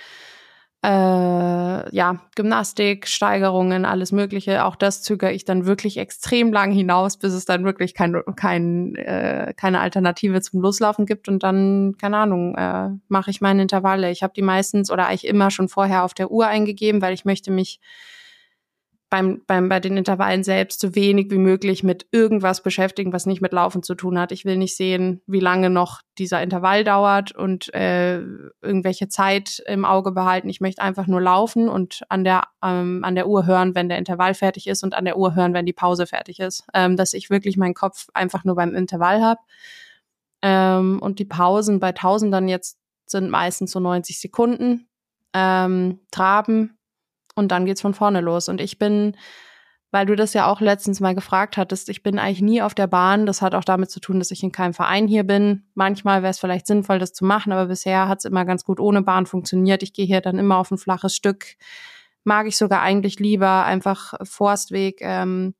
äh, 0.81 1.95
ja, 1.95 2.21
Gymnastik, 2.35 3.07
Steigerungen, 3.07 3.83
alles 3.83 4.11
Mögliche. 4.13 4.63
Auch 4.63 4.77
das 4.77 5.01
zögere 5.01 5.33
ich 5.33 5.43
dann 5.43 5.65
wirklich 5.65 5.97
extrem 5.97 6.53
lang 6.53 6.71
hinaus, 6.71 7.17
bis 7.17 7.33
es 7.33 7.45
dann 7.45 7.65
wirklich 7.65 7.93
kein, 7.93 8.21
kein, 8.37 8.95
äh, 8.95 9.53
keine 9.57 9.81
Alternative 9.81 10.41
zum 10.41 10.61
Loslaufen 10.61 11.05
gibt. 11.05 11.27
Und 11.27 11.43
dann, 11.43 11.95
keine 11.99 12.17
Ahnung, 12.17 12.55
äh, 12.55 12.89
mache 13.09 13.29
ich 13.29 13.41
meine 13.41 13.61
Intervalle. 13.61 14.09
Ich 14.09 14.23
habe 14.23 14.33
die 14.33 14.41
meistens 14.41 14.89
oder 14.89 15.07
eigentlich 15.07 15.27
immer 15.27 15.51
schon 15.51 15.67
vorher 15.67 16.05
auf 16.05 16.13
der 16.13 16.31
Uhr 16.31 16.47
eingegeben, 16.47 17.01
weil 17.01 17.13
ich 17.13 17.25
möchte 17.25 17.51
mich 17.51 17.81
beim, 19.09 19.41
beim, 19.47 19.69
bei 19.69 19.79
den 19.79 19.97
Intervallen 19.97 20.43
selbst 20.43 20.79
so 20.79 20.93
wenig 20.93 21.31
wie 21.31 21.39
möglich 21.39 21.83
mit 21.83 22.07
irgendwas 22.11 22.61
beschäftigen, 22.61 23.11
was 23.11 23.25
nicht 23.25 23.41
mit 23.41 23.53
Laufen 23.53 23.81
zu 23.81 23.95
tun 23.95 24.19
hat. 24.19 24.31
Ich 24.31 24.45
will 24.45 24.57
nicht 24.57 24.75
sehen, 24.75 25.21
wie 25.25 25.39
lange 25.39 25.69
noch 25.71 26.01
dieser 26.19 26.43
Intervall 26.43 26.83
dauert 26.83 27.31
und 27.31 27.73
äh, 27.73 28.19
irgendwelche 28.61 29.07
Zeit 29.07 29.63
im 29.65 29.83
Auge 29.83 30.11
behalten. 30.11 30.49
Ich 30.49 30.61
möchte 30.61 30.81
einfach 30.81 31.07
nur 31.07 31.21
laufen 31.21 31.69
und 31.69 32.03
an 32.09 32.23
der, 32.23 32.43
ähm, 32.63 33.03
an 33.03 33.15
der 33.15 33.27
Uhr 33.27 33.47
hören, 33.47 33.73
wenn 33.73 33.89
der 33.89 33.97
Intervall 33.97 34.35
fertig 34.35 34.67
ist 34.67 34.83
und 34.83 34.93
an 34.93 35.05
der 35.05 35.17
Uhr 35.17 35.33
hören, 35.35 35.53
wenn 35.53 35.65
die 35.65 35.73
Pause 35.73 36.05
fertig 36.05 36.39
ist. 36.39 36.65
Ähm, 36.73 36.95
dass 36.95 37.13
ich 37.13 37.31
wirklich 37.31 37.57
meinen 37.57 37.73
Kopf 37.73 38.09
einfach 38.13 38.43
nur 38.43 38.55
beim 38.55 38.75
Intervall 38.75 39.21
habe. 39.21 39.39
Ähm, 40.43 40.99
und 41.01 41.19
die 41.19 41.25
Pausen 41.25 41.79
bei 41.79 41.91
Tausendern 41.93 42.47
jetzt 42.47 42.77
sind 43.07 43.29
meistens 43.29 43.71
so 43.71 43.79
90 43.79 44.19
Sekunden. 44.19 44.87
Ähm, 45.33 45.99
Traben 46.11 46.78
und 47.39 47.49
dann 47.49 47.65
geht's 47.65 47.81
von 47.81 47.95
vorne 47.95 48.21
los. 48.21 48.49
Und 48.49 48.61
ich 48.61 48.77
bin, 48.77 49.15
weil 49.91 50.05
du 50.05 50.15
das 50.15 50.33
ja 50.33 50.45
auch 50.45 50.61
letztens 50.61 50.99
mal 50.99 51.15
gefragt 51.15 51.57
hattest, 51.57 51.89
ich 51.89 52.03
bin 52.03 52.19
eigentlich 52.19 52.41
nie 52.41 52.61
auf 52.61 52.75
der 52.75 52.85
Bahn. 52.85 53.25
Das 53.25 53.41
hat 53.41 53.55
auch 53.55 53.63
damit 53.63 53.89
zu 53.89 53.99
tun, 53.99 54.19
dass 54.19 54.29
ich 54.29 54.43
in 54.43 54.51
keinem 54.51 54.73
Verein 54.73 55.07
hier 55.07 55.23
bin. 55.23 55.63
Manchmal 55.73 56.21
wäre 56.21 56.31
es 56.31 56.39
vielleicht 56.39 56.67
sinnvoll, 56.67 56.99
das 56.99 57.13
zu 57.13 57.25
machen, 57.25 57.51
aber 57.51 57.65
bisher 57.65 58.07
hat's 58.07 58.25
immer 58.25 58.45
ganz 58.45 58.63
gut 58.63 58.79
ohne 58.79 59.01
Bahn 59.01 59.25
funktioniert. 59.25 59.81
Ich 59.81 59.93
gehe 59.93 60.05
hier 60.05 60.21
dann 60.21 60.37
immer 60.37 60.57
auf 60.57 60.69
ein 60.69 60.77
flaches 60.77 61.15
Stück. 61.15 61.55
Mag 62.23 62.45
ich 62.45 62.57
sogar 62.57 62.81
eigentlich 62.81 63.19
lieber 63.19 63.65
einfach 63.65 64.13
Forstweg. 64.23 64.99
Ähm, 65.01 65.55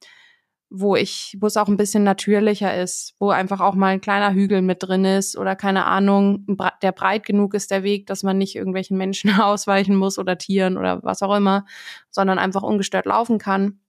wo 0.70 0.96
ich, 0.96 1.36
wo 1.40 1.48
es 1.48 1.58
auch 1.58 1.68
ein 1.68 1.78
bisschen 1.78 2.04
natürlicher 2.04 2.76
ist, 2.80 3.16
wo 3.20 3.30
einfach 3.30 3.60
auch 3.60 3.74
mal 3.74 3.88
ein 3.88 4.02
kleiner 4.02 4.34
Hügel 4.34 4.62
mit 4.62 4.84
drin 4.84 5.04
ist 5.04 5.36
oder 5.36 5.56
keine 5.56 5.86
Ahnung, 5.86 6.46
der 6.84 6.92
breit 6.92 7.26
genug 7.26 7.56
ist 7.56 7.72
der 7.72 7.82
Weg, 7.84 8.06
dass 8.06 8.22
man 8.22 8.38
nicht 8.38 8.56
irgendwelchen 8.56 8.98
Menschen 8.98 9.32
ausweichen 9.42 9.96
muss 9.96 10.20
oder 10.20 10.38
Tieren 10.38 10.78
oder 10.78 11.02
was 11.04 11.24
auch 11.24 11.36
immer, 11.36 11.66
sondern 12.12 12.38
einfach 12.38 12.62
ungestört 12.62 13.08
laufen 13.08 13.40
kann. 13.40 13.80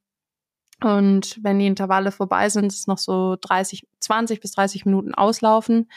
Und 0.83 1.39
wenn 1.43 1.59
die 1.59 1.67
Intervalle 1.67 2.11
vorbei 2.11 2.49
sind, 2.49 2.73
ist 2.73 2.89
noch 2.89 2.97
so 2.97 3.37
30, 3.39 3.87
20 4.01 4.41
bis 4.41 4.53
30 4.53 4.87
Minuten 4.87 5.15
auslaufen. 5.15 5.91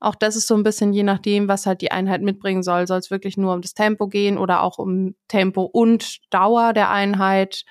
Auch 0.00 0.14
das 0.14 0.36
ist 0.36 0.46
so 0.46 0.54
ein 0.54 0.62
bisschen 0.62 0.92
je 0.92 1.02
nachdem, 1.02 1.48
was 1.48 1.64
halt 1.64 1.80
die 1.80 1.90
Einheit 1.90 2.20
mitbringen 2.20 2.62
soll. 2.62 2.86
Soll 2.86 2.98
es 2.98 3.10
wirklich 3.10 3.38
nur 3.38 3.54
um 3.54 3.62
das 3.62 3.72
Tempo 3.72 4.06
gehen 4.08 4.36
oder 4.36 4.62
auch 4.62 4.78
um 4.78 5.14
Tempo 5.26 5.62
und 5.62 6.18
Dauer 6.30 6.74
der 6.74 6.90
Einheit? 6.90 7.64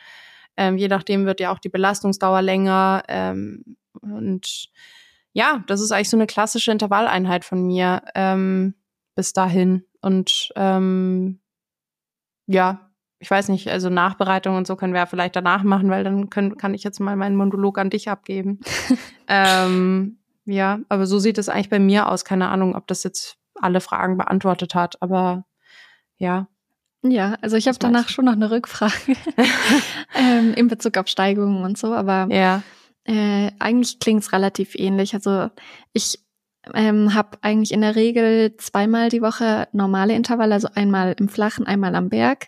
Ähm, 0.58 0.78
je 0.78 0.88
nachdem 0.88 1.26
wird 1.26 1.40
ja 1.40 1.52
auch 1.52 1.60
die 1.60 1.70
Belastungsdauer 1.70 2.42
länger. 2.42 3.04
Ähm, 3.08 3.78
und 4.02 4.70
ja, 5.34 5.64
das 5.68 5.82
ist 5.82 5.92
eigentlich 5.92 6.10
so 6.10 6.18
eine 6.18 6.28
klassische 6.28 6.72
Intervalleinheit 6.72 7.46
von 7.46 7.66
mir 7.66 8.02
ähm, 8.16 8.74
bis 9.16 9.34
dahin. 9.34 9.84
Und 10.02 10.50
ähm, 10.56 11.40
ja, 12.48 12.90
ich 13.20 13.30
weiß 13.30 13.50
nicht, 13.50 13.68
also 13.70 13.90
Nachbereitung 13.90 14.56
und 14.56 14.68
so 14.68 14.76
können 14.76 14.94
wir 14.94 15.02
ja 15.02 15.06
vielleicht 15.06 15.36
danach 15.36 15.64
machen, 15.64 15.90
weil 15.90 16.04
dann 16.04 16.30
können, 16.30 16.58
kann 16.58 16.74
ich 16.74 16.84
jetzt 16.84 17.00
mal 17.00 17.16
meinen 17.16 17.36
Monolog 17.36 17.78
an 17.78 17.90
dich 17.90 18.10
abgeben. 18.10 18.60
ähm, 19.28 20.20
ja, 20.46 20.80
aber 20.90 21.06
so 21.08 21.20
sieht 21.20 21.38
es 21.38 21.50
eigentlich 21.50 21.70
bei 21.70 21.80
mir 21.80 22.10
aus. 22.10 22.26
Keine 22.26 22.50
Ahnung, 22.50 22.76
ob 22.76 22.88
das 22.88 23.04
jetzt 23.04 23.38
alle 23.56 23.82
Fragen 23.82 24.18
beantwortet 24.18 24.76
hat, 24.76 25.02
aber 25.02 25.46
ja. 26.18 26.48
Ja, 27.12 27.38
also 27.42 27.56
ich 27.56 27.68
habe 27.68 27.78
danach 27.80 28.10
schon 28.10 28.26
noch 28.26 28.34
eine 28.34 28.52
Rückfrage 28.52 28.94
ähm, 30.16 30.54
in 30.56 30.68
Bezug 30.68 30.98
auf 30.98 31.08
Steigungen 31.08 31.64
und 31.64 31.78
so, 31.78 31.94
aber 31.94 32.28
ja. 32.34 32.64
äh, 33.06 33.52
eigentlich 33.60 34.00
klingt 34.00 34.24
es 34.24 34.34
relativ 34.34 34.76
ähnlich. 34.76 35.14
Also 35.14 35.50
ich 35.94 36.20
ähm, 36.74 37.14
habe 37.14 37.38
eigentlich 37.42 37.72
in 37.72 37.82
der 37.82 37.96
Regel 37.96 38.56
zweimal 38.58 39.10
die 39.10 39.22
Woche 39.22 39.68
normale 39.72 40.16
Intervalle, 40.16 40.56
also 40.56 40.70
einmal 40.74 41.16
im 41.18 41.30
Flachen, 41.30 41.66
einmal 41.66 41.96
am 41.96 42.10
Berg. 42.10 42.48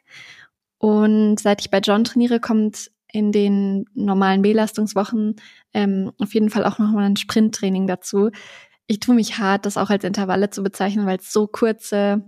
Und 0.78 1.40
seit 1.40 1.62
ich 1.62 1.72
bei 1.72 1.80
John 1.80 2.04
trainiere, 2.04 2.40
kommt 2.40 2.92
in 3.12 3.32
den 3.32 3.86
normalen 3.94 4.42
Belastungswochen 4.42 5.36
ähm, 5.74 6.12
auf 6.20 6.34
jeden 6.34 6.50
Fall 6.50 6.66
auch 6.66 6.80
nochmal 6.80 7.06
ein 7.06 7.18
Sprinttraining 7.18 7.88
dazu. 7.88 8.30
Ich 8.88 9.00
tue 9.00 9.16
mich 9.16 9.38
hart, 9.38 9.66
das 9.66 9.78
auch 9.78 9.90
als 9.90 10.04
Intervalle 10.04 10.50
zu 10.50 10.64
bezeichnen, 10.64 11.06
weil 11.06 11.18
es 11.18 11.32
so 11.32 11.48
kurze 11.48 12.24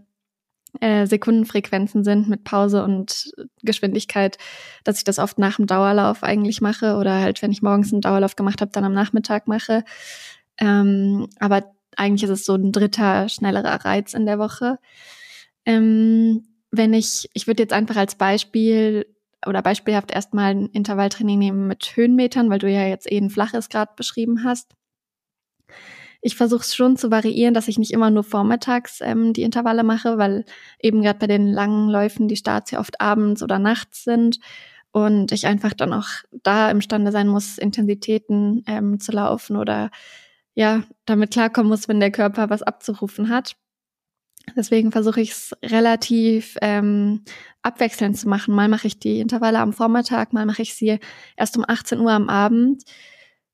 äh, 0.79 1.05
Sekundenfrequenzen 1.05 2.03
sind 2.03 2.29
mit 2.29 2.43
Pause 2.43 2.83
und 2.83 3.31
Geschwindigkeit, 3.61 4.37
dass 4.83 4.97
ich 4.97 5.03
das 5.03 5.19
oft 5.19 5.37
nach 5.37 5.57
dem 5.57 5.67
Dauerlauf 5.67 6.23
eigentlich 6.23 6.61
mache 6.61 6.95
oder 6.95 7.19
halt, 7.19 7.41
wenn 7.41 7.51
ich 7.51 7.61
morgens 7.61 7.91
einen 7.91 8.01
Dauerlauf 8.01 8.35
gemacht 8.35 8.61
habe, 8.61 8.71
dann 8.71 8.85
am 8.85 8.93
Nachmittag 8.93 9.47
mache. 9.47 9.83
Ähm, 10.57 11.27
aber 11.39 11.63
eigentlich 11.97 12.23
ist 12.23 12.29
es 12.29 12.45
so 12.45 12.55
ein 12.55 12.71
dritter, 12.71 13.27
schnellerer 13.27 13.83
Reiz 13.83 14.13
in 14.13 14.25
der 14.25 14.39
Woche. 14.39 14.79
Ähm, 15.65 16.47
wenn 16.71 16.93
ich, 16.93 17.29
ich 17.33 17.47
würde 17.47 17.63
jetzt 17.63 17.73
einfach 17.73 17.97
als 17.97 18.15
Beispiel 18.15 19.05
oder 19.45 19.61
beispielhaft 19.61 20.11
erstmal 20.11 20.51
ein 20.51 20.67
Intervalltraining 20.67 21.37
nehmen 21.37 21.67
mit 21.67 21.95
Höhenmetern, 21.95 22.49
weil 22.49 22.59
du 22.59 22.69
ja 22.69 22.85
jetzt 22.87 23.11
eh 23.11 23.17
ein 23.17 23.29
flaches 23.29 23.69
Grad 23.69 23.95
beschrieben 23.95 24.45
hast 24.45 24.73
ich 26.21 26.35
versuche 26.35 26.61
es 26.61 26.75
schon 26.75 26.97
zu 26.97 27.09
variieren, 27.09 27.53
dass 27.53 27.67
ich 27.67 27.79
nicht 27.79 27.91
immer 27.91 28.11
nur 28.11 28.23
vormittags 28.23 28.99
ähm, 29.01 29.33
die 29.33 29.41
Intervalle 29.41 29.83
mache, 29.83 30.17
weil 30.17 30.45
eben 30.79 31.01
gerade 31.01 31.19
bei 31.19 31.27
den 31.27 31.47
langen 31.47 31.89
Läufen 31.89 32.27
die 32.27 32.35
Starts 32.35 32.71
ja 32.71 32.79
oft 32.79 33.01
abends 33.01 33.41
oder 33.41 33.57
nachts 33.59 34.03
sind 34.03 34.39
und 34.91 35.31
ich 35.31 35.47
einfach 35.47 35.73
dann 35.73 35.93
auch 35.93 36.07
da 36.43 36.69
imstande 36.69 37.11
sein 37.11 37.27
muss, 37.27 37.57
Intensitäten 37.57 38.63
ähm, 38.67 38.99
zu 38.99 39.11
laufen 39.11 39.55
oder 39.57 39.89
ja, 40.53 40.83
damit 41.05 41.31
klarkommen 41.31 41.69
muss, 41.69 41.87
wenn 41.87 41.99
der 41.99 42.11
Körper 42.11 42.49
was 42.49 42.61
abzurufen 42.61 43.29
hat. 43.29 43.55
Deswegen 44.55 44.91
versuche 44.91 45.21
ich 45.21 45.31
es 45.31 45.55
relativ 45.63 46.57
ähm, 46.61 47.23
abwechselnd 47.61 48.17
zu 48.17 48.27
machen. 48.27 48.53
Mal 48.53 48.67
mache 48.67 48.87
ich 48.87 48.99
die 48.99 49.19
Intervalle 49.21 49.59
am 49.59 49.71
Vormittag, 49.71 50.33
mal 50.33 50.45
mache 50.45 50.61
ich 50.61 50.75
sie 50.75 50.99
erst 51.37 51.57
um 51.57 51.65
18 51.67 51.99
Uhr 51.99 52.11
am 52.11 52.27
Abend 52.27 52.83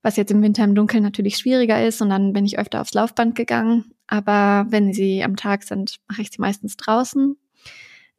was 0.08 0.16
jetzt 0.16 0.32
im 0.32 0.42
Winter 0.42 0.64
im 0.64 0.74
Dunkeln 0.74 1.04
natürlich 1.04 1.38
schwieriger 1.38 1.86
ist. 1.86 2.02
Und 2.02 2.10
dann 2.10 2.32
bin 2.32 2.46
ich 2.46 2.58
öfter 2.58 2.80
aufs 2.80 2.94
Laufband 2.94 3.36
gegangen. 3.36 3.92
Aber 4.08 4.66
wenn 4.70 4.94
sie 4.94 5.22
am 5.22 5.36
Tag 5.36 5.64
sind, 5.64 5.98
mache 6.08 6.22
ich 6.22 6.32
sie 6.32 6.40
meistens 6.40 6.78
draußen. 6.78 7.36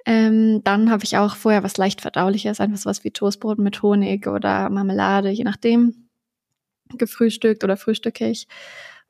Ähm, 0.05 0.61
dann 0.65 0.91
habe 0.91 1.05
ich 1.05 1.17
auch 1.17 1.35
vorher 1.35 1.63
was 1.63 1.79
leicht 1.79 2.03
verdauliches, 2.03 2.61
einfach 2.61 2.77
sowas 2.77 3.05
wie 3.05 3.11
Toastbrot 3.11 3.59
mit 3.59 3.83
Honig 3.83 4.27
oder 4.27 4.69
Marmelade, 4.69 5.31
je 5.31 5.45
nachdem, 5.45 6.11
gefrühstückt 6.91 7.65
oder 7.65 7.79
frühstücke 7.79 8.29
ich. 8.29 8.49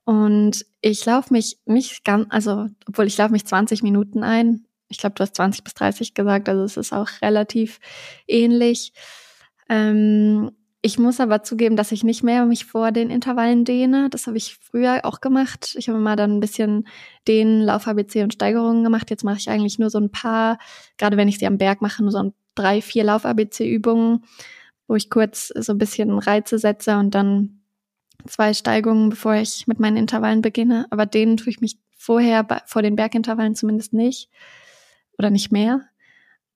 Und 0.05 0.65
ich 0.81 1.05
laufe 1.05 1.33
mich 1.33 1.59
nicht 1.67 2.05
ganz, 2.05 2.29
also 2.31 2.69
obwohl 2.87 3.09
ich 3.09 3.19
laufe 3.19 3.33
mich 3.33 3.45
20 3.45 3.83
Minuten 3.83 4.23
ein. 4.23 4.67
Ich 4.89 4.99
glaube, 4.99 5.17
du 5.17 5.23
hast 5.23 5.35
20 5.35 5.65
bis 5.65 5.75
30 5.75 6.15
gesagt, 6.15 6.49
also 6.49 6.63
es 6.63 6.77
ist 6.77 6.93
auch 6.93 7.09
relativ 7.23 7.81
ähnlich. 8.29 8.93
Ähm, 9.69 10.53
ich 10.81 10.99
muss 10.99 11.19
aber 11.19 11.43
zugeben, 11.43 11.75
dass 11.75 11.91
ich 11.91 12.05
nicht 12.05 12.23
mehr 12.23 12.45
mich 12.47 12.65
vor 12.65 12.93
den 12.93 13.11
Intervallen 13.11 13.65
dehne. 13.65 14.09
Das 14.11 14.29
habe 14.29 14.37
ich 14.37 14.59
früher 14.61 15.01
auch 15.05 15.21
gemacht. 15.21 15.75
Ich 15.77 15.89
habe 15.89 15.99
mal 15.99 16.15
dann 16.15 16.37
ein 16.37 16.41
bisschen 16.41 16.87
den 17.27 17.63
Lauf 17.63 17.89
ABC 17.89 18.23
und 18.23 18.33
Steigerungen 18.33 18.85
gemacht. 18.85 19.11
Jetzt 19.11 19.25
mache 19.25 19.39
ich 19.39 19.51
eigentlich 19.51 19.81
nur 19.81 19.91
so 19.91 19.99
ein 19.99 20.11
paar, 20.11 20.59
gerade 20.97 21.17
wenn 21.17 21.27
ich 21.27 21.39
sie 21.39 21.49
am 21.49 21.59
Berg 21.59 21.83
mache, 21.83 22.03
nur 22.03 22.13
so 22.13 22.19
ein 22.19 22.33
drei, 22.55 22.81
vier 22.81 23.03
Lauf 23.03 23.25
ABC 23.25 23.69
Übungen, 23.69 24.25
wo 24.87 24.95
ich 24.95 25.11
kurz 25.11 25.49
so 25.49 25.73
ein 25.73 25.79
bisschen 25.79 26.17
Reize 26.17 26.59
setze 26.59 26.97
und 26.97 27.13
dann 27.15 27.61
zwei 28.27 28.55
Steigungen, 28.55 29.11
bevor 29.11 29.35
ich 29.35 29.67
mit 29.67 29.81
meinen 29.81 29.97
Intervallen 29.97 30.43
beginne. 30.43 30.87
Aber 30.91 31.07
denen 31.07 31.37
tue 31.37 31.51
ich 31.51 31.61
mich 31.61 31.79
vorher 31.97 32.47
vor 32.67 32.83
den 32.83 32.95
Bergintervallen 32.95 33.57
zumindest 33.57 33.93
nicht 33.93 34.31
oder 35.19 35.31
nicht 35.31 35.51
mehr. 35.51 35.83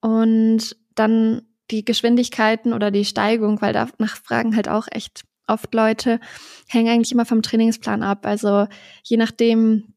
Und 0.00 0.76
dann 0.94 1.42
die 1.72 1.84
Geschwindigkeiten 1.84 2.72
oder 2.72 2.90
die 2.90 3.04
Steigung, 3.04 3.60
weil 3.60 3.72
danach 3.72 4.16
fragen 4.16 4.54
halt 4.54 4.68
auch 4.68 4.86
echt 4.90 5.24
oft 5.46 5.74
Leute, 5.74 6.20
hängen 6.68 6.88
eigentlich 6.88 7.12
immer 7.12 7.26
vom 7.26 7.42
Trainingsplan 7.42 8.02
ab. 8.02 8.26
Also 8.26 8.66
je 9.02 9.16
nachdem, 9.16 9.94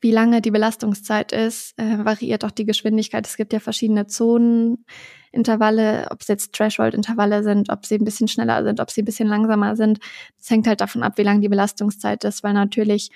wie 0.00 0.10
lange 0.10 0.40
die 0.40 0.50
Belastungszeit 0.50 1.32
ist, 1.32 1.78
äh, 1.78 2.04
variiert 2.04 2.44
auch 2.44 2.50
die 2.50 2.64
Geschwindigkeit. 2.64 3.26
Es 3.26 3.36
gibt 3.36 3.52
ja 3.52 3.60
verschiedene 3.60 4.06
Zonen, 4.06 4.84
Intervalle, 5.32 6.08
ob 6.10 6.22
es 6.22 6.28
jetzt 6.28 6.54
Threshold-Intervalle 6.54 7.42
sind, 7.42 7.70
ob 7.70 7.86
sie 7.86 7.96
ein 7.96 8.04
bisschen 8.04 8.26
schneller 8.26 8.64
sind, 8.64 8.80
ob 8.80 8.90
sie 8.90 9.02
ein 9.02 9.04
bisschen 9.04 9.28
langsamer 9.28 9.76
sind. 9.76 9.98
Das 10.38 10.50
hängt 10.50 10.66
halt 10.66 10.80
davon 10.80 11.02
ab, 11.02 11.18
wie 11.18 11.22
lang 11.22 11.40
die 11.40 11.48
Belastungszeit 11.48 12.24
ist, 12.24 12.42
weil 12.42 12.54
natürlich, 12.54 13.10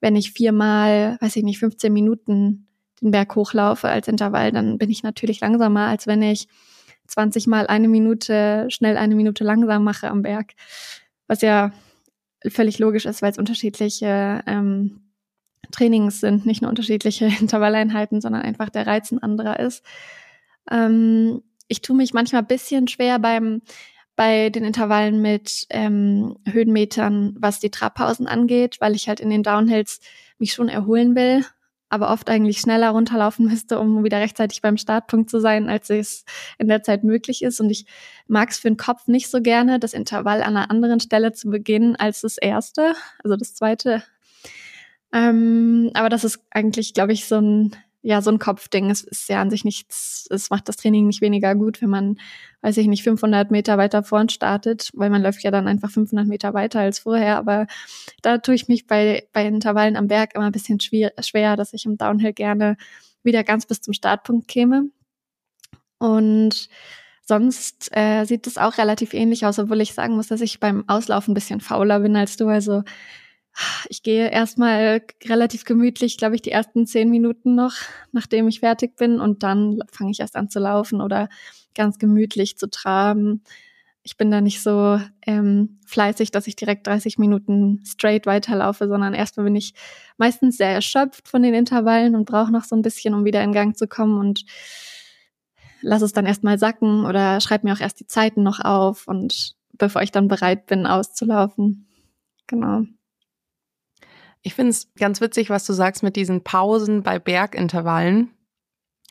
wenn 0.00 0.16
ich 0.16 0.32
viermal, 0.32 1.16
weiß 1.20 1.36
ich 1.36 1.44
nicht, 1.44 1.60
15 1.60 1.92
Minuten 1.92 2.66
den 3.00 3.12
Berg 3.12 3.34
hochlaufe 3.36 3.88
als 3.88 4.08
Intervall, 4.08 4.52
dann 4.52 4.78
bin 4.78 4.90
ich 4.90 5.02
natürlich 5.02 5.40
langsamer, 5.40 5.86
als 5.86 6.06
wenn 6.06 6.22
ich 6.22 6.48
20 7.10 7.46
Mal 7.46 7.66
eine 7.66 7.88
Minute 7.88 8.66
schnell, 8.70 8.96
eine 8.96 9.14
Minute 9.14 9.44
langsam 9.44 9.84
mache 9.84 10.08
am 10.08 10.22
Berg. 10.22 10.52
Was 11.26 11.42
ja 11.42 11.72
völlig 12.48 12.78
logisch 12.78 13.06
ist, 13.06 13.22
weil 13.22 13.32
es 13.32 13.38
unterschiedliche 13.38 14.42
ähm, 14.46 15.02
Trainings 15.72 16.20
sind, 16.20 16.46
nicht 16.46 16.62
nur 16.62 16.70
unterschiedliche 16.70 17.26
Intervalleinheiten, 17.40 18.20
sondern 18.20 18.42
einfach 18.42 18.70
der 18.70 18.86
Reiz 18.86 19.10
ein 19.10 19.22
anderer 19.22 19.60
ist. 19.60 19.84
Ähm, 20.70 21.42
ich 21.68 21.82
tue 21.82 21.96
mich 21.96 22.14
manchmal 22.14 22.42
bisschen 22.42 22.88
schwer 22.88 23.18
beim 23.18 23.62
bei 24.16 24.50
den 24.50 24.64
Intervallen 24.64 25.22
mit 25.22 25.66
ähm, 25.70 26.36
Höhenmetern, 26.46 27.36
was 27.38 27.58
die 27.58 27.70
Trabpausen 27.70 28.26
angeht, 28.26 28.76
weil 28.78 28.94
ich 28.94 29.08
halt 29.08 29.18
in 29.18 29.30
den 29.30 29.42
Downhills 29.42 30.00
mich 30.38 30.52
schon 30.52 30.68
erholen 30.68 31.14
will 31.16 31.42
aber 31.90 32.10
oft 32.10 32.30
eigentlich 32.30 32.60
schneller 32.60 32.90
runterlaufen 32.90 33.46
müsste, 33.46 33.78
um 33.78 34.04
wieder 34.04 34.18
rechtzeitig 34.18 34.62
beim 34.62 34.76
Startpunkt 34.76 35.28
zu 35.28 35.40
sein, 35.40 35.68
als 35.68 35.90
es 35.90 36.24
in 36.58 36.68
der 36.68 36.82
Zeit 36.82 37.04
möglich 37.04 37.42
ist. 37.42 37.60
Und 37.60 37.68
ich 37.68 37.84
mag 38.26 38.50
es 38.50 38.58
für 38.58 38.68
den 38.68 38.76
Kopf 38.76 39.08
nicht 39.08 39.28
so 39.28 39.42
gerne, 39.42 39.78
das 39.78 39.92
Intervall 39.92 40.42
an 40.42 40.56
einer 40.56 40.70
anderen 40.70 41.00
Stelle 41.00 41.32
zu 41.32 41.50
beginnen 41.50 41.96
als 41.96 42.22
das 42.22 42.38
erste, 42.38 42.94
also 43.22 43.36
das 43.36 43.54
zweite. 43.54 44.02
Ähm, 45.12 45.90
aber 45.94 46.08
das 46.08 46.24
ist 46.24 46.40
eigentlich, 46.50 46.94
glaube 46.94 47.12
ich, 47.12 47.26
so 47.26 47.38
ein 47.38 47.76
ja, 48.02 48.22
so 48.22 48.30
ein 48.30 48.38
Kopfding. 48.38 48.90
Es 48.90 49.02
ist 49.02 49.28
ja 49.28 49.42
an 49.42 49.50
sich 49.50 49.64
nichts, 49.64 50.26
es 50.30 50.50
macht 50.50 50.68
das 50.68 50.76
Training 50.76 51.06
nicht 51.06 51.20
weniger 51.20 51.54
gut, 51.54 51.82
wenn 51.82 51.90
man, 51.90 52.18
weiß 52.62 52.78
ich 52.78 52.86
nicht, 52.86 53.02
500 53.02 53.50
Meter 53.50 53.76
weiter 53.78 54.02
vorn 54.02 54.28
startet, 54.30 54.90
weil 54.94 55.10
man 55.10 55.22
läuft 55.22 55.42
ja 55.42 55.50
dann 55.50 55.68
einfach 55.68 55.90
500 55.90 56.26
Meter 56.26 56.54
weiter 56.54 56.80
als 56.80 57.00
vorher. 57.00 57.36
Aber 57.36 57.66
da 58.22 58.38
tue 58.38 58.54
ich 58.54 58.68
mich 58.68 58.86
bei, 58.86 59.28
bei 59.32 59.46
Intervallen 59.46 59.96
am 59.96 60.08
Berg 60.08 60.34
immer 60.34 60.46
ein 60.46 60.52
bisschen 60.52 60.80
schwer, 60.80 61.12
schwer, 61.20 61.56
dass 61.56 61.74
ich 61.74 61.84
im 61.84 61.98
Downhill 61.98 62.32
gerne 62.32 62.76
wieder 63.22 63.44
ganz 63.44 63.66
bis 63.66 63.82
zum 63.82 63.92
Startpunkt 63.92 64.48
käme. 64.48 64.90
Und 65.98 66.68
sonst 67.22 67.90
äh, 67.94 68.24
sieht 68.24 68.46
es 68.46 68.56
auch 68.56 68.78
relativ 68.78 69.12
ähnlich 69.12 69.44
aus, 69.44 69.58
obwohl 69.58 69.82
ich 69.82 69.92
sagen 69.92 70.16
muss, 70.16 70.28
dass 70.28 70.40
ich 70.40 70.58
beim 70.58 70.88
Auslaufen 70.88 71.32
ein 71.32 71.34
bisschen 71.34 71.60
fauler 71.60 72.00
bin 72.00 72.16
als 72.16 72.38
du. 72.38 72.48
Also 72.48 72.82
ich 73.88 74.02
gehe 74.02 74.30
erstmal 74.30 75.02
relativ 75.24 75.64
gemütlich, 75.64 76.16
glaube 76.16 76.34
ich, 76.34 76.42
die 76.42 76.52
ersten 76.52 76.86
zehn 76.86 77.10
Minuten 77.10 77.54
noch, 77.54 77.74
nachdem 78.12 78.48
ich 78.48 78.60
fertig 78.60 78.96
bin. 78.96 79.20
Und 79.20 79.42
dann 79.42 79.80
fange 79.90 80.12
ich 80.12 80.20
erst 80.20 80.36
an 80.36 80.48
zu 80.48 80.58
laufen 80.60 81.00
oder 81.00 81.28
ganz 81.74 81.98
gemütlich 81.98 82.56
zu 82.58 82.70
traben. 82.70 83.42
Ich 84.02 84.16
bin 84.16 84.30
da 84.30 84.40
nicht 84.40 84.62
so 84.62 84.98
ähm, 85.26 85.78
fleißig, 85.86 86.30
dass 86.30 86.46
ich 86.46 86.56
direkt 86.56 86.86
30 86.86 87.18
Minuten 87.18 87.82
straight 87.84 88.26
weiterlaufe, 88.26 88.88
sondern 88.88 89.12
erstmal 89.12 89.44
bin 89.44 89.56
ich 89.56 89.74
meistens 90.16 90.56
sehr 90.56 90.70
erschöpft 90.70 91.28
von 91.28 91.42
den 91.42 91.54
Intervallen 91.54 92.14
und 92.14 92.24
brauche 92.24 92.50
noch 92.50 92.64
so 92.64 92.74
ein 92.74 92.82
bisschen, 92.82 93.14
um 93.14 93.24
wieder 93.24 93.42
in 93.42 93.52
Gang 93.52 93.76
zu 93.76 93.86
kommen 93.86 94.18
und 94.18 94.44
lass 95.82 96.02
es 96.02 96.12
dann 96.12 96.26
erstmal 96.26 96.58
sacken 96.58 97.04
oder 97.04 97.40
schreibe 97.40 97.66
mir 97.66 97.74
auch 97.74 97.80
erst 97.80 98.00
die 98.00 98.06
Zeiten 98.06 98.42
noch 98.42 98.60
auf 98.60 99.06
und 99.06 99.54
bevor 99.72 100.02
ich 100.02 100.12
dann 100.12 100.28
bereit 100.28 100.66
bin, 100.66 100.86
auszulaufen. 100.86 101.86
Genau. 102.46 102.84
Ich 104.42 104.54
finde 104.54 104.70
es 104.70 104.92
ganz 104.94 105.20
witzig, 105.20 105.50
was 105.50 105.66
du 105.66 105.72
sagst 105.72 106.02
mit 106.02 106.16
diesen 106.16 106.42
Pausen 106.42 107.02
bei 107.02 107.18
Bergintervallen. 107.18 108.30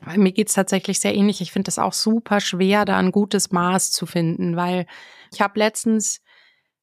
Weil 0.02 0.18
mir 0.18 0.32
geht's 0.32 0.54
tatsächlich 0.54 1.00
sehr 1.00 1.14
ähnlich. 1.14 1.42
Ich 1.42 1.52
finde 1.52 1.70
es 1.70 1.80
auch 1.80 1.94
super 1.94 2.40
schwer, 2.40 2.86
da 2.86 2.98
ein 2.98 3.12
gutes 3.12 3.52
Maß 3.52 3.92
zu 3.92 4.06
finden, 4.06 4.56
weil 4.56 4.86
ich 5.34 5.42
habe 5.42 5.60
letztens, 5.60 6.22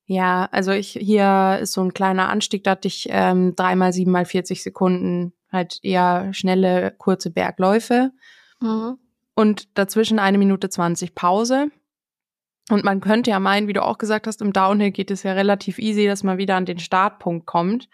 ja, 0.04 0.48
also 0.52 0.72
ich 0.72 0.90
hier 0.90 1.58
ist 1.62 1.72
so 1.72 1.82
ein 1.82 1.94
kleiner 1.94 2.28
Anstieg, 2.28 2.64
da 2.64 2.72
hatte 2.72 2.88
ich 2.88 3.06
ähm, 3.10 3.56
dreimal 3.56 3.92
siebenmal 3.92 4.26
40 4.26 4.62
Sekunden 4.62 5.32
halt 5.50 5.78
eher 5.82 6.32
schnelle, 6.34 6.94
kurze 6.98 7.30
Bergläufe. 7.30 8.12
Mhm. 8.60 8.98
Und 9.34 9.78
dazwischen 9.78 10.18
eine 10.18 10.38
Minute 10.38 10.68
20 10.68 11.14
Pause. 11.14 11.70
Und 12.70 12.84
man 12.84 13.00
könnte 13.00 13.30
ja 13.30 13.38
meinen, 13.38 13.68
wie 13.68 13.72
du 13.72 13.84
auch 13.84 13.98
gesagt 13.98 14.26
hast, 14.26 14.42
im 14.42 14.52
Downhill 14.52 14.90
geht 14.90 15.10
es 15.10 15.22
ja 15.22 15.32
relativ 15.32 15.78
easy, 15.78 16.06
dass 16.06 16.22
man 16.22 16.38
wieder 16.38 16.56
an 16.56 16.66
den 16.66 16.78
Startpunkt 16.78 17.46
kommt. 17.46 17.88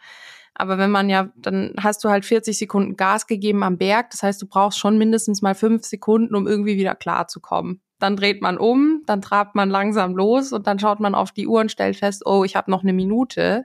Aber 0.55 0.79
wenn 0.79 0.91
man 0.91 1.09
ja, 1.09 1.31
dann 1.37 1.75
hast 1.79 2.05
du 2.05 2.11
halt 2.11 2.25
40 2.25 2.59
Sekunden 2.59 2.97
Gas 2.97 3.27
gegeben 3.27 3.63
am 3.63 3.79
Berg. 3.79 4.11
Das 4.11 4.23
heißt, 4.23 4.41
du 4.43 4.47
brauchst 4.47 4.79
schon 4.79 4.99
mindestens 4.99 5.43
mal 5.43 5.55
fünf 5.55 5.85
Sekunden, 5.85 6.35
um 6.35 6.47
irgendwie 6.47 6.77
wieder 6.77 6.95
klarzukommen. 6.95 7.81
Dann 7.99 8.17
dreht 8.17 8.43
man 8.43 8.59
um, 8.59 9.03
dann 9.07 9.23
trabt 9.23 9.55
man 9.55 9.71
langsam 9.71 10.15
los 10.15 10.53
und 10.53 10.67
dann 10.67 10.79
schaut 10.79 11.01
man 11.01 11.15
auf 11.15 11.33
die 11.33 11.47
Uhr 11.47 11.61
und 11.61 11.71
stellt 11.71 11.97
fest, 11.97 12.27
oh, 12.27 12.45
ich 12.45 12.57
habe 12.57 12.71
noch 12.71 12.83
eine 12.83 12.93
Minute. 12.93 13.65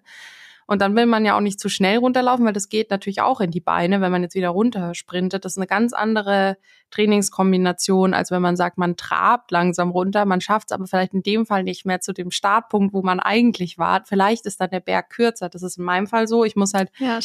Und 0.68 0.82
dann 0.82 0.96
will 0.96 1.06
man 1.06 1.26
ja 1.26 1.36
auch 1.36 1.42
nicht 1.42 1.60
zu 1.60 1.70
schnell 1.70 1.98
runterlaufen, 1.98 2.46
weil 2.46 2.54
das 2.54 2.70
geht 2.70 2.92
natürlich 2.92 3.22
auch 3.22 3.40
in 3.40 3.52
die 3.52 3.62
Beine, 3.62 4.02
wenn 4.02 4.12
man 4.12 4.22
jetzt 4.22 4.36
wieder 4.36 4.50
runtersprintet. 4.50 5.46
Das 5.46 5.54
ist 5.54 5.58
eine 5.58 5.68
ganz 5.68 5.94
andere 5.94 6.58
Trainingskombination, 6.92 8.14
als 8.14 8.32
wenn 8.32 8.42
man 8.42 8.56
sagt, 8.56 8.78
man 8.78 8.96
trabt 8.96 9.52
langsam 9.52 9.92
runter. 9.92 10.26
Man 10.26 10.42
schafft 10.42 10.70
es 10.70 10.72
aber 10.74 10.88
vielleicht 10.88 11.14
in 11.14 11.24
dem 11.24 11.46
Fall 11.46 11.64
nicht 11.64 11.86
mehr 11.86 12.02
zu 12.02 12.14
dem 12.14 12.32
Startpunkt, 12.32 12.94
wo 12.94 13.02
man 13.02 13.20
eigentlich 13.20 13.78
war. 13.78 14.04
Vielleicht 14.06 14.46
ist 14.46 14.62
dann 14.62 14.70
der 14.70 14.80
Berg 14.80 15.10
kürzer. 15.10 15.50
Das 15.50 15.64
ist 15.64 15.78
in 15.78 15.86
meinem 15.86 16.08
Fall 16.08 16.28
so. 16.28 16.44
Ich 16.44 16.56
muss 16.56 16.74
halt 16.74 16.90
ja, 17.00 17.20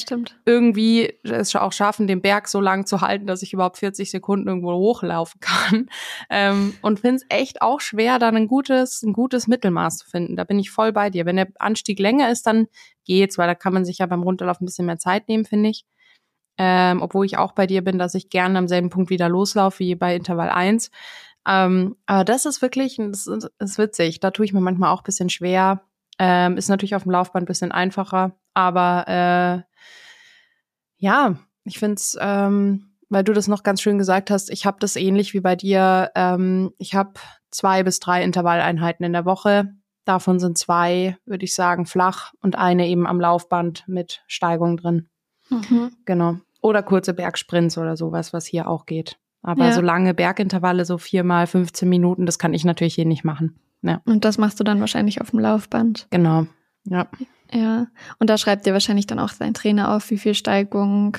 irgendwie 0.45 1.13
es 1.23 1.55
auch 1.57 1.73
schaffen, 1.73 2.07
den 2.07 2.23
Berg 2.23 2.49
so 2.49 2.61
lang 2.61 2.87
zu 2.87 3.01
halten, 3.01 3.27
dass 3.27 3.43
ich 3.43 3.53
überhaupt 3.53 3.79
40 3.79 4.11
Sekunden 4.11 4.49
irgendwo 4.49 4.73
hochlaufen 4.73 5.41
kann. 5.41 5.89
Ähm, 6.31 6.75
und 6.83 7.01
finde 7.01 7.17
es 7.17 7.27
echt 7.29 7.63
auch 7.63 7.81
schwer, 7.81 8.19
dann 8.19 8.37
ein 8.37 8.47
gutes, 8.47 9.03
ein 9.03 9.13
gutes 9.13 9.49
Mittelmaß 9.49 9.99
zu 9.99 10.09
finden. 10.09 10.37
Da 10.37 10.45
bin 10.45 10.59
ich 10.59 10.71
voll 10.71 10.93
bei 10.93 11.11
dir. 11.11 11.27
Wenn 11.27 11.37
der 11.37 11.49
Anstieg 11.59 11.99
länger 11.99 12.31
ist, 12.31 12.47
dann 12.47 12.69
geht's, 13.05 13.39
weil 13.39 13.47
da 13.47 13.55
kann 13.55 13.73
man 13.73 13.85
sich 13.85 13.99
ja 13.99 14.07
beim 14.07 14.23
Runterlaufen 14.23 14.65
ein 14.65 14.67
bisschen 14.67 14.87
mehr 14.87 14.99
Zeit 14.99 15.29
nehmen, 15.29 15.45
finde 15.45 15.71
ich. 15.71 15.85
Ähm, 16.59 17.01
obwohl 17.03 17.25
ich 17.25 17.39
auch 17.39 17.53
bei 17.53 17.67
dir 17.67 17.83
bin, 17.83 17.99
dass 17.99 18.15
ich 18.15 18.29
gerne 18.29 18.59
am 18.59 18.69
selben 18.69 18.91
Punkt 18.91 19.11
wieder 19.11 19.29
loslaufe 19.29 19.81
wie 19.81 19.95
bei 19.95 20.15
Intervall 20.15 20.51
1. 20.51 20.91
Ähm, 21.47 21.97
aber 22.07 22.25
das 22.25 22.45
ist 22.45 22.63
wirklich, 22.63 22.97
das 22.99 23.27
ist, 23.27 23.51
ist, 23.59 23.79
witzig. 23.79 24.21
Da 24.21 24.31
tue 24.31 24.45
ich 24.45 24.53
mir 24.53 24.61
manchmal 24.61 24.91
auch 24.93 25.01
ein 25.01 25.05
bisschen 25.05 25.31
schwer. 25.31 25.83
Ähm, 26.19 26.57
ist 26.57 26.69
natürlich 26.69 26.95
auf 26.95 27.05
dem 27.05 27.13
Laufband 27.13 27.45
ein 27.45 27.47
bisschen 27.47 27.73
einfacher, 27.73 28.37
aber 28.55 29.09
äh, 29.09 29.77
ja, 30.99 31.37
ich 31.65 31.79
finde 31.79 31.95
es, 31.95 32.17
ähm, 32.21 32.93
weil 33.09 33.25
du 33.25 33.33
das 33.33 33.49
noch 33.49 33.63
ganz 33.63 33.81
schön 33.81 33.99
gesagt 33.99 34.31
hast, 34.31 34.51
ich 34.51 34.67
habe 34.67 34.77
das 34.79 34.97
ähnlich 34.97 35.35
wie 35.35 35.41
bei 35.41 35.57
dir. 35.57 36.11
Ähm, 36.15 36.73
ich 36.79 36.95
habe 36.95 37.15
zwei 37.51 37.83
bis 37.83 37.99
drei 37.99 38.23
Intervalleinheiten 38.23 39.05
in 39.05 39.13
der 39.13 39.25
Woche. 39.25 39.75
Davon 40.05 40.41
sind 40.41 40.59
zwei, 40.59 41.17
würde 41.25 41.45
ich 41.45 41.55
sagen, 41.55 41.87
flach 41.87 42.33
und 42.41 42.57
eine 42.57 42.89
eben 42.89 43.07
am 43.07 43.21
Laufband 43.21 43.85
mit 43.87 44.23
Steigung 44.27 44.77
drin. 44.77 45.09
Mhm. 45.49 45.93
Genau. 46.05 46.37
Oder 46.61 46.83
kurze 46.83 47.15
Bergsprints 47.15 47.79
oder 47.79 47.97
sowas, 47.97 48.33
was 48.33 48.47
hier 48.47 48.69
auch 48.69 48.87
geht. 48.87 49.19
Aber 49.43 49.67
ja. 49.67 49.73
so 49.73 49.81
lange 49.81 50.15
Bergintervalle, 50.15 50.85
so 50.85 50.99
viermal 50.99 51.47
15 51.47 51.89
Minuten, 51.89 52.27
das 52.27 52.39
kann 52.39 52.55
ich 52.55 52.65
natürlich 52.65 52.95
hier 52.95 53.07
nicht 53.07 53.25
machen. 53.25 53.59
Ja. 53.83 54.01
Und 54.05 54.25
das 54.25 54.39
machst 54.39 54.61
du 54.61 54.65
dann 54.65 54.81
wahrscheinlich 54.81 55.21
auf 55.21 55.31
dem 55.31 55.41
Laufband. 55.41 56.07
Genau. 56.11 56.47
Ja. 56.85 57.09
Ja. 57.53 57.87
Und 58.19 58.31
da 58.31 58.39
schreibt 58.39 58.67
dir 58.67 58.73
wahrscheinlich 58.73 59.07
dann 59.07 59.19
auch 59.19 59.33
dein 59.39 59.55
Trainer 59.55 59.95
auf, 59.95 60.11
wie 60.11 60.19
viel 60.19 60.35
Steigung, 60.35 61.19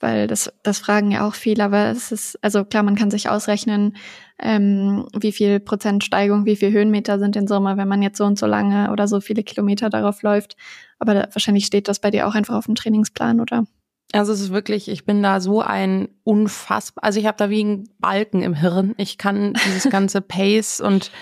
weil 0.00 0.26
das, 0.26 0.52
das 0.62 0.78
fragen 0.78 1.10
ja 1.10 1.26
auch 1.26 1.34
viele, 1.34 1.64
aber 1.64 1.90
es 1.90 2.10
ist, 2.10 2.42
also 2.42 2.64
klar, 2.64 2.82
man 2.82 2.96
kann 2.96 3.10
sich 3.10 3.28
ausrechnen, 3.28 3.96
ähm, 4.38 5.06
wie 5.18 5.32
viel 5.32 5.60
Prozent 5.60 6.02
Steigung, 6.02 6.46
wie 6.46 6.56
viel 6.56 6.72
Höhenmeter 6.72 7.18
sind 7.18 7.36
in 7.36 7.46
Summe, 7.46 7.76
wenn 7.76 7.88
man 7.88 8.02
jetzt 8.02 8.18
so 8.18 8.24
und 8.24 8.38
so 8.38 8.46
lange 8.46 8.90
oder 8.90 9.06
so 9.06 9.20
viele 9.20 9.42
Kilometer 9.42 9.90
darauf 9.90 10.22
läuft. 10.22 10.56
Aber 10.98 11.14
da, 11.14 11.28
wahrscheinlich 11.32 11.66
steht 11.66 11.88
das 11.88 12.00
bei 12.00 12.10
dir 12.10 12.26
auch 12.26 12.34
einfach 12.34 12.56
auf 12.56 12.66
dem 12.66 12.74
Trainingsplan, 12.74 13.40
oder? 13.40 13.66
Also 14.12 14.32
es 14.32 14.40
ist 14.40 14.52
wirklich, 14.52 14.88
ich 14.88 15.04
bin 15.04 15.22
da 15.22 15.40
so 15.40 15.60
ein 15.60 16.08
unfassbar, 16.24 17.04
also 17.04 17.20
ich 17.20 17.26
habe 17.26 17.36
da 17.36 17.48
wie 17.48 17.62
ein 17.62 17.88
Balken 17.98 18.42
im 18.42 18.54
Hirn. 18.54 18.94
Ich 18.96 19.18
kann 19.18 19.54
dieses 19.66 19.90
ganze 19.90 20.20
Pace 20.20 20.80
und 20.80 21.12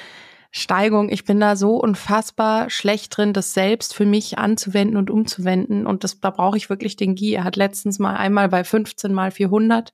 Steigung, 0.50 1.10
ich 1.10 1.24
bin 1.24 1.40
da 1.40 1.56
so 1.56 1.76
unfassbar 1.76 2.70
schlecht 2.70 3.16
drin, 3.16 3.32
das 3.32 3.52
selbst 3.52 3.94
für 3.94 4.06
mich 4.06 4.38
anzuwenden 4.38 4.96
und 4.96 5.10
umzuwenden. 5.10 5.86
Und 5.86 6.04
das, 6.04 6.20
da 6.20 6.30
brauche 6.30 6.56
ich 6.56 6.70
wirklich 6.70 6.96
den 6.96 7.16
Guy. 7.16 7.34
Er 7.34 7.44
hat 7.44 7.56
letztens 7.56 7.98
mal 7.98 8.16
einmal 8.16 8.48
bei 8.48 8.64
15 8.64 9.12
mal 9.12 9.30
400 9.30 9.92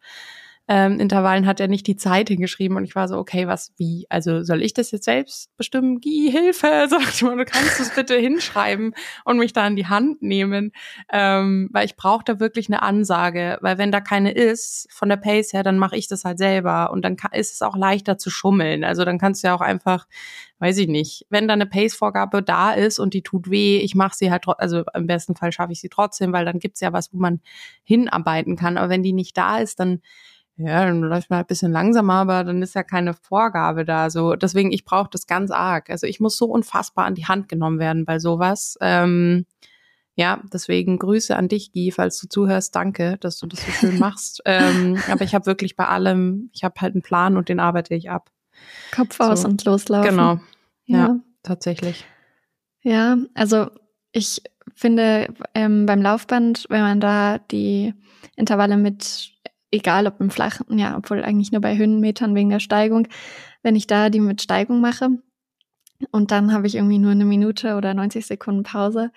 ähm, 0.66 0.98
Intervallen 0.98 1.46
hat 1.46 1.60
er 1.60 1.68
nicht 1.68 1.86
die 1.86 1.96
Zeit 1.96 2.28
hingeschrieben 2.28 2.76
und 2.76 2.84
ich 2.84 2.94
war 2.94 3.06
so, 3.06 3.18
okay, 3.18 3.46
was, 3.46 3.72
wie? 3.76 4.06
Also 4.08 4.42
soll 4.42 4.62
ich 4.62 4.72
das 4.72 4.90
jetzt 4.92 5.04
selbst 5.04 5.54
bestimmen? 5.56 6.00
Guy, 6.00 6.30
Hilfe! 6.30 6.86
Sag 6.88 7.02
ich 7.02 7.22
mal, 7.22 7.36
du 7.36 7.44
kannst 7.44 7.80
es 7.80 7.94
bitte 7.94 8.16
hinschreiben 8.16 8.94
und 9.24 9.38
mich 9.38 9.52
da 9.52 9.66
in 9.66 9.76
die 9.76 9.86
Hand 9.86 10.22
nehmen, 10.22 10.72
ähm, 11.12 11.68
weil 11.72 11.84
ich 11.84 11.96
brauche 11.96 12.24
da 12.24 12.40
wirklich 12.40 12.68
eine 12.68 12.82
Ansage, 12.82 13.58
weil 13.60 13.76
wenn 13.76 13.92
da 13.92 14.00
keine 14.00 14.32
ist, 14.32 14.86
von 14.90 15.08
der 15.10 15.18
Pace 15.18 15.52
her, 15.52 15.62
dann 15.62 15.78
mache 15.78 15.96
ich 15.96 16.08
das 16.08 16.24
halt 16.24 16.38
selber 16.38 16.90
und 16.92 17.04
dann 17.04 17.16
kann, 17.16 17.32
ist 17.32 17.52
es 17.52 17.62
auch 17.62 17.76
leichter 17.76 18.16
zu 18.16 18.30
schummeln. 18.30 18.84
Also 18.84 19.04
dann 19.04 19.18
kannst 19.18 19.42
du 19.44 19.48
ja 19.48 19.54
auch 19.54 19.60
einfach 19.60 20.06
weiß 20.64 20.78
ich 20.78 20.88
nicht, 20.88 21.26
wenn 21.28 21.46
da 21.46 21.52
eine 21.52 21.66
Pace-Vorgabe 21.66 22.42
da 22.42 22.72
ist 22.72 22.98
und 22.98 23.12
die 23.12 23.20
tut 23.20 23.50
weh, 23.50 23.78
ich 23.78 23.94
mache 23.94 24.16
sie 24.16 24.30
halt, 24.30 24.44
also 24.46 24.82
im 24.94 25.06
besten 25.06 25.36
Fall 25.36 25.52
schaffe 25.52 25.72
ich 25.72 25.80
sie 25.80 25.90
trotzdem, 25.90 26.32
weil 26.32 26.46
dann 26.46 26.58
gibt's 26.58 26.80
ja 26.80 26.92
was, 26.94 27.12
wo 27.12 27.18
man 27.18 27.40
hinarbeiten 27.82 28.56
kann. 28.56 28.78
Aber 28.78 28.88
wenn 28.88 29.02
die 29.02 29.12
nicht 29.12 29.36
da 29.36 29.58
ist, 29.58 29.78
dann 29.78 30.00
ja, 30.56 30.84
dann 30.84 31.00
läuft 31.00 31.30
man 31.30 31.38
halt 31.38 31.46
ein 31.46 31.48
bisschen 31.48 31.72
langsamer, 31.72 32.14
aber 32.14 32.44
dann 32.44 32.62
ist 32.62 32.74
ja 32.74 32.84
keine 32.84 33.14
Vorgabe 33.14 33.84
da. 33.84 34.08
So, 34.08 34.36
deswegen, 34.36 34.70
ich 34.70 34.84
brauche 34.84 35.10
das 35.10 35.26
ganz 35.26 35.50
arg. 35.50 35.90
Also 35.90 36.06
ich 36.06 36.20
muss 36.20 36.36
so 36.36 36.46
unfassbar 36.46 37.06
an 37.06 37.16
die 37.16 37.26
Hand 37.26 37.48
genommen 37.48 37.80
werden 37.80 38.04
bei 38.04 38.20
sowas. 38.20 38.76
Ähm, 38.80 39.46
ja, 40.16 40.40
deswegen 40.52 40.98
Grüße 40.98 41.36
an 41.36 41.48
dich, 41.48 41.72
Guy, 41.72 41.90
falls 41.90 42.20
du 42.20 42.28
zuhörst. 42.28 42.74
Danke, 42.76 43.16
dass 43.18 43.38
du 43.38 43.48
das 43.48 43.66
so 43.66 43.72
schön 43.72 43.98
machst. 43.98 44.42
ähm, 44.44 44.96
aber 45.10 45.24
ich 45.24 45.34
habe 45.34 45.46
wirklich 45.46 45.74
bei 45.74 45.88
allem, 45.88 46.50
ich 46.52 46.62
habe 46.62 46.80
halt 46.80 46.94
einen 46.94 47.02
Plan 47.02 47.36
und 47.36 47.48
den 47.48 47.58
arbeite 47.58 47.94
ich 47.96 48.10
ab. 48.10 48.30
Kopf 48.94 49.18
aus 49.18 49.42
so. 49.42 49.48
und 49.48 49.64
loslaufen. 49.64 50.10
Genau. 50.10 50.40
Ja, 50.84 50.98
ja, 50.98 51.20
tatsächlich. 51.42 52.04
Ja, 52.82 53.16
also 53.34 53.70
ich 54.12 54.40
finde 54.76 55.34
ähm, 55.54 55.86
beim 55.86 56.00
Laufband, 56.00 56.66
wenn 56.68 56.82
man 56.82 57.00
da 57.00 57.38
die 57.38 57.92
Intervalle 58.36 58.76
mit 58.76 59.32
egal 59.74 60.06
ob 60.06 60.20
im 60.20 60.30
flachen, 60.30 60.78
ja, 60.78 60.96
obwohl 60.96 61.22
eigentlich 61.22 61.52
nur 61.52 61.60
bei 61.60 61.76
Höhenmetern 61.76 62.34
wegen 62.34 62.50
der 62.50 62.60
Steigung, 62.60 63.08
wenn 63.62 63.76
ich 63.76 63.86
da 63.86 64.10
die 64.10 64.20
mit 64.20 64.42
Steigung 64.42 64.80
mache 64.80 65.10
und 66.10 66.30
dann 66.30 66.52
habe 66.52 66.66
ich 66.66 66.74
irgendwie 66.74 66.98
nur 66.98 67.12
eine 67.12 67.24
Minute 67.24 67.76
oder 67.76 67.94
90 67.94 68.26
Sekunden 68.26 68.62
Pause, 68.62 69.10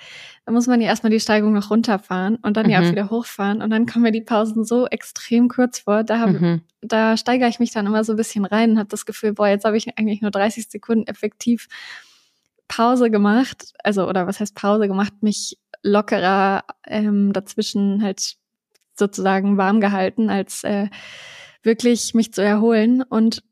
dann 0.45 0.53
muss 0.53 0.67
man 0.67 0.81
ja 0.81 0.87
erstmal 0.87 1.11
die 1.11 1.19
Steigung 1.19 1.53
noch 1.53 1.69
runterfahren 1.69 2.37
und 2.37 2.57
dann 2.57 2.65
mhm. 2.65 2.71
ja 2.71 2.79
auch 2.81 2.91
wieder 2.91 3.09
hochfahren 3.09 3.61
und 3.61 3.69
dann 3.69 3.85
kommen 3.85 4.03
mir 4.03 4.11
die 4.11 4.21
Pausen 4.21 4.63
so 4.63 4.87
extrem 4.87 5.47
kurz 5.47 5.79
vor. 5.79 6.03
Da, 6.03 6.19
hab, 6.19 6.29
mhm. 6.29 6.61
da 6.81 7.17
steigere 7.17 7.49
ich 7.49 7.59
mich 7.59 7.71
dann 7.71 7.87
immer 7.87 8.03
so 8.03 8.13
ein 8.13 8.17
bisschen 8.17 8.45
rein 8.45 8.71
und 8.71 8.79
habe 8.79 8.89
das 8.89 9.05
Gefühl, 9.05 9.33
boah, 9.33 9.47
jetzt 9.47 9.65
habe 9.65 9.77
ich 9.77 9.97
eigentlich 9.97 10.21
nur 10.21 10.31
30 10.31 10.69
Sekunden 10.69 11.07
effektiv 11.07 11.67
Pause 12.67 13.09
gemacht, 13.09 13.73
also 13.83 14.07
oder 14.07 14.27
was 14.27 14.39
heißt 14.39 14.55
Pause 14.55 14.87
gemacht, 14.87 15.13
mich 15.21 15.57
lockerer 15.83 16.63
ähm, 16.85 17.31
dazwischen 17.31 18.03
halt 18.03 18.35
sozusagen 18.99 19.57
warm 19.57 19.79
gehalten, 19.81 20.29
als 20.29 20.63
äh, 20.63 20.87
wirklich 21.63 22.13
mich 22.13 22.33
zu 22.33 22.41
erholen. 22.43 23.03
Und 23.03 23.43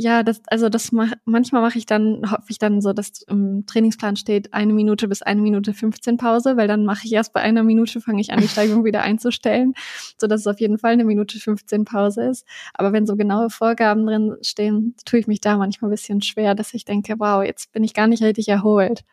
ja, 0.00 0.22
das, 0.22 0.40
also 0.46 0.70
das 0.70 0.92
mach, 0.92 1.12
manchmal 1.26 1.60
mache 1.60 1.76
ich 1.76 1.84
dann, 1.84 2.22
hoffe 2.30 2.46
ich 2.48 2.58
dann 2.58 2.80
so, 2.80 2.94
dass 2.94 3.20
im 3.28 3.66
Trainingsplan 3.66 4.16
steht 4.16 4.54
eine 4.54 4.72
Minute 4.72 5.08
bis 5.08 5.20
eine 5.20 5.42
Minute 5.42 5.74
15 5.74 6.16
Pause, 6.16 6.56
weil 6.56 6.68
dann 6.68 6.86
mache 6.86 7.02
ich 7.04 7.12
erst 7.12 7.34
bei 7.34 7.40
einer 7.40 7.62
Minute, 7.62 8.00
fange 8.00 8.22
ich 8.22 8.32
an, 8.32 8.40
die 8.40 8.48
Steigung 8.48 8.84
wieder 8.84 9.02
einzustellen, 9.02 9.74
so 10.18 10.26
dass 10.26 10.40
es 10.40 10.46
auf 10.46 10.58
jeden 10.58 10.78
Fall 10.78 10.92
eine 10.92 11.04
Minute 11.04 11.38
15 11.38 11.84
Pause 11.84 12.24
ist. 12.30 12.46
Aber 12.72 12.94
wenn 12.94 13.06
so 13.06 13.14
genaue 13.14 13.50
Vorgaben 13.50 14.06
drin 14.06 14.36
stehen, 14.40 14.94
tue 15.04 15.20
ich 15.20 15.26
mich 15.26 15.42
da 15.42 15.58
manchmal 15.58 15.90
ein 15.90 15.92
bisschen 15.94 16.22
schwer, 16.22 16.54
dass 16.54 16.72
ich 16.72 16.86
denke, 16.86 17.16
wow, 17.18 17.44
jetzt 17.44 17.70
bin 17.72 17.84
ich 17.84 17.92
gar 17.92 18.06
nicht 18.06 18.22
richtig 18.22 18.48
erholt. 18.48 19.04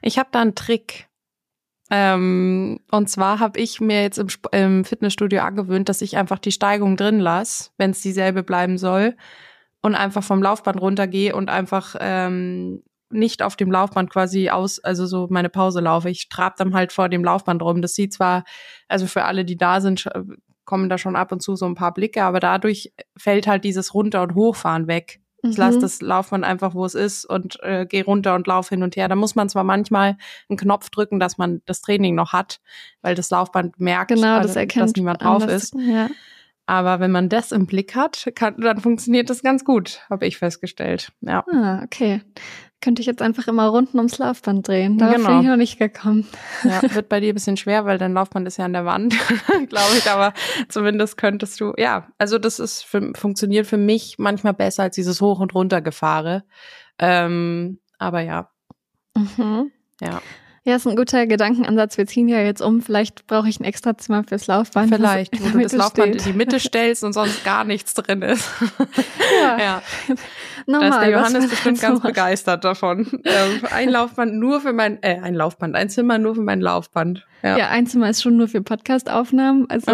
Ich 0.00 0.18
habe 0.18 0.28
da 0.30 0.42
einen 0.42 0.54
Trick. 0.54 1.08
Ähm, 1.90 2.80
und 2.90 3.10
zwar 3.10 3.40
habe 3.40 3.60
ich 3.60 3.80
mir 3.80 4.02
jetzt 4.02 4.18
im, 4.18 4.28
im, 4.52 4.84
Fitnessstudio 4.84 5.42
angewöhnt, 5.42 5.88
dass 5.88 6.00
ich 6.00 6.16
einfach 6.16 6.38
die 6.38 6.52
Steigung 6.52 6.96
drin 6.96 7.20
lasse, 7.20 7.70
wenn 7.76 7.90
es 7.90 8.00
dieselbe 8.00 8.42
bleiben 8.42 8.78
soll, 8.78 9.16
und 9.82 9.94
einfach 9.94 10.24
vom 10.24 10.42
Laufband 10.42 10.80
runtergehe 10.80 11.36
und 11.36 11.50
einfach 11.50 11.94
ähm, 12.00 12.82
nicht 13.10 13.42
auf 13.42 13.54
dem 13.54 13.70
Laufband 13.70 14.08
quasi 14.10 14.48
aus, 14.48 14.82
also 14.82 15.04
so 15.04 15.28
meine 15.30 15.50
Pause 15.50 15.80
laufe. 15.80 16.08
Ich 16.08 16.30
trab 16.30 16.56
dann 16.56 16.74
halt 16.74 16.90
vor 16.90 17.10
dem 17.10 17.22
Laufband 17.22 17.62
rum. 17.62 17.82
Das 17.82 17.94
sieht 17.94 18.14
zwar, 18.14 18.44
also 18.88 19.06
für 19.06 19.24
alle, 19.24 19.44
die 19.44 19.56
da 19.56 19.82
sind, 19.82 20.08
kommen 20.64 20.88
da 20.88 20.96
schon 20.96 21.16
ab 21.16 21.32
und 21.32 21.42
zu 21.42 21.54
so 21.54 21.66
ein 21.66 21.74
paar 21.74 21.92
Blicke, 21.92 22.24
aber 22.24 22.40
dadurch 22.40 22.92
fällt 23.16 23.46
halt 23.46 23.64
dieses 23.64 23.94
Runter- 23.94 24.22
und 24.22 24.34
Hochfahren 24.34 24.86
weg. 24.86 25.20
Ich 25.50 25.56
lasse 25.56 25.78
mhm. 25.78 25.82
das 25.82 26.00
Laufband 26.00 26.44
einfach, 26.44 26.74
wo 26.74 26.84
es 26.84 26.94
ist 26.94 27.24
und 27.24 27.58
äh, 27.62 27.86
gehe 27.86 28.04
runter 28.04 28.34
und 28.34 28.46
laufe 28.46 28.70
hin 28.70 28.82
und 28.82 28.96
her. 28.96 29.08
Da 29.08 29.14
muss 29.14 29.34
man 29.34 29.48
zwar 29.48 29.64
manchmal 29.64 30.16
einen 30.48 30.56
Knopf 30.56 30.90
drücken, 30.90 31.20
dass 31.20 31.38
man 31.38 31.62
das 31.66 31.82
Training 31.82 32.14
noch 32.14 32.32
hat, 32.32 32.60
weil 33.02 33.14
das 33.14 33.30
Laufband 33.30 33.78
merkt, 33.78 34.08
genau, 34.08 34.40
das 34.40 34.56
also, 34.56 34.80
dass 34.80 34.92
niemand 34.94 35.22
drauf 35.22 35.46
ist. 35.46 35.74
Ja. 35.74 36.08
Aber 36.66 36.98
wenn 36.98 37.10
man 37.10 37.28
das 37.28 37.52
im 37.52 37.66
Blick 37.66 37.94
hat, 37.94 38.26
kann, 38.34 38.58
dann 38.58 38.80
funktioniert 38.80 39.28
das 39.28 39.42
ganz 39.42 39.64
gut, 39.64 40.00
habe 40.08 40.26
ich 40.26 40.38
festgestellt. 40.38 41.12
Ja. 41.20 41.44
Ah, 41.52 41.82
okay. 41.84 42.22
Könnte 42.84 43.00
ich 43.00 43.06
jetzt 43.06 43.22
einfach 43.22 43.48
immer 43.48 43.68
runden 43.68 43.96
ums 43.96 44.18
Laufband 44.18 44.68
drehen. 44.68 44.98
Darauf 44.98 45.16
genau. 45.16 45.28
bin 45.28 45.40
ich 45.40 45.46
noch 45.46 45.56
nicht 45.56 45.78
gekommen. 45.78 46.28
Ja, 46.64 46.82
wird 46.94 47.08
bei 47.08 47.18
dir 47.18 47.32
ein 47.32 47.34
bisschen 47.34 47.56
schwer, 47.56 47.86
weil 47.86 47.96
dein 47.96 48.12
Laufband 48.12 48.46
ist 48.46 48.58
ja 48.58 48.66
an 48.66 48.74
der 48.74 48.84
Wand, 48.84 49.14
glaube 49.70 49.96
ich. 49.96 50.10
Aber 50.10 50.34
zumindest 50.68 51.16
könntest 51.16 51.58
du, 51.62 51.72
ja, 51.78 52.08
also 52.18 52.38
das 52.38 52.58
ist 52.58 52.82
für, 52.82 53.12
funktioniert 53.14 53.66
für 53.66 53.78
mich 53.78 54.16
manchmal 54.18 54.52
besser 54.52 54.82
als 54.82 54.96
dieses 54.96 55.22
Hoch- 55.22 55.40
und 55.40 55.54
Runtergefahre. 55.54 56.44
Ähm, 56.98 57.78
aber 57.96 58.20
ja. 58.20 58.50
Mhm. 59.16 59.72
Ja. 60.02 60.20
Ja, 60.66 60.76
ist 60.76 60.86
ein 60.86 60.96
guter 60.96 61.26
Gedankenansatz. 61.26 61.98
Wir 61.98 62.06
ziehen 62.06 62.26
ja 62.26 62.40
jetzt 62.40 62.62
um. 62.62 62.80
Vielleicht 62.80 63.26
brauche 63.26 63.46
ich 63.50 63.60
ein 63.60 63.64
extra 63.64 63.98
Zimmer 63.98 64.24
fürs 64.24 64.46
Laufband. 64.46 64.94
Vielleicht, 64.94 65.38
wo 65.38 65.50
du 65.50 65.62
das 65.62 65.72
Laufband 65.72 66.14
steht. 66.14 66.26
in 66.26 66.32
die 66.32 66.38
Mitte 66.38 66.58
stellst 66.58 67.04
und 67.04 67.12
sonst 67.12 67.44
gar 67.44 67.64
nichts 67.64 67.92
drin 67.92 68.22
ist. 68.22 68.48
Ja. 69.42 69.58
ja. 69.58 69.82
Normal, 70.66 70.90
da 70.90 70.96
ist 70.96 71.02
der 71.02 71.10
Johannes 71.10 71.50
bestimmt 71.50 71.80
ganz 71.82 72.00
begeistert 72.00 72.64
davon. 72.64 73.06
Ähm, 73.24 73.60
ein 73.70 73.90
Laufband 73.90 74.36
nur 74.36 74.62
für 74.62 74.72
mein, 74.72 75.02
äh, 75.02 75.20
ein 75.20 75.34
Laufband, 75.34 75.76
ein 75.76 75.90
Zimmer 75.90 76.16
nur 76.16 76.34
für 76.34 76.40
mein 76.40 76.62
Laufband. 76.62 77.26
Ja, 77.42 77.58
ja 77.58 77.68
ein 77.68 77.86
Zimmer 77.86 78.08
ist 78.08 78.22
schon 78.22 78.38
nur 78.38 78.48
für 78.48 78.62
Podcastaufnahmen. 78.62 79.68
Also, 79.68 79.92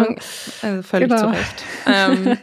also 0.61 0.81
völlig 0.83 1.09
genau. 1.09 1.21
zurecht. 1.21 1.63
Ähm, 1.85 2.37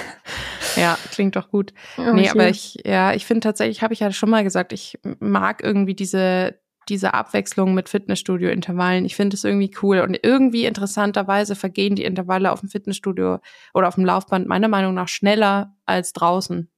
ja, 0.76 0.96
klingt 1.12 1.36
doch 1.36 1.50
gut. 1.50 1.74
Oh, 1.98 2.12
nee, 2.14 2.30
aber 2.30 2.48
ich, 2.48 2.78
ja, 2.86 3.12
ich 3.12 3.26
finde 3.26 3.40
tatsächlich, 3.40 3.82
habe 3.82 3.92
ich 3.92 4.00
ja 4.00 4.10
schon 4.12 4.30
mal 4.30 4.44
gesagt, 4.44 4.72
ich 4.72 4.98
mag 5.18 5.62
irgendwie 5.62 5.94
diese, 5.94 6.54
diese 6.90 7.14
Abwechslung 7.14 7.72
mit 7.72 7.88
Fitnessstudio-Intervallen. 7.88 9.04
Ich 9.04 9.16
finde 9.16 9.34
es 9.34 9.44
irgendwie 9.44 9.70
cool. 9.82 10.00
Und 10.00 10.18
irgendwie 10.22 10.66
interessanterweise 10.66 11.54
vergehen 11.54 11.94
die 11.94 12.04
Intervalle 12.04 12.52
auf 12.52 12.60
dem 12.60 12.68
Fitnessstudio 12.68 13.38
oder 13.72 13.88
auf 13.88 13.94
dem 13.94 14.04
Laufband 14.04 14.46
meiner 14.46 14.68
Meinung 14.68 14.94
nach 14.94 15.08
schneller 15.08 15.74
als 15.86 16.12
draußen. 16.12 16.68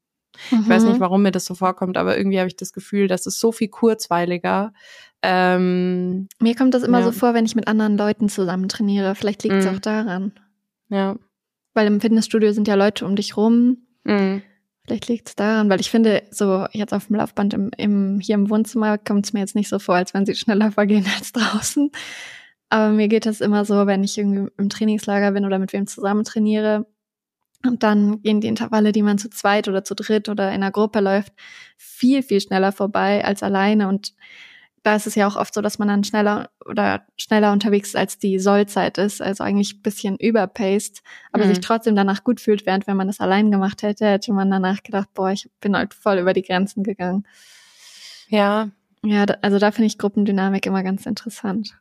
Mhm. 0.50 0.60
Ich 0.62 0.68
weiß 0.68 0.84
nicht, 0.84 0.96
mhm. 0.96 1.00
warum 1.00 1.22
mir 1.22 1.32
das 1.32 1.44
so 1.44 1.54
vorkommt, 1.54 1.96
aber 1.96 2.16
irgendwie 2.16 2.38
habe 2.38 2.48
ich 2.48 2.56
das 2.56 2.72
Gefühl, 2.72 3.08
das 3.08 3.26
ist 3.26 3.40
so 3.40 3.52
viel 3.52 3.68
kurzweiliger. 3.68 4.72
Ähm, 5.22 6.28
mir 6.40 6.54
kommt 6.54 6.74
das 6.74 6.82
immer 6.82 7.00
ja. 7.00 7.04
so 7.06 7.12
vor, 7.12 7.34
wenn 7.34 7.44
ich 7.44 7.54
mit 7.54 7.68
anderen 7.68 7.96
Leuten 7.96 8.28
zusammen 8.28 8.68
trainiere. 8.68 9.14
Vielleicht 9.14 9.42
liegt 9.42 9.56
es 9.56 9.66
mhm. 9.66 9.76
auch 9.76 9.80
daran. 9.80 10.32
Ja. 10.88 11.16
Weil 11.74 11.86
im 11.86 12.00
Fitnessstudio 12.00 12.52
sind 12.52 12.68
ja 12.68 12.74
Leute 12.74 13.06
um 13.06 13.16
dich 13.16 13.36
rum. 13.36 13.78
Mhm. 14.04 14.42
Vielleicht 14.84 15.08
liegt 15.08 15.28
es 15.28 15.36
daran, 15.36 15.70
weil 15.70 15.80
ich 15.80 15.90
finde, 15.90 16.24
so 16.30 16.66
jetzt 16.72 16.92
auf 16.92 17.06
dem 17.06 17.16
Laufband 17.16 17.54
im, 17.54 17.70
im, 17.76 18.18
hier 18.20 18.34
im 18.34 18.50
Wohnzimmer 18.50 18.98
kommt 18.98 19.26
es 19.26 19.32
mir 19.32 19.40
jetzt 19.40 19.54
nicht 19.54 19.68
so 19.68 19.78
vor, 19.78 19.94
als 19.94 20.12
wenn 20.12 20.26
sie 20.26 20.34
schneller 20.34 20.72
vergehen 20.72 21.06
als 21.16 21.32
draußen. 21.32 21.90
Aber 22.68 22.90
mir 22.90 23.08
geht 23.08 23.26
das 23.26 23.40
immer 23.40 23.64
so, 23.64 23.86
wenn 23.86 24.02
ich 24.02 24.18
irgendwie 24.18 24.50
im 24.58 24.68
Trainingslager 24.70 25.32
bin 25.32 25.44
oder 25.44 25.58
mit 25.58 25.72
wem 25.72 25.86
zusammen 25.86 26.24
trainiere. 26.24 26.86
Und 27.64 27.82
dann 27.84 28.22
gehen 28.22 28.40
die 28.40 28.48
Intervalle, 28.48 28.92
die 28.92 29.02
man 29.02 29.18
zu 29.18 29.30
zweit 29.30 29.68
oder 29.68 29.84
zu 29.84 29.94
dritt 29.94 30.28
oder 30.28 30.48
in 30.48 30.54
einer 30.54 30.72
Gruppe 30.72 31.00
läuft, 31.00 31.32
viel, 31.76 32.22
viel 32.22 32.40
schneller 32.40 32.72
vorbei 32.72 33.24
als 33.24 33.42
alleine. 33.44 33.88
Und 33.88 34.14
da 34.82 34.96
ist 34.96 35.06
es 35.06 35.14
ja 35.14 35.26
auch 35.28 35.36
oft 35.36 35.54
so, 35.54 35.60
dass 35.60 35.78
man 35.78 35.88
dann 35.88 36.04
schneller 36.04 36.50
oder 36.64 37.06
schneller 37.16 37.52
unterwegs 37.52 37.90
ist, 37.90 37.96
als 37.96 38.18
die 38.18 38.38
Sollzeit 38.38 38.98
ist, 38.98 39.22
also 39.22 39.44
eigentlich 39.44 39.76
ein 39.76 39.82
bisschen 39.82 40.16
überpaced, 40.16 41.02
aber 41.30 41.44
mhm. 41.44 41.48
sich 41.50 41.60
trotzdem 41.60 41.94
danach 41.94 42.24
gut 42.24 42.40
fühlt, 42.40 42.66
während 42.66 42.86
wenn 42.86 42.96
man 42.96 43.06
das 43.06 43.20
allein 43.20 43.50
gemacht 43.50 43.82
hätte, 43.82 44.06
hätte 44.06 44.32
man 44.32 44.50
danach 44.50 44.82
gedacht, 44.82 45.08
boah, 45.14 45.30
ich 45.30 45.48
bin 45.60 45.76
halt 45.76 45.94
voll 45.94 46.18
über 46.18 46.32
die 46.32 46.42
Grenzen 46.42 46.82
gegangen. 46.82 47.26
Ja, 48.28 48.70
Ja, 49.04 49.24
also 49.42 49.58
da 49.58 49.72
finde 49.72 49.86
ich 49.86 49.98
Gruppendynamik 49.98 50.64
immer 50.66 50.82
ganz 50.82 51.06
interessant. 51.06 51.76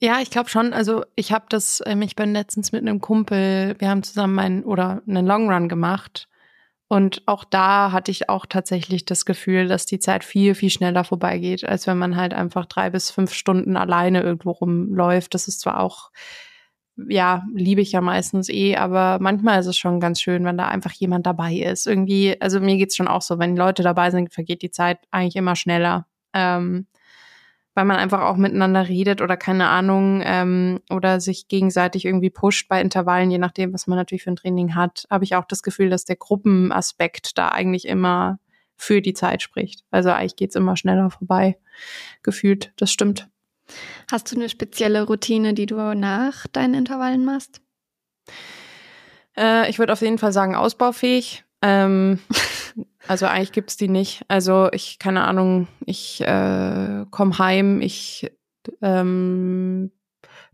Ja, 0.00 0.20
ich 0.20 0.30
glaube 0.30 0.50
schon. 0.50 0.72
Also 0.72 1.04
ich 1.16 1.32
habe 1.32 1.46
das, 1.48 1.82
ähm, 1.86 2.02
ich 2.02 2.16
bin 2.16 2.32
letztens 2.32 2.72
mit 2.72 2.82
einem 2.82 3.00
Kumpel, 3.00 3.76
wir 3.78 3.88
haben 3.88 4.02
zusammen 4.02 4.38
einen 4.38 4.64
oder 4.64 5.02
einen 5.08 5.26
Long 5.26 5.50
Run 5.50 5.68
gemacht. 5.68 6.28
Und 6.88 7.22
auch 7.26 7.44
da 7.44 7.92
hatte 7.92 8.10
ich 8.10 8.28
auch 8.28 8.46
tatsächlich 8.46 9.04
das 9.04 9.24
Gefühl, 9.24 9.68
dass 9.68 9.86
die 9.86 9.98
Zeit 9.98 10.22
viel, 10.22 10.54
viel 10.54 10.70
schneller 10.70 11.04
vorbeigeht, 11.04 11.64
als 11.64 11.86
wenn 11.86 11.98
man 11.98 12.16
halt 12.16 12.34
einfach 12.34 12.66
drei 12.66 12.90
bis 12.90 13.10
fünf 13.10 13.32
Stunden 13.32 13.76
alleine 13.76 14.22
irgendwo 14.22 14.50
rumläuft. 14.50 15.34
Das 15.34 15.48
ist 15.48 15.60
zwar 15.60 15.80
auch, 15.80 16.10
ja, 16.96 17.42
liebe 17.54 17.80
ich 17.80 17.92
ja 17.92 18.00
meistens 18.00 18.48
eh, 18.50 18.76
aber 18.76 19.18
manchmal 19.20 19.60
ist 19.60 19.66
es 19.66 19.78
schon 19.78 19.98
ganz 19.98 20.20
schön, 20.20 20.44
wenn 20.44 20.58
da 20.58 20.68
einfach 20.68 20.92
jemand 20.92 21.26
dabei 21.26 21.54
ist. 21.54 21.86
Irgendwie, 21.86 22.40
also 22.40 22.60
mir 22.60 22.76
geht's 22.76 22.96
schon 22.96 23.08
auch 23.08 23.22
so, 23.22 23.38
wenn 23.38 23.56
Leute 23.56 23.82
dabei 23.82 24.10
sind, 24.10 24.32
vergeht 24.32 24.62
die 24.62 24.70
Zeit 24.70 24.98
eigentlich 25.10 25.36
immer 25.36 25.56
schneller. 25.56 26.06
Ähm, 26.34 26.86
weil 27.74 27.84
man 27.84 27.96
einfach 27.96 28.22
auch 28.22 28.36
miteinander 28.36 28.88
redet 28.88 29.20
oder 29.20 29.36
keine 29.36 29.68
Ahnung 29.68 30.22
ähm, 30.24 30.80
oder 30.90 31.20
sich 31.20 31.48
gegenseitig 31.48 32.04
irgendwie 32.04 32.30
pusht 32.30 32.68
bei 32.68 32.80
Intervallen, 32.80 33.30
je 33.30 33.38
nachdem, 33.38 33.72
was 33.72 33.86
man 33.86 33.98
natürlich 33.98 34.22
für 34.22 34.30
ein 34.30 34.36
Training 34.36 34.74
hat, 34.74 35.06
habe 35.10 35.24
ich 35.24 35.34
auch 35.34 35.44
das 35.44 35.62
Gefühl, 35.62 35.90
dass 35.90 36.04
der 36.04 36.16
Gruppenaspekt 36.16 37.36
da 37.36 37.48
eigentlich 37.48 37.86
immer 37.86 38.38
für 38.76 39.00
die 39.00 39.14
Zeit 39.14 39.42
spricht. 39.42 39.84
Also 39.90 40.10
eigentlich 40.10 40.36
geht's 40.36 40.56
immer 40.56 40.76
schneller 40.76 41.10
vorbei, 41.10 41.58
gefühlt. 42.22 42.72
Das 42.76 42.90
stimmt. 42.90 43.28
Hast 44.10 44.30
du 44.30 44.36
eine 44.36 44.48
spezielle 44.48 45.04
Routine, 45.04 45.54
die 45.54 45.66
du 45.66 45.76
nach 45.94 46.46
deinen 46.48 46.74
Intervallen 46.74 47.24
machst? 47.24 47.60
Äh, 49.36 49.70
ich 49.70 49.78
würde 49.78 49.92
auf 49.92 50.00
jeden 50.00 50.18
Fall 50.18 50.32
sagen, 50.32 50.54
ausbaufähig. 50.54 51.44
Ähm, 51.62 52.20
Also 53.06 53.26
eigentlich 53.26 53.52
gibt's 53.52 53.76
die 53.76 53.88
nicht. 53.88 54.24
Also 54.28 54.68
ich, 54.72 54.98
keine 54.98 55.24
Ahnung, 55.24 55.68
ich 55.84 56.20
äh, 56.22 57.04
komme 57.10 57.38
heim, 57.38 57.80
ich 57.80 58.30
ähm, 58.80 59.90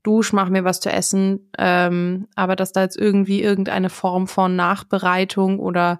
dusch, 0.02 0.32
mache 0.32 0.50
mir 0.50 0.64
was 0.64 0.80
zu 0.80 0.90
essen, 0.90 1.50
ähm, 1.58 2.26
aber 2.34 2.56
dass 2.56 2.72
da 2.72 2.82
jetzt 2.82 2.98
irgendwie 2.98 3.42
irgendeine 3.42 3.90
Form 3.90 4.26
von 4.26 4.56
Nachbereitung 4.56 5.60
oder 5.60 5.98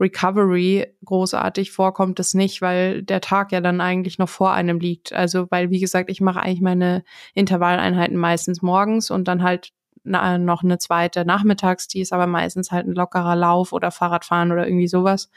Recovery 0.00 0.94
großartig 1.04 1.72
vorkommt 1.72 2.20
es 2.20 2.34
nicht, 2.34 2.62
weil 2.62 3.02
der 3.02 3.20
Tag 3.20 3.50
ja 3.50 3.60
dann 3.60 3.80
eigentlich 3.80 4.18
noch 4.18 4.28
vor 4.28 4.52
einem 4.52 4.78
liegt. 4.78 5.12
Also, 5.12 5.48
weil, 5.50 5.70
wie 5.70 5.80
gesagt, 5.80 6.08
ich 6.08 6.20
mache 6.20 6.40
eigentlich 6.40 6.60
meine 6.60 7.02
Intervalleinheiten 7.34 8.16
meistens 8.16 8.62
morgens 8.62 9.10
und 9.10 9.26
dann 9.26 9.42
halt 9.42 9.72
na, 10.04 10.38
noch 10.38 10.62
eine 10.62 10.78
zweite 10.78 11.24
nachmittags, 11.24 11.88
die 11.88 12.00
ist 12.00 12.12
aber 12.12 12.28
meistens 12.28 12.70
halt 12.70 12.86
ein 12.86 12.94
lockerer 12.94 13.34
Lauf 13.34 13.72
oder 13.72 13.90
Fahrradfahren 13.90 14.52
oder 14.52 14.66
irgendwie 14.66 14.88
sowas. 14.88 15.30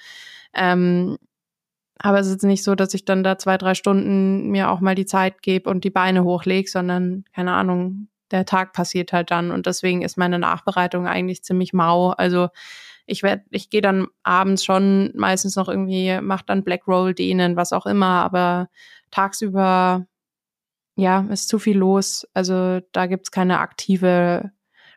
Ähm, 0.53 1.17
aber 1.99 2.19
es 2.19 2.27
ist 2.27 2.43
nicht 2.43 2.63
so, 2.63 2.75
dass 2.75 2.93
ich 2.93 3.05
dann 3.05 3.23
da 3.23 3.37
zwei, 3.37 3.57
drei 3.57 3.75
Stunden 3.75 4.49
mir 4.49 4.71
auch 4.71 4.79
mal 4.79 4.95
die 4.95 5.05
Zeit 5.05 5.41
gebe 5.43 5.69
und 5.69 5.83
die 5.83 5.91
Beine 5.91 6.23
hochlege, 6.23 6.69
sondern, 6.69 7.25
keine 7.33 7.53
Ahnung, 7.53 8.07
der 8.31 8.45
Tag 8.45 8.73
passiert 8.73 9.13
halt 9.13 9.29
dann. 9.29 9.51
Und 9.51 9.67
deswegen 9.67 10.01
ist 10.01 10.17
meine 10.17 10.39
Nachbereitung 10.39 11.05
eigentlich 11.07 11.43
ziemlich 11.43 11.73
mau. 11.73 12.09
Also 12.11 12.49
ich 13.05 13.23
werde, 13.23 13.43
ich 13.51 13.69
gehe 13.69 13.81
dann 13.81 14.07
abends 14.23 14.63
schon 14.63 15.11
meistens 15.15 15.55
noch 15.55 15.69
irgendwie, 15.69 16.19
mach 16.21 16.41
dann 16.41 16.63
Black 16.63 16.87
Roll 16.87 17.13
dehnen, 17.13 17.55
was 17.55 17.73
auch 17.73 17.85
immer, 17.85 18.23
aber 18.23 18.69
tagsüber 19.11 20.07
ja, 20.95 21.21
ist 21.29 21.49
zu 21.49 21.59
viel 21.59 21.77
los. 21.77 22.27
Also 22.33 22.79
da 22.91 23.05
gibt's 23.07 23.31
keine 23.31 23.59
aktive 23.59 24.51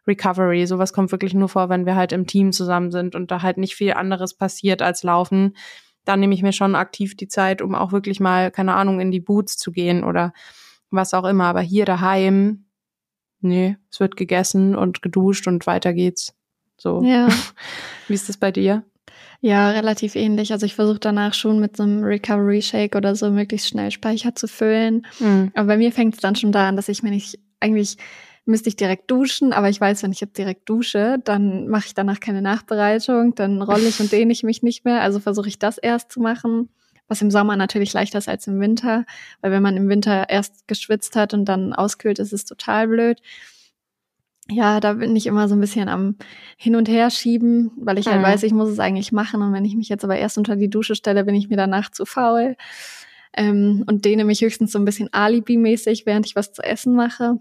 Recovery. 0.06 0.66
Sowas 0.66 0.92
kommt 0.92 1.12
wirklich 1.12 1.34
nur 1.34 1.48
vor, 1.48 1.68
wenn 1.68 1.86
wir 1.86 1.96
halt 1.96 2.12
im 2.12 2.26
Team 2.26 2.52
zusammen 2.52 2.90
sind 2.90 3.14
und 3.14 3.30
da 3.30 3.42
halt 3.42 3.56
nicht 3.56 3.74
viel 3.74 3.92
anderes 3.92 4.34
passiert 4.34 4.82
als 4.82 5.02
laufen. 5.02 5.56
Dann 6.04 6.20
nehme 6.20 6.34
ich 6.34 6.42
mir 6.42 6.52
schon 6.52 6.74
aktiv 6.74 7.16
die 7.16 7.28
Zeit, 7.28 7.62
um 7.62 7.74
auch 7.74 7.92
wirklich 7.92 8.20
mal, 8.20 8.50
keine 8.50 8.74
Ahnung, 8.74 9.00
in 9.00 9.10
die 9.10 9.20
Boots 9.20 9.56
zu 9.56 9.72
gehen 9.72 10.04
oder 10.04 10.32
was 10.90 11.14
auch 11.14 11.24
immer. 11.24 11.44
Aber 11.44 11.60
hier 11.60 11.86
daheim, 11.86 12.66
nee, 13.40 13.76
es 13.90 14.00
wird 14.00 14.16
gegessen 14.16 14.76
und 14.76 15.02
geduscht 15.02 15.46
und 15.46 15.66
weiter 15.66 15.92
geht's. 15.92 16.34
So. 16.76 17.02
Ja. 17.02 17.28
Wie 18.08 18.14
ist 18.14 18.28
das 18.28 18.36
bei 18.36 18.52
dir? 18.52 18.84
Ja, 19.40 19.70
relativ 19.70 20.14
ähnlich. 20.14 20.52
Also 20.52 20.64
ich 20.64 20.74
versuche 20.74 20.98
danach 20.98 21.34
schon 21.34 21.60
mit 21.60 21.76
so 21.76 21.82
einem 21.82 22.02
Recovery 22.02 22.62
Shake 22.62 22.96
oder 22.96 23.14
so 23.14 23.30
möglichst 23.30 23.68
schnell 23.68 23.90
Speicher 23.90 24.34
zu 24.34 24.48
füllen. 24.48 25.06
Mhm. 25.20 25.50
Aber 25.54 25.68
bei 25.68 25.76
mir 25.76 25.92
fängt 25.92 26.14
es 26.14 26.20
dann 26.20 26.34
schon 26.34 26.50
da 26.50 26.68
an, 26.68 26.76
dass 26.76 26.88
ich 26.88 27.02
mir 27.02 27.10
nicht 27.10 27.38
eigentlich 27.60 27.98
müsste 28.46 28.68
ich 28.68 28.76
direkt 28.76 29.10
duschen, 29.10 29.52
aber 29.52 29.68
ich 29.68 29.80
weiß, 29.80 30.02
wenn 30.02 30.12
ich 30.12 30.20
jetzt 30.20 30.36
direkt 30.36 30.68
dusche, 30.68 31.18
dann 31.24 31.68
mache 31.68 31.86
ich 31.86 31.94
danach 31.94 32.20
keine 32.20 32.42
Nachbereitung, 32.42 33.34
dann 33.34 33.62
rolle 33.62 33.88
ich 33.88 34.00
und 34.00 34.12
dehne 34.12 34.32
ich 34.32 34.42
mich 34.42 34.62
nicht 34.62 34.84
mehr. 34.84 35.00
Also 35.00 35.20
versuche 35.20 35.48
ich 35.48 35.58
das 35.58 35.78
erst 35.78 36.12
zu 36.12 36.20
machen, 36.20 36.68
was 37.08 37.22
im 37.22 37.30
Sommer 37.30 37.56
natürlich 37.56 37.92
leichter 37.92 38.18
ist 38.18 38.28
als 38.28 38.46
im 38.46 38.60
Winter, 38.60 39.04
weil 39.40 39.50
wenn 39.50 39.62
man 39.62 39.76
im 39.76 39.88
Winter 39.88 40.28
erst 40.28 40.68
geschwitzt 40.68 41.16
hat 41.16 41.34
und 41.34 41.46
dann 41.46 41.72
auskühlt, 41.72 42.18
ist 42.18 42.32
es 42.32 42.44
total 42.44 42.88
blöd. 42.88 43.20
Ja, 44.50 44.78
da 44.78 44.92
bin 44.94 45.16
ich 45.16 45.26
immer 45.26 45.48
so 45.48 45.54
ein 45.54 45.60
bisschen 45.60 45.88
am 45.88 46.16
Hin 46.58 46.76
und 46.76 46.86
Her 46.86 47.08
schieben, 47.08 47.70
weil 47.76 47.98
ich 47.98 48.06
halt 48.08 48.18
mhm. 48.18 48.24
weiß, 48.24 48.42
ich 48.42 48.52
muss 48.52 48.68
es 48.68 48.78
eigentlich 48.78 49.10
machen. 49.10 49.40
Und 49.40 49.54
wenn 49.54 49.64
ich 49.64 49.74
mich 49.74 49.88
jetzt 49.88 50.04
aber 50.04 50.18
erst 50.18 50.36
unter 50.36 50.56
die 50.56 50.68
Dusche 50.68 50.94
stelle, 50.94 51.24
bin 51.24 51.34
ich 51.34 51.48
mir 51.48 51.56
danach 51.56 51.90
zu 51.90 52.04
faul. 52.04 52.56
Ähm, 53.36 53.84
und 53.86 54.04
dehne 54.04 54.24
mich 54.24 54.42
höchstens 54.42 54.70
so 54.70 54.78
ein 54.78 54.84
bisschen 54.84 55.08
Alibi-mäßig, 55.12 56.04
während 56.04 56.26
ich 56.26 56.36
was 56.36 56.52
zu 56.52 56.62
essen 56.62 56.94
mache. 56.94 57.40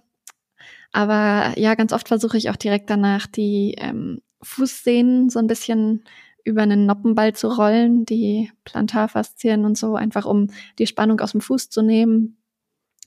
Aber 0.93 1.57
ja, 1.57 1.75
ganz 1.75 1.91
oft 1.91 2.07
versuche 2.07 2.37
ich 2.37 2.49
auch 2.49 2.55
direkt 2.55 2.89
danach 2.89 3.27
die 3.27 3.75
ähm, 3.77 4.21
Fußsehnen 4.43 5.29
so 5.29 5.39
ein 5.39 5.47
bisschen 5.47 6.05
über 6.45 6.61
einen 6.61 6.85
Noppenball 6.85 7.33
zu 7.33 7.47
rollen, 7.47 8.05
die 8.05 8.51
Plantarfaszien 8.63 9.65
und 9.65 9.77
so, 9.77 9.95
einfach 9.95 10.25
um 10.25 10.47
die 10.77 10.87
Spannung 10.87 11.19
aus 11.19 11.31
dem 11.31 11.41
Fuß 11.41 11.69
zu 11.69 11.81
nehmen, 11.81 12.37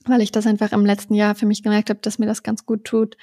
weil 0.05 0.21
ich 0.21 0.31
das 0.31 0.47
einfach 0.47 0.71
im 0.73 0.85
letzten 0.85 1.13
Jahr 1.13 1.33
für 1.35 1.45
mich 1.45 1.63
gemerkt 1.63 1.89
habe, 1.89 1.99
dass 2.01 2.19
mir 2.19 2.25
das 2.25 2.43
ganz 2.43 2.65
gut 2.65 2.83
tut. 2.83 3.15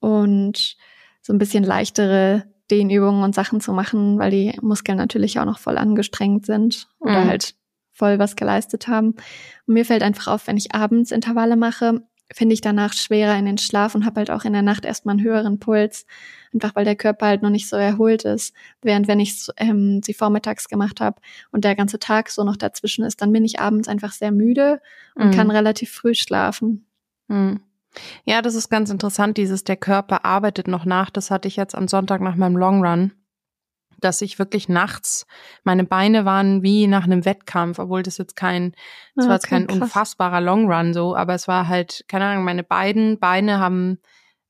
Und 0.00 0.76
so 1.22 1.32
ein 1.32 1.38
bisschen 1.38 1.64
leichtere 1.64 2.44
Dehnübungen 2.70 3.22
und 3.22 3.34
Sachen 3.34 3.60
zu 3.60 3.72
machen, 3.72 4.18
weil 4.18 4.30
die 4.30 4.58
Muskeln 4.60 4.98
natürlich 4.98 5.38
auch 5.38 5.44
noch 5.46 5.58
voll 5.58 5.78
angestrengt 5.78 6.44
sind 6.44 6.88
oder 6.98 7.24
mhm. 7.24 7.28
halt 7.28 7.54
voll 7.92 8.18
was 8.18 8.36
geleistet 8.36 8.88
haben. 8.88 9.14
Und 9.66 9.74
mir 9.74 9.84
fällt 9.84 10.02
einfach 10.02 10.26
auf, 10.26 10.46
wenn 10.46 10.56
ich 10.56 10.74
abends 10.74 11.10
Intervalle 11.10 11.56
mache, 11.56 12.02
finde 12.34 12.54
ich 12.54 12.60
danach 12.60 12.92
schwerer 12.92 13.38
in 13.38 13.46
den 13.46 13.58
Schlaf 13.58 13.94
und 13.94 14.04
habe 14.04 14.20
halt 14.20 14.30
auch 14.30 14.44
in 14.44 14.52
der 14.52 14.62
Nacht 14.62 14.84
erstmal 14.84 15.14
einen 15.14 15.24
höheren 15.24 15.60
Puls, 15.60 16.04
einfach 16.52 16.74
weil 16.74 16.84
der 16.84 16.96
Körper 16.96 17.26
halt 17.26 17.42
noch 17.42 17.50
nicht 17.50 17.68
so 17.68 17.76
erholt 17.76 18.24
ist. 18.24 18.54
Während 18.82 19.06
wenn 19.06 19.20
ich 19.20 19.46
ähm, 19.56 20.02
sie 20.02 20.14
vormittags 20.14 20.68
gemacht 20.68 21.00
habe 21.00 21.20
und 21.52 21.64
der 21.64 21.76
ganze 21.76 21.98
Tag 21.98 22.30
so 22.30 22.42
noch 22.42 22.56
dazwischen 22.56 23.04
ist, 23.04 23.22
dann 23.22 23.32
bin 23.32 23.44
ich 23.44 23.60
abends 23.60 23.88
einfach 23.88 24.12
sehr 24.12 24.32
müde 24.32 24.80
und 25.14 25.28
mhm. 25.28 25.30
kann 25.32 25.50
relativ 25.50 25.92
früh 25.92 26.14
schlafen. 26.14 26.86
Mhm. 27.28 27.60
Ja, 28.24 28.42
das 28.42 28.56
ist 28.56 28.68
ganz 28.68 28.90
interessant, 28.90 29.36
dieses 29.36 29.62
der 29.62 29.76
Körper 29.76 30.24
arbeitet 30.24 30.66
noch 30.66 30.84
nach. 30.84 31.10
Das 31.10 31.30
hatte 31.30 31.46
ich 31.46 31.54
jetzt 31.54 31.76
am 31.76 31.86
Sonntag 31.86 32.20
nach 32.20 32.34
meinem 32.34 32.56
Long 32.56 32.84
Run 32.84 33.12
dass 34.00 34.20
ich 34.20 34.38
wirklich 34.38 34.68
nachts, 34.68 35.26
meine 35.62 35.84
Beine 35.84 36.24
waren 36.24 36.62
wie 36.62 36.86
nach 36.86 37.04
einem 37.04 37.24
Wettkampf, 37.24 37.78
obwohl 37.78 38.02
das 38.02 38.18
jetzt 38.18 38.36
kein, 38.36 38.72
das 39.14 39.26
ah, 39.26 39.28
war 39.28 39.34
jetzt 39.36 39.48
kein 39.48 39.66
krass. 39.66 39.80
unfassbarer 39.80 40.40
Long 40.40 40.70
Run 40.70 40.94
so, 40.94 41.16
aber 41.16 41.34
es 41.34 41.48
war 41.48 41.68
halt, 41.68 42.04
keine 42.08 42.26
Ahnung, 42.26 42.44
meine 42.44 42.64
beiden 42.64 43.18
Beine 43.18 43.58
haben 43.58 43.98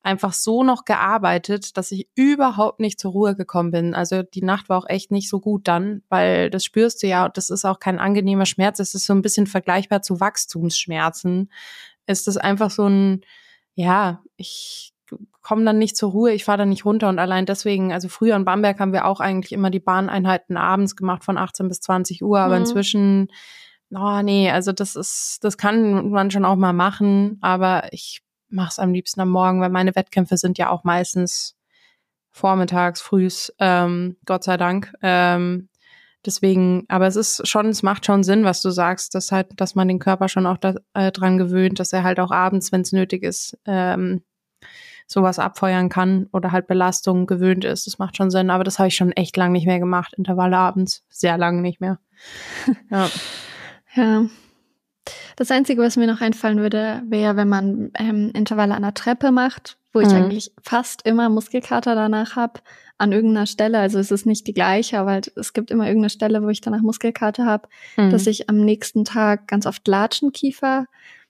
einfach 0.05 0.33
so 0.33 0.63
noch 0.63 0.85
gearbeitet, 0.85 1.77
dass 1.77 1.91
ich 1.91 2.07
überhaupt 2.13 2.79
nicht 2.79 2.99
zur 2.99 3.11
Ruhe 3.11 3.35
gekommen 3.35 3.71
bin. 3.71 3.95
Also 3.95 4.21
die 4.21 4.43
Nacht 4.43 4.69
war 4.69 4.77
auch 4.77 4.87
echt 4.87 5.11
nicht 5.11 5.27
so 5.27 5.39
gut 5.39 5.67
dann, 5.67 6.03
weil 6.09 6.51
das 6.51 6.63
spürst 6.63 7.01
du 7.01 7.07
ja, 7.07 7.27
das 7.27 7.49
ist 7.49 7.65
auch 7.65 7.79
kein 7.79 7.97
angenehmer 7.97 8.45
Schmerz, 8.45 8.79
es 8.79 8.93
ist 8.93 9.07
so 9.07 9.13
ein 9.13 9.23
bisschen 9.23 9.47
vergleichbar 9.47 10.03
zu 10.03 10.19
Wachstumsschmerzen. 10.19 11.51
Ist 12.05 12.27
das 12.27 12.37
einfach 12.37 12.69
so 12.69 12.87
ein, 12.87 13.21
ja, 13.73 14.21
ich 14.37 14.93
komme 15.45 15.63
dann 15.63 15.77
nicht 15.77 15.95
zur 15.95 16.09
Ruhe, 16.09 16.31
ich 16.31 16.43
fahre 16.43 16.57
dann 16.57 16.69
nicht 16.69 16.85
runter 16.85 17.07
und 17.07 17.19
allein 17.19 17.45
deswegen, 17.45 17.93
also 17.93 18.09
früher 18.09 18.35
in 18.35 18.45
Bamberg 18.45 18.79
haben 18.79 18.93
wir 18.93 19.05
auch 19.05 19.19
eigentlich 19.19 19.51
immer 19.51 19.69
die 19.69 19.79
Bahneinheiten 19.79 20.57
abends 20.57 20.95
gemacht 20.95 21.23
von 21.23 21.37
18 21.37 21.67
bis 21.67 21.81
20 21.81 22.23
Uhr, 22.23 22.39
aber 22.39 22.55
mhm. 22.55 22.61
inzwischen, 22.61 23.27
oh 23.93 24.23
nee, 24.23 24.49
also 24.49 24.71
das 24.71 24.95
ist, 24.95 25.43
das 25.43 25.59
kann 25.59 26.09
man 26.09 26.31
schon 26.31 26.45
auch 26.45 26.55
mal 26.55 26.73
machen, 26.73 27.37
aber 27.41 27.93
ich 27.93 28.23
mache 28.49 28.69
es 28.69 28.79
am 28.79 28.91
liebsten 28.91 29.21
am 29.21 29.29
Morgen, 29.29 29.61
weil 29.61 29.69
meine 29.69 29.95
Wettkämpfe 29.95 30.37
sind 30.37 30.57
ja 30.57 30.71
auch 30.71 30.83
meistens 30.83 31.55
vormittags, 32.31 32.99
frühs, 32.99 33.53
ähm, 33.59 34.17
Gott 34.25 34.43
sei 34.43 34.57
Dank. 34.57 34.93
Ähm, 35.03 35.69
deswegen, 36.25 36.85
aber 36.87 37.05
es 37.05 37.17
ist 37.17 37.47
schon, 37.47 37.67
es 37.67 37.83
macht 37.83 38.07
schon 38.07 38.23
Sinn, 38.23 38.45
was 38.45 38.63
du 38.63 38.71
sagst, 38.71 39.13
dass 39.13 39.31
halt, 39.31 39.49
dass 39.57 39.75
man 39.75 39.87
den 39.87 39.99
Körper 39.99 40.27
schon 40.27 40.47
auch 40.47 40.57
da, 40.57 40.73
äh, 40.95 41.11
dran 41.11 41.37
gewöhnt, 41.37 41.79
dass 41.79 41.93
er 41.93 42.03
halt 42.03 42.19
auch 42.19 42.31
abends, 42.31 42.71
wenn 42.71 42.81
es 42.81 42.93
nötig 42.93 43.21
ist, 43.21 43.59
ähm, 43.67 44.23
sowas 45.07 45.39
abfeuern 45.39 45.89
kann 45.89 46.27
oder 46.31 46.51
halt 46.51 46.67
Belastung 46.67 47.27
gewöhnt 47.27 47.65
ist. 47.65 47.87
Das 47.87 47.99
macht 47.99 48.17
schon 48.17 48.31
Sinn, 48.31 48.49
aber 48.49 48.63
das 48.63 48.79
habe 48.79 48.87
ich 48.87 48.95
schon 48.95 49.11
echt 49.11 49.37
lang 49.37 49.51
nicht 49.51 49.67
mehr 49.67 49.79
gemacht, 49.79 50.13
Intervalle 50.17 50.57
abends. 50.57 51.03
Sehr 51.09 51.37
lange 51.37 51.61
nicht 51.61 51.81
mehr. 51.81 51.99
ja. 52.89 53.09
ja. 53.95 54.25
Das 55.35 55.51
Einzige, 55.51 55.81
was 55.81 55.97
mir 55.97 56.07
noch 56.07 56.21
einfallen 56.21 56.59
würde, 56.59 57.03
wäre, 57.07 57.35
wenn 57.35 57.49
man 57.49 57.91
ähm, 57.99 58.31
Intervalle 58.33 58.73
an 58.73 58.81
der 58.81 58.93
Treppe 58.93 59.31
macht, 59.31 59.77
wo 59.93 59.99
ich 59.99 60.09
mhm. 60.09 60.15
eigentlich 60.15 60.51
fast 60.61 61.05
immer 61.05 61.29
Muskelkater 61.29 61.93
danach 61.93 62.35
habe 62.35 62.61
an 62.97 63.11
irgendeiner 63.11 63.45
Stelle. 63.45 63.79
Also 63.79 63.99
es 63.99 64.11
ist 64.11 64.25
nicht 64.25 64.47
die 64.47 64.53
gleiche, 64.53 64.99
aber 64.99 65.11
halt, 65.11 65.31
es 65.35 65.53
gibt 65.53 65.69
immer 65.69 65.85
irgendeine 65.85 66.09
Stelle, 66.09 66.41
wo 66.41 66.49
ich 66.49 66.61
danach 66.61 66.81
Muskelkater 66.81 67.45
habe, 67.45 67.67
mhm. 67.97 68.09
dass 68.09 68.25
ich 68.27 68.49
am 68.49 68.57
nächsten 68.57 69.05
Tag 69.05 69.47
ganz 69.47 69.65
oft 69.65 69.87
Latschenkiefer 69.87 70.85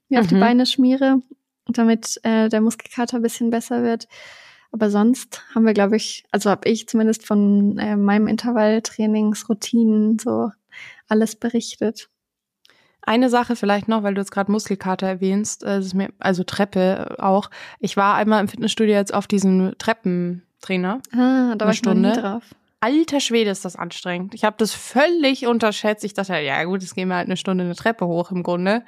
mir 0.10 0.20
mhm. 0.20 0.24
auf 0.24 0.28
die 0.28 0.36
mhm. 0.36 0.40
Beine 0.40 0.66
schmiere, 0.66 1.22
damit 1.68 2.20
äh, 2.24 2.49
der 2.49 2.61
Muskelkater 2.61 3.18
ein 3.18 3.24
bisschen 3.24 3.49
besser 3.49 3.84
wird. 3.84 4.07
Aber 4.72 4.89
sonst 4.89 5.41
haben 5.53 5.66
wir, 5.66 5.74
glaube 5.74 5.95
ich, 5.95 6.26
also 6.32 6.49
habe 6.49 6.68
ich 6.68 6.88
zumindest 6.88 7.26
von 7.26 7.78
äh, 7.78 7.95
meinem 7.95 8.28
Intervalltrainingsroutinen 8.28 10.20
so 10.20 10.51
alles 11.07 11.36
berichtet. 11.38 12.09
Eine 13.01 13.30
Sache 13.30 13.55
vielleicht 13.55 13.88
noch, 13.88 14.03
weil 14.03 14.16
du 14.16 14.22
jetzt 14.22 14.32
gerade 14.32 14.51
Muskelkater 14.51 15.07
erwähnst, 15.07 15.63
äh, 15.63 15.82
mir, 15.93 16.09
also 16.20 16.43
Treppe 16.43 17.16
auch. 17.20 17.49
Ich 17.80 17.95
war 17.95 18.16
einmal 18.16 18.41
im 18.41 18.47
Fitnessstudio 18.47 18.95
jetzt 18.95 19.13
auf 19.13 19.28
diesem 19.28 19.74
Treppentrainer. 19.78 21.01
Ah, 21.13 21.55
da 21.55 21.66
war 21.66 21.72
ich 21.72 21.78
Stunde. 21.78 22.09
noch 22.09 22.16
nie 22.16 22.22
drauf. 22.22 22.43
Alter 22.82 23.20
Schwede 23.20 23.51
ist 23.51 23.63
das 23.63 23.76
anstrengend. 23.76 24.34
Ich 24.34 24.43
habe 24.43 24.57
das 24.59 24.74
völlig 24.74 25.47
unterschätzt. 25.47 26.03
Ich 26.03 26.13
dachte, 26.13 26.38
ja 26.38 26.63
gut, 26.66 26.82
jetzt 26.82 26.95
gehen 26.95 27.07
wir 27.07 27.16
halt 27.16 27.28
eine 27.28 27.38
Stunde 27.38 27.63
eine 27.63 27.76
Treppe 27.76 28.05
hoch 28.07 28.32
im 28.32 28.43
Grunde. 28.43 28.84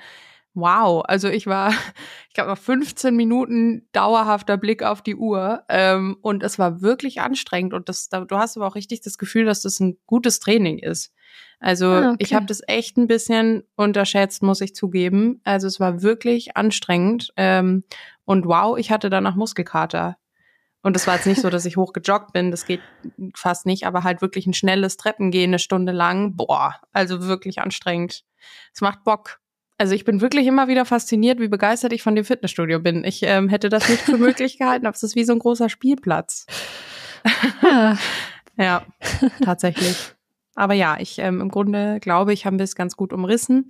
Wow, 0.59 1.03
also 1.07 1.27
ich 1.29 1.45
war, 1.45 1.69
ich 2.29 2.33
glaube, 2.33 2.49
noch 2.49 2.57
15 2.57 3.15
Minuten 3.15 3.87
dauerhafter 3.91 4.57
Blick 4.57 4.81
auf 4.81 5.03
die 5.03 5.15
Uhr 5.15 5.63
ähm, 5.69 6.17
und 6.21 6.41
es 6.41 6.57
war 6.57 6.81
wirklich 6.81 7.21
anstrengend 7.21 7.75
und 7.75 7.89
das, 7.89 8.09
du 8.09 8.37
hast 8.37 8.57
aber 8.57 8.65
auch 8.65 8.73
richtig 8.73 9.01
das 9.01 9.19
Gefühl, 9.19 9.45
dass 9.45 9.61
das 9.61 9.79
ein 9.79 9.99
gutes 10.07 10.39
Training 10.39 10.79
ist. 10.79 11.13
Also 11.59 11.85
ah, 11.85 12.09
okay. 12.09 12.17
ich 12.17 12.33
habe 12.33 12.47
das 12.47 12.61
echt 12.65 12.97
ein 12.97 13.05
bisschen 13.05 13.65
unterschätzt, 13.75 14.41
muss 14.41 14.61
ich 14.61 14.73
zugeben. 14.73 15.41
Also 15.43 15.67
es 15.67 15.79
war 15.79 16.01
wirklich 16.01 16.57
anstrengend 16.57 17.31
ähm, 17.37 17.83
und 18.25 18.47
wow, 18.47 18.79
ich 18.79 18.89
hatte 18.89 19.11
danach 19.11 19.35
Muskelkater. 19.35 20.17
Und 20.81 20.95
es 20.95 21.05
war 21.05 21.15
jetzt 21.15 21.27
nicht 21.27 21.41
so, 21.41 21.51
dass 21.51 21.65
ich 21.65 21.77
hochgejoggt 21.77 22.33
bin, 22.33 22.49
das 22.49 22.65
geht 22.65 22.81
fast 23.35 23.67
nicht, 23.67 23.85
aber 23.85 24.03
halt 24.03 24.21
wirklich 24.23 24.47
ein 24.47 24.55
schnelles 24.55 24.97
Treppengehen 24.97 25.51
eine 25.51 25.59
Stunde 25.59 25.91
lang. 25.91 26.35
Boah, 26.35 26.77
also 26.93 27.27
wirklich 27.27 27.61
anstrengend. 27.61 28.23
Es 28.73 28.81
macht 28.81 29.03
Bock. 29.03 29.39
Also 29.77 29.93
ich 29.93 30.05
bin 30.05 30.21
wirklich 30.21 30.47
immer 30.47 30.67
wieder 30.67 30.85
fasziniert, 30.85 31.39
wie 31.39 31.47
begeistert 31.47 31.93
ich 31.93 32.01
von 32.01 32.15
dem 32.15 32.25
Fitnessstudio 32.25 32.79
bin. 32.79 33.03
Ich 33.03 33.21
ähm, 33.23 33.47
hätte 33.47 33.69
das 33.69 33.87
nicht 33.87 34.01
für 34.01 34.17
möglich 34.17 34.57
gehalten, 34.57 34.87
aber 34.87 34.95
es 34.95 35.03
ist 35.03 35.15
wie 35.15 35.23
so 35.23 35.33
ein 35.33 35.39
großer 35.39 35.69
Spielplatz. 35.69 36.45
Ja, 37.61 37.97
ja 38.57 38.85
tatsächlich. 39.43 40.13
Aber 40.55 40.73
ja, 40.73 40.97
ich 40.99 41.19
ähm, 41.19 41.41
im 41.41 41.49
Grunde 41.49 41.99
glaube 41.99 42.33
ich, 42.33 42.45
haben 42.45 42.57
wir 42.57 42.63
es 42.63 42.75
ganz 42.75 42.97
gut 42.97 43.13
umrissen, 43.13 43.69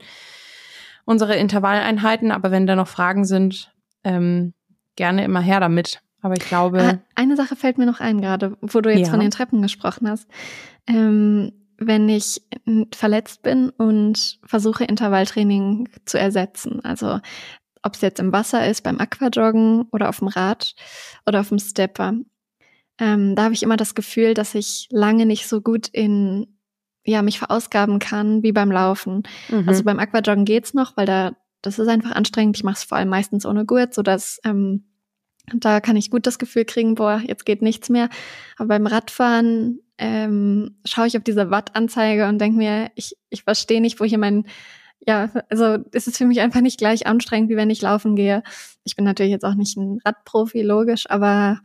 unsere 1.04 1.36
Intervalleinheiten. 1.36 2.32
Aber 2.32 2.52
wenn 2.52 2.68
da 2.68 2.76
noch 2.78 2.88
Fragen 2.88 3.26
sind, 3.26 3.74
ähm, 4.06 4.54
gerne 4.96 5.26
immer 5.26 5.42
her 5.42 5.60
damit. 5.60 6.02
Aber 6.22 6.36
ich 6.36 6.48
glaube. 6.48 6.82
Ah, 6.82 7.00
eine 7.16 7.36
Sache 7.36 7.56
fällt 7.58 7.78
mir 7.78 7.86
noch 7.86 8.00
ein, 8.00 8.22
gerade, 8.22 8.58
wo 8.62 8.80
du 8.80 8.90
jetzt 8.90 9.08
ja. 9.08 9.12
von 9.12 9.20
den 9.20 9.32
Treppen 9.32 9.62
gesprochen 9.62 10.10
hast. 10.10 10.28
Ähm, 10.88 11.52
wenn 11.78 12.10
ich 12.10 12.42
verletzt 12.94 13.44
bin 13.44 13.70
und 13.70 14.40
versuche 14.44 14.84
Intervalltraining 14.84 15.90
zu 16.06 16.20
ersetzen, 16.20 16.84
also 16.84 17.20
ob 17.84 17.94
es 17.94 18.02
jetzt 18.02 18.20
im 18.20 18.34
Wasser 18.34 18.68
ist, 18.68 18.82
beim 18.82 19.00
Aquajoggen 19.00 19.84
oder 19.92 20.10
auf 20.10 20.20
dem 20.20 20.28
Rad 20.28 20.76
oder 21.26 21.42
auf 21.42 21.50
dem 21.50 21.60
Stepper, 21.60 22.14
ähm, 23.00 23.36
da 23.36 23.44
habe 23.44 23.54
ich 23.54 23.64
immer 23.64 23.78
das 23.78 23.96
Gefühl, 23.96 24.34
dass 24.34 24.56
ich 24.56 24.88
lange 24.92 25.26
nicht 25.26 25.48
so 25.48 25.62
gut 25.62 25.88
in 25.88 26.58
ja, 27.06 27.22
mich 27.22 27.40
verausgaben 27.40 28.00
kann 28.00 28.44
wie 28.44 28.52
beim 28.52 28.70
Laufen. 28.70 29.24
Mhm. 29.48 29.70
Also 29.70 29.84
beim 29.84 30.00
Aquajoggen 30.00 30.44
geht's 30.44 30.74
noch, 30.74 30.98
weil 30.98 31.06
da, 31.06 31.38
das 31.62 31.80
ist 31.80 31.88
einfach 31.88 32.12
anstrengend. 32.12 32.58
Ich 32.58 32.66
mache 32.66 32.76
es 32.76 32.84
vor 32.84 32.98
allem 32.98 33.08
meistens 33.08 33.46
ohne 33.46 33.66
Gurt, 33.66 33.94
so 33.94 34.02
dass 34.02 34.42
ähm, 34.44 34.84
da 35.54 35.80
kann 35.80 35.96
ich 35.96 36.12
gut 36.12 36.28
das 36.28 36.40
Gefühl 36.40 36.66
kriegen, 36.66 36.96
boah, 36.96 37.22
jetzt 37.26 37.46
geht 37.46 37.62
nichts 37.62 37.88
mehr. 37.90 38.10
Aber 38.58 38.68
beim 38.68 38.88
Radfahren 38.88 39.80
ähm, 39.98 40.78
schaue 40.86 41.08
ich 41.08 41.18
auf 41.18 41.24
diese 41.24 41.50
Wattanzeige 41.50 42.28
und 42.28 42.40
denke 42.40 42.58
mir, 42.58 42.92
ich, 42.96 43.16
ich 43.30 43.44
verstehe 43.44 43.82
nicht, 43.82 44.00
wo 44.00 44.06
hier 44.06 44.18
mein, 44.18 44.46
ja, 45.00 45.30
also 45.50 45.78
es 45.92 46.08
ist 46.08 46.18
für 46.18 46.26
mich 46.26 46.42
einfach 46.42 46.62
nicht 46.62 46.78
gleich 46.78 47.08
anstrengend, 47.08 47.50
wie 47.50 47.56
wenn 47.56 47.70
ich 47.70 47.82
laufen 47.82 48.16
gehe. 48.16 48.44
Ich 48.84 48.96
bin 48.96 49.06
natürlich 49.06 49.32
jetzt 49.32 49.46
auch 49.46 49.56
nicht 49.56 49.78
ein 49.78 50.00
Radprofi, 50.06 50.62
logisch, 50.62 51.10
aber 51.10 51.62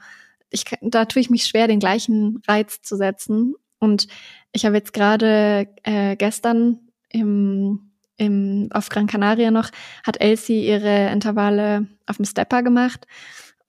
ich, 0.50 0.64
da 0.80 1.06
tue 1.06 1.20
ich 1.20 1.30
mich 1.30 1.44
schwer, 1.44 1.66
den 1.66 1.80
gleichen 1.80 2.42
Reiz 2.46 2.82
zu 2.82 2.96
setzen. 2.96 3.54
Und 3.78 4.06
ich 4.52 4.64
habe 4.64 4.76
jetzt 4.76 4.92
gerade 4.92 5.68
äh, 5.82 6.16
gestern 6.16 6.78
im, 7.08 7.90
im, 8.16 8.68
auf 8.72 8.88
Gran 8.88 9.06
Canaria 9.06 9.50
noch, 9.50 9.70
hat 10.04 10.20
Elsie 10.20 10.66
ihre 10.66 11.10
Intervalle 11.10 11.88
auf 12.06 12.16
dem 12.16 12.24
Stepper 12.24 12.62
gemacht. 12.62 13.06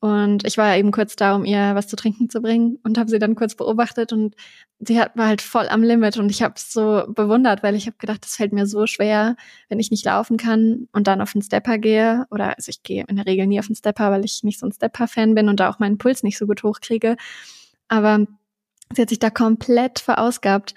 Und 0.03 0.45
ich 0.45 0.57
war 0.57 0.75
eben 0.75 0.91
kurz 0.91 1.15
da, 1.15 1.33
um 1.33 1.45
ihr 1.45 1.75
was 1.75 1.87
zu 1.87 1.95
trinken 1.95 2.29
zu 2.29 2.41
bringen 2.41 2.77
und 2.83 2.97
habe 2.97 3.09
sie 3.09 3.19
dann 3.19 3.35
kurz 3.35 3.55
beobachtet 3.55 4.11
und 4.11 4.35
sie 4.79 4.99
hat, 4.99 5.15
war 5.15 5.27
halt 5.27 5.41
voll 5.41 5.69
am 5.69 5.81
Limit 5.81 6.17
und 6.17 6.29
ich 6.29 6.43
habe 6.43 6.55
es 6.57 6.73
so 6.73 7.05
bewundert, 7.07 7.63
weil 7.63 7.73
ich 7.73 7.85
habe 7.85 7.95
gedacht, 7.97 8.25
das 8.25 8.35
fällt 8.35 8.51
mir 8.51 8.65
so 8.65 8.85
schwer, 8.85 9.37
wenn 9.69 9.79
ich 9.79 9.91
nicht 9.91 10.03
laufen 10.03 10.35
kann 10.35 10.89
und 10.91 11.07
dann 11.07 11.21
auf 11.21 11.31
den 11.31 11.41
Stepper 11.41 11.77
gehe 11.77 12.25
oder 12.31 12.57
also 12.57 12.69
ich 12.69 12.83
gehe 12.83 13.05
in 13.07 13.15
der 13.15 13.25
Regel 13.25 13.47
nie 13.47 13.59
auf 13.59 13.67
den 13.67 13.77
Stepper, 13.77 14.11
weil 14.11 14.25
ich 14.25 14.43
nicht 14.43 14.59
so 14.59 14.65
ein 14.65 14.73
Stepper-Fan 14.73 15.35
bin 15.35 15.47
und 15.47 15.61
da 15.61 15.69
auch 15.69 15.79
meinen 15.79 15.97
Puls 15.97 16.21
nicht 16.21 16.37
so 16.37 16.47
gut 16.47 16.63
hochkriege. 16.63 17.15
Aber 17.87 18.27
Sie 18.93 19.01
hat 19.01 19.09
sich 19.09 19.19
da 19.19 19.29
komplett 19.29 19.99
verausgabt. 19.99 20.75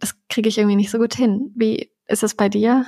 Das 0.00 0.16
kriege 0.28 0.48
ich 0.48 0.58
irgendwie 0.58 0.76
nicht 0.76 0.90
so 0.90 0.98
gut 0.98 1.14
hin. 1.14 1.52
Wie 1.54 1.92
ist 2.06 2.24
es 2.24 2.34
bei 2.34 2.48
dir? 2.48 2.86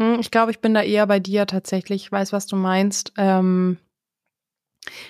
Hm, 0.00 0.18
ich 0.18 0.32
glaube, 0.32 0.50
ich 0.50 0.58
bin 0.58 0.74
da 0.74 0.82
eher 0.82 1.06
bei 1.06 1.20
dir 1.20 1.46
tatsächlich. 1.46 2.02
Ich 2.02 2.12
weiß, 2.12 2.32
was 2.32 2.46
du 2.46 2.56
meinst. 2.56 3.12
Ähm, 3.16 3.78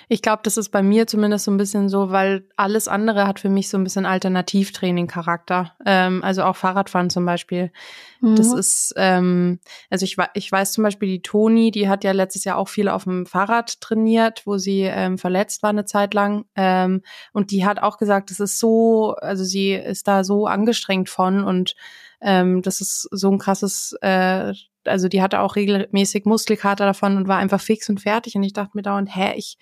ich 0.09 0.21
glaube, 0.21 0.41
das 0.43 0.57
ist 0.57 0.69
bei 0.69 0.83
mir 0.83 1.07
zumindest 1.07 1.45
so 1.45 1.51
ein 1.51 1.57
bisschen 1.57 1.87
so, 1.87 2.11
weil 2.11 2.45
alles 2.57 2.87
andere 2.87 3.25
hat 3.25 3.39
für 3.39 3.49
mich 3.49 3.69
so 3.69 3.77
ein 3.77 3.83
bisschen 3.83 4.05
Alternativtraining-Charakter. 4.05 5.75
Ähm, 5.85 6.23
also 6.23 6.43
auch 6.43 6.55
Fahrradfahren 6.55 7.09
zum 7.09 7.25
Beispiel. 7.25 7.71
Mhm. 8.19 8.35
Das 8.35 8.53
ist, 8.53 8.93
ähm, 8.97 9.59
also 9.89 10.03
ich, 10.03 10.17
ich 10.33 10.51
weiß 10.51 10.73
zum 10.73 10.83
Beispiel, 10.83 11.07
die 11.07 11.21
Toni, 11.21 11.71
die 11.71 11.87
hat 11.87 12.03
ja 12.03 12.11
letztes 12.11 12.43
Jahr 12.43 12.57
auch 12.57 12.67
viel 12.67 12.89
auf 12.89 13.05
dem 13.05 13.25
Fahrrad 13.25 13.79
trainiert, 13.79 14.43
wo 14.45 14.57
sie 14.57 14.81
ähm, 14.81 15.17
verletzt 15.17 15.63
war 15.63 15.69
eine 15.69 15.85
Zeit 15.85 16.13
lang. 16.13 16.45
Ähm, 16.55 17.01
und 17.31 17.51
die 17.51 17.65
hat 17.65 17.81
auch 17.81 17.97
gesagt, 17.97 18.29
das 18.29 18.39
ist 18.41 18.59
so, 18.59 19.15
also 19.21 19.43
sie 19.43 19.73
ist 19.73 20.07
da 20.07 20.23
so 20.23 20.47
angestrengt 20.47 21.09
von 21.09 21.43
und 21.43 21.75
ähm, 22.21 22.61
das 22.61 22.81
ist 22.81 23.07
so 23.11 23.29
ein 23.29 23.39
krasses 23.39 23.93
äh, 24.01 24.53
also 24.85 25.07
die 25.07 25.21
hatte 25.21 25.39
auch 25.39 25.55
regelmäßig 25.55 26.25
Muskelkater 26.25 26.85
davon 26.85 27.17
und 27.17 27.27
war 27.27 27.37
einfach 27.37 27.61
fix 27.61 27.89
und 27.89 28.01
fertig. 28.01 28.35
Und 28.35 28.43
ich 28.43 28.53
dachte 28.53 28.71
mir 28.73 28.81
dauernd, 28.81 29.15
hä, 29.15 29.33
ich, 29.35 29.57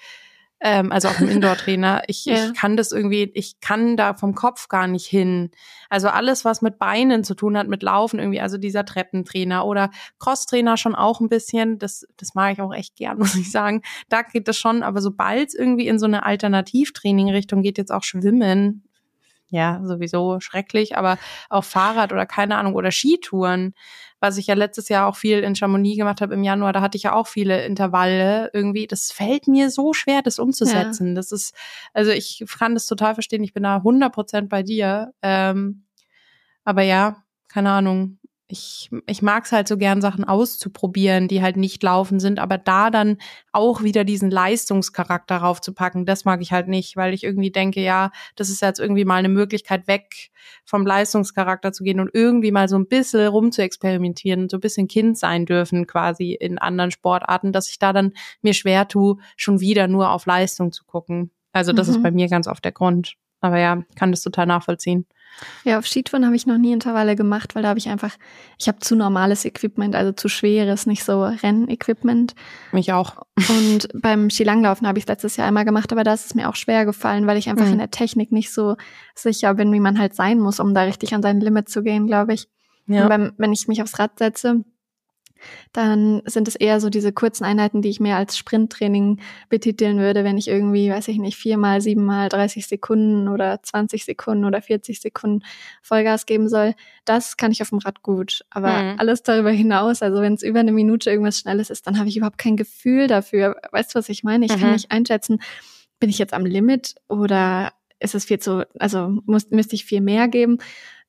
ähm, 0.62 0.92
also 0.92 1.08
auch 1.08 1.20
im 1.20 1.30
Indoor-Trainer, 1.30 2.04
ich, 2.08 2.26
ja. 2.26 2.36
ich 2.36 2.54
kann 2.54 2.78
das 2.78 2.92
irgendwie, 2.92 3.32
ich 3.34 3.60
kann 3.60 3.98
da 3.98 4.14
vom 4.14 4.36
Kopf 4.36 4.68
gar 4.68 4.88
nicht 4.88 5.06
hin. 5.06 5.52
Also 5.90 6.10
alles, 6.10 6.46
was 6.46 6.62
mit 6.62 6.80
Beinen 6.80 7.24
zu 7.24 7.34
tun 7.34 7.58
hat, 7.58 7.68
mit 7.68 7.84
Laufen 7.84 8.20
irgendwie, 8.20 8.42
also 8.42 8.58
dieser 8.58 8.86
Treppentrainer 8.86 9.66
oder 9.66 9.90
Crosstrainer 10.20 10.78
schon 10.78 10.96
auch 10.96 11.20
ein 11.20 11.30
bisschen, 11.30 11.80
das, 11.80 12.06
das 12.18 12.36
mag 12.36 12.54
ich 12.54 12.62
auch 12.62 12.74
echt 12.74 12.96
gern, 12.96 13.18
muss 13.20 13.36
ich 13.36 13.52
sagen. 13.52 13.82
Da 14.10 14.22
geht 14.22 14.48
das 14.48 14.58
schon, 14.58 14.84
aber 14.84 15.02
sobald 15.02 15.50
es 15.50 15.54
irgendwie 15.54 15.88
in 15.88 16.00
so 16.00 16.06
eine 16.06 16.26
Alternativtraining-Richtung 16.26 17.62
geht, 17.62 17.78
jetzt 17.78 17.92
auch 17.92 18.04
Schwimmen, 18.04 18.89
ja, 19.50 19.82
sowieso 19.84 20.40
schrecklich, 20.40 20.98
aber 20.98 21.18
auch 21.50 21.64
Fahrrad 21.64 22.12
oder 22.12 22.26
keine 22.26 22.58
Ahnung 22.58 22.76
oder 22.76 22.92
Skitouren, 22.92 23.74
was 24.20 24.38
ich 24.38 24.48
ja 24.48 24.54
letztes 24.54 24.90
Jahr 24.90 25.08
auch 25.08 25.16
viel 25.16 25.40
in 25.40 25.56
Chamonix 25.56 25.98
gemacht 25.98 26.22
habe 26.22 26.34
im 26.34 26.44
Januar, 26.44 26.74
da 26.74 26.82
hatte 26.82 26.98
ich 26.98 27.04
ja 27.04 27.14
auch 27.14 27.28
viele 27.28 27.66
Intervalle 27.66 28.52
irgendwie. 28.54 28.86
Das 28.86 29.12
fällt 29.12 29.48
mir 29.48 29.70
so 29.70 29.94
schwer, 29.94 30.22
das 30.22 30.40
umzusetzen. 30.40 31.10
Ja. 31.10 31.14
Das 31.16 31.32
ist, 31.32 31.56
also 31.94 32.12
ich 32.12 32.44
kann 32.58 32.74
das 32.74 32.86
total 32.86 33.14
verstehen. 33.14 33.44
Ich 33.44 33.54
bin 33.54 33.64
da 33.64 33.78
100 33.78 34.14
Prozent 34.14 34.50
bei 34.50 34.62
dir. 34.62 35.14
Ähm, 35.22 35.86
aber 36.64 36.84
ja, 36.84 37.24
keine 37.48 37.72
Ahnung 37.72 38.19
ich, 38.52 38.90
ich 39.06 39.22
mag 39.22 39.46
es 39.46 39.52
halt 39.52 39.68
so 39.68 39.78
gern, 39.78 40.02
Sachen 40.02 40.24
auszuprobieren, 40.24 41.28
die 41.28 41.44
halt 41.44 41.56
nicht 41.56 41.84
laufen 41.84 42.20
sind, 42.20 42.40
aber 42.40 42.58
da 42.58 42.90
dann 42.90 43.18
auch 43.52 43.84
wieder 43.84 44.04
diesen 44.04 44.32
Leistungscharakter 44.32 45.38
raufzupacken, 45.38 46.08
das 46.08 46.26
mag 46.26 46.42
ich 46.42 46.52
halt 46.52 46.68
nicht, 46.68 46.98
weil 46.98 47.14
ich 47.14 47.24
irgendwie 47.24 47.52
denke, 47.52 47.80
ja, 47.80 48.12
das 48.36 48.50
ist 48.50 48.64
jetzt 48.64 48.80
irgendwie 48.80 49.06
mal 49.06 49.18
eine 49.18 49.30
Möglichkeit, 49.30 49.88
weg 49.88 50.32
vom 50.66 50.84
Leistungscharakter 50.84 51.72
zu 51.72 51.84
gehen 51.84 52.00
und 52.00 52.10
irgendwie 52.12 52.52
mal 52.52 52.68
so 52.68 52.76
ein 52.76 52.88
bisschen 52.88 53.28
rum 53.28 53.52
zu 53.52 53.62
experimentieren, 53.62 54.50
so 54.50 54.58
ein 54.58 54.62
bisschen 54.62 54.88
Kind 54.88 55.20
sein 55.20 55.46
dürfen 55.46 55.86
quasi 55.86 56.34
in 56.34 56.58
anderen 56.58 56.90
Sportarten, 56.90 57.54
dass 57.54 57.70
ich 57.70 57.78
da 57.78 57.94
dann 57.94 58.14
mir 58.42 58.56
schwer 58.56 58.88
tue, 58.88 59.18
schon 59.38 59.60
wieder 59.60 59.88
nur 59.88 60.10
auf 60.10 60.26
Leistung 60.26 60.72
zu 60.72 60.86
gucken. 60.86 61.30
Also 61.52 61.72
das 61.72 61.88
mhm. 61.88 61.96
ist 61.96 62.04
bei 62.04 62.10
mir 62.10 62.28
ganz 62.28 62.48
oft 62.48 62.66
der 62.66 62.72
Grund. 62.72 63.14
Aber 63.42 63.60
ja, 63.60 63.84
kann 63.96 64.12
das 64.12 64.22
total 64.22 64.48
nachvollziehen. 64.48 65.06
Ja, 65.64 65.80
auf 65.80 65.86
Skitouren 65.86 66.26
habe 66.26 66.36
ich 66.36 66.46
noch 66.46 66.58
nie 66.58 66.74
Intervalle 66.74 67.16
gemacht, 67.16 67.56
weil 67.56 67.64
da 67.64 67.70
habe 67.70 67.80
ich 67.80 67.90
einfach, 67.90 68.16
ich 68.58 68.68
habe 68.68 68.80
zu 68.80 68.96
normales 68.96 69.46
Equipment, 69.46 69.96
also 69.96 70.12
zu 70.12 70.28
schweres, 70.28 70.86
nicht 70.86 71.04
so 71.04 71.24
Rennequipment. 71.24 72.36
Mich 72.72 72.92
auch. 72.94 73.24
Und 73.48 73.88
beim 73.94 74.30
Skilanglaufen 74.30 74.88
habe 74.88 74.98
ich 74.98 75.04
es 75.04 75.08
letztes 75.08 75.38
Jahr 75.38 75.48
einmal 75.48 75.66
gemacht, 75.66 75.92
aber 75.92 76.04
da 76.04 76.14
ist 76.14 76.26
es 76.26 76.36
mir 76.36 76.50
auch 76.50 76.56
schwer 76.56 76.86
gefallen, 76.86 77.28
weil 77.28 77.38
ich 77.38 77.50
einfach 77.50 77.66
mhm. 77.66 77.74
in 77.74 77.78
der 77.80 77.92
Technik 77.92 78.32
nicht 78.32 78.52
so 78.52 78.76
sicher 79.16 79.54
bin, 79.54 79.72
wie 79.72 79.80
man 79.80 80.00
halt 80.00 80.14
sein 80.14 80.40
muss, 80.40 80.60
um 80.60 80.74
da 80.74 80.84
richtig 80.84 81.14
an 81.14 81.22
sein 81.22 81.40
Limit 81.40 81.70
zu 81.70 81.84
gehen, 81.84 82.08
glaube 82.08 82.34
ich. 82.34 82.48
Ja. 82.88 83.04
Und 83.04 83.10
beim, 83.10 83.32
wenn 83.38 83.54
ich 83.54 83.68
mich 83.68 83.82
aufs 83.82 84.00
Rad 84.00 84.18
setze, 84.20 84.64
dann 85.74 86.22
sind 86.26 86.48
es 86.48 86.56
eher 86.56 86.80
so 86.80 86.90
diese 86.90 87.12
kurzen 87.12 87.44
Einheiten, 87.44 87.82
die 87.82 87.90
ich 87.90 88.00
mehr 88.00 88.18
als 88.18 88.38
Sprinttraining 88.38 89.20
betiteln 89.50 90.00
würde, 90.00 90.24
wenn 90.24 90.38
ich 90.38 90.48
irgendwie, 90.48 90.90
weiß 90.90 91.08
ich 91.10 91.18
nicht, 91.18 91.38
viermal, 91.38 91.82
siebenmal 91.82 92.30
30 92.30 92.68
Sekunden 92.68 93.28
oder 93.28 93.62
20 93.62 94.06
Sekunden 94.06 94.46
oder 94.46 94.62
40 94.62 95.02
Sekunden 95.02 95.44
Vollgas 95.82 96.26
geben 96.26 96.50
soll. 96.50 96.74
Das 97.06 97.38
kann 97.38 97.52
ich 97.52 97.62
auf 97.62 97.70
dem 97.70 97.80
Rad 97.80 98.02
gut. 98.02 98.46
Aber 98.50 98.72
mhm. 98.72 99.00
alles 99.00 99.24
darüber 99.24 99.52
hinaus, 99.52 100.02
also 100.02 100.22
wenn 100.22 100.34
es 100.34 100.44
über 100.44 100.60
eine 100.60 100.72
Minute 100.72 101.10
irgendwas 101.10 101.40
Schnelles 101.40 101.70
ist, 101.70 101.88
dann 101.88 101.98
habe 101.98 102.10
ich 102.10 102.18
überhaupt 102.18 102.38
kein 102.38 102.58
Gefühl 102.58 103.08
dafür. 103.08 103.56
Weißt 103.72 103.94
du, 103.94 104.00
was 104.00 104.10
ich 104.10 104.24
meine? 104.24 104.46
Ich 104.46 104.56
mhm. 104.56 104.60
kann 104.60 104.74
nicht 104.74 104.92
einschätzen, 104.92 105.40
bin 106.00 106.10
ich 106.10 106.18
jetzt 106.18 106.34
am 106.34 106.46
Limit 106.46 106.96
oder 107.08 107.74
ist 108.00 108.16
es 108.16 108.26
viel 108.26 108.40
zu, 108.40 108.66
also 108.80 109.20
muss, 109.26 109.50
müsste 109.50 109.76
ich 109.76 109.86
viel 109.86 110.02
mehr 110.02 110.28
geben? 110.28 110.58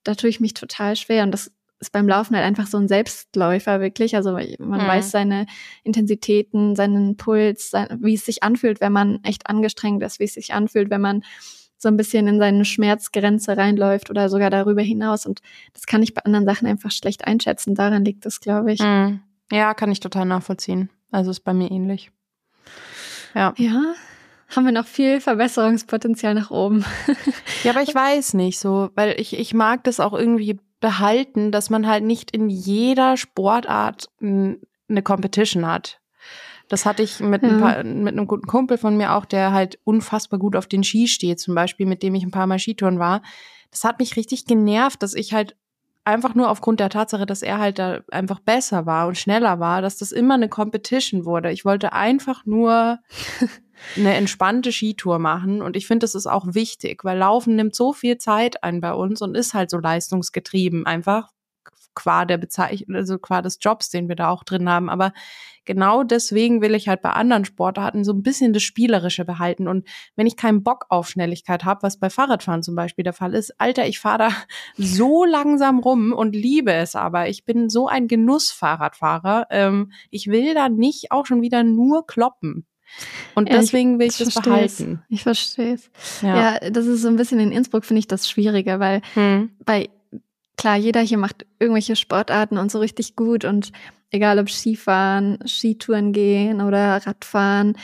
Da 0.03 0.15
tue 0.15 0.31
ich 0.31 0.41
mich 0.41 0.55
total 0.55 0.97
schwer 0.97 1.23
und 1.23 1.31
das 1.31 1.53
ist 1.81 1.93
beim 1.93 2.07
Laufen 2.07 2.37
halt 2.37 2.45
einfach 2.45 2.67
so 2.67 2.77
ein 2.77 2.89
Selbstläufer 2.89 3.81
wirklich. 3.81 4.15
Also 4.15 4.33
man 4.33 4.49
mhm. 4.83 4.87
weiß 4.87 5.11
seine 5.11 5.47
Intensitäten, 5.83 6.77
seinen 6.77 7.17
Puls, 7.17 7.71
sein, 7.71 7.99
wie 8.03 8.15
es 8.15 8.27
sich 8.27 8.43
anfühlt, 8.43 8.81
wenn 8.81 8.93
man 8.93 9.25
echt 9.25 9.49
angestrengt 9.49 10.03
ist, 10.03 10.21
wie 10.21 10.25
es 10.25 10.35
sich 10.35 10.53
anfühlt, 10.53 10.91
wenn 10.91 11.01
man 11.01 11.23
so 11.79 11.89
ein 11.89 11.97
bisschen 11.97 12.29
in 12.29 12.39
seine 12.39 12.67
Schmerzgrenze 12.67 13.57
reinläuft 13.57 14.11
oder 14.11 14.29
sogar 14.29 14.51
darüber 14.51 14.83
hinaus. 14.83 15.25
Und 15.25 15.41
das 15.73 15.87
kann 15.87 16.03
ich 16.03 16.13
bei 16.13 16.23
anderen 16.23 16.45
Sachen 16.45 16.69
einfach 16.69 16.91
schlecht 16.91 17.27
einschätzen. 17.27 17.75
Daran 17.75 18.05
liegt 18.05 18.27
es, 18.27 18.41
glaube 18.41 18.73
ich. 18.73 18.81
Mhm. 18.81 19.21
Ja, 19.51 19.73
kann 19.73 19.91
ich 19.91 20.01
total 20.01 20.27
nachvollziehen. 20.27 20.91
Also 21.11 21.31
ist 21.31 21.41
bei 21.41 21.55
mir 21.55 21.71
ähnlich. 21.71 22.13
Ja. 23.35 23.55
Ja, 23.57 23.95
haben 24.55 24.67
wir 24.67 24.73
noch 24.73 24.87
viel 24.87 25.21
Verbesserungspotenzial 25.21 26.35
nach 26.35 26.51
oben. 26.51 26.85
ja, 27.65 27.71
aber 27.71 27.83
ich 27.83 27.95
weiß 27.95 28.35
nicht 28.35 28.59
so, 28.59 28.91
weil 28.95 29.19
ich, 29.19 29.39
ich 29.39 29.55
mag 29.55 29.83
das 29.85 30.01
auch 30.01 30.13
irgendwie 30.13 30.59
behalten, 30.81 31.53
dass 31.53 31.71
man 31.71 31.87
halt 31.87 32.05
nicht 32.05 32.31
in 32.31 32.49
jeder 32.49 33.17
Sportart 33.17 34.09
eine 34.21 35.03
Competition 35.03 35.67
hat. 35.67 36.01
Das 36.69 36.87
hatte 36.87 37.03
ich 37.03 37.19
mit, 37.19 37.43
ein 37.43 37.59
paar, 37.61 37.83
mit 37.83 38.13
einem 38.13 38.29
guten 38.29 38.47
Kumpel 38.47 38.79
von 38.79 38.97
mir 38.97 39.15
auch, 39.15 39.25
der 39.25 39.53
halt 39.53 39.81
unfassbar 39.83 40.39
gut 40.39 40.55
auf 40.55 40.69
den 40.69 40.85
Ski 40.85 41.09
steht, 41.09 41.41
zum 41.41 41.55
Beispiel, 41.55 41.85
mit 41.85 42.03
dem 42.03 42.15
ich 42.15 42.23
ein 42.23 42.31
paar 42.31 42.47
Mal 42.47 42.61
Skitouren 42.61 43.01
war. 43.01 43.23
Das 43.73 43.83
hat 43.83 43.99
mich 43.99 44.17
richtig 44.17 44.47
genervt, 44.47 45.03
dass 45.03 45.15
ich 45.15 45.33
halt 45.33 45.57
einfach 46.05 46.35
nur 46.35 46.49
aufgrund 46.49 46.81
der 46.81 46.89
Tatsache, 46.89 47.27
dass 47.27 47.43
er 47.43 47.59
halt 47.59 47.79
da 47.79 48.01
einfach 48.11 48.41
besser 48.41 48.87
war 48.87 49.09
und 49.09 49.19
schneller 49.19 49.61
war, 49.61 49.83
dass 49.83 49.99
das 49.99 50.13
immer 50.13 50.35
eine 50.35 50.49
Competition 50.49 51.25
wurde. 51.25 51.51
Ich 51.51 51.65
wollte 51.65 51.93
einfach 51.93 52.47
nur 52.47 52.99
eine 53.97 54.15
entspannte 54.15 54.73
Skitour 54.73 55.19
machen. 55.19 55.63
Und 55.63 55.77
ich 55.77 55.87
finde, 55.87 56.05
das 56.05 56.15
ist 56.15 56.27
auch 56.27 56.55
wichtig, 56.55 57.05
weil 57.05 57.19
Laufen 57.19 57.57
nimmt 57.57 57.75
so 57.75 57.93
viel 57.93 58.19
Zeit 58.19 58.63
ein 58.63 58.81
bei 58.81 58.93
uns 58.93 59.23
und 59.23 59.37
ist 59.37 59.55
halt 59.55 59.71
so 59.71 59.79
leistungsgetrieben 59.79 60.87
einfach 60.87 61.31
qua 61.95 62.25
der 62.25 62.39
Bezeichnung, 62.39 62.97
also 62.97 63.19
qua 63.19 63.43
des 63.43 63.59
Jobs, 63.61 63.91
den 63.91 64.09
wir 64.09 64.17
da 64.17 64.31
auch 64.31 64.45
drin 64.45 64.69
haben. 64.69 64.89
Aber 64.89 65.13
genau 65.65 66.03
deswegen 66.03 66.63
will 66.63 66.75
ich 66.75 66.89
halt 66.89 67.03
bei 67.03 67.11
anderen 67.11 67.45
Sportarten 67.45 68.05
so 68.05 68.13
ein 68.13 68.23
bisschen 68.23 68.53
das 68.53 68.63
Spielerische 68.63 69.25
behalten. 69.25 69.69
Und 69.69 69.87
wenn 70.17 70.27
ich 70.27 70.37
keinen 70.37 70.63
Bock 70.63 70.87
auf 70.89 71.09
Schnelligkeit 71.09 71.65
habe, 71.65 71.83
was 71.83 71.99
bei 71.99 72.11
Fahrradfahren 72.11 72.63
zum 72.63 72.75
Beispiel 72.75 73.03
der 73.03 73.13
Fall 73.13 73.35
ist, 73.35 73.61
Alter, 73.61 73.87
ich 73.87 73.99
fahre 74.01 74.19
da 74.19 74.31
so 74.77 75.25
langsam 75.25 75.81
rum 75.81 76.13
und 76.13 76.35
liebe 76.35 76.73
es 76.73 76.95
aber. 76.95 77.29
Ich 77.29 77.45
bin 77.45 77.69
so 77.69 77.89
ein 77.89 78.09
Genussfahrradfahrer. 78.09 79.47
Ähm, 79.51 79.93
ich 80.11 80.29
will 80.29 80.55
da 80.55 80.69
nicht 80.69 81.13
auch 81.13 81.27
schon 81.27 81.43
wieder 81.43 81.65
nur 81.65 82.07
kloppen. 82.07 82.67
Und 83.35 83.49
ja, 83.49 83.57
deswegen 83.57 83.99
will 83.99 84.09
ich, 84.09 84.19
das 84.19 84.35
behalten. 84.35 85.03
Ich 85.09 85.23
verstehe 85.23 85.75
es. 85.75 85.91
Ja. 86.23 86.59
ja. 86.61 86.71
das 86.71 86.87
ist 86.87 87.03
so 87.03 87.09
ein 87.09 87.17
bisschen 87.17 87.41
in 87.41 87.53
Innsbruck, 87.53 87.85
finde 87.85 88.01
ich 88.01 88.09
das 88.09 88.29
schwieriger, 88.29 88.81
weil 88.81 89.03
hm. 89.15 89.51
bei, 89.65 89.89
klar, 90.57 90.77
jeder 90.77 91.01
hier 91.01 91.19
macht 91.19 91.47
irgendwelche 91.59 91.97
Sportarten 91.97 92.59
und 92.59 92.71
so 92.71 92.79
richtig 92.81 93.17
gut 93.17 93.45
und 93.45 93.73
egal 94.11 94.39
ob 94.39 94.51
Skifahren, 94.51 95.39
Skitouren 95.47 96.13
gehen 96.13 96.61
oder 96.61 97.07
Radfahren, 97.07 97.77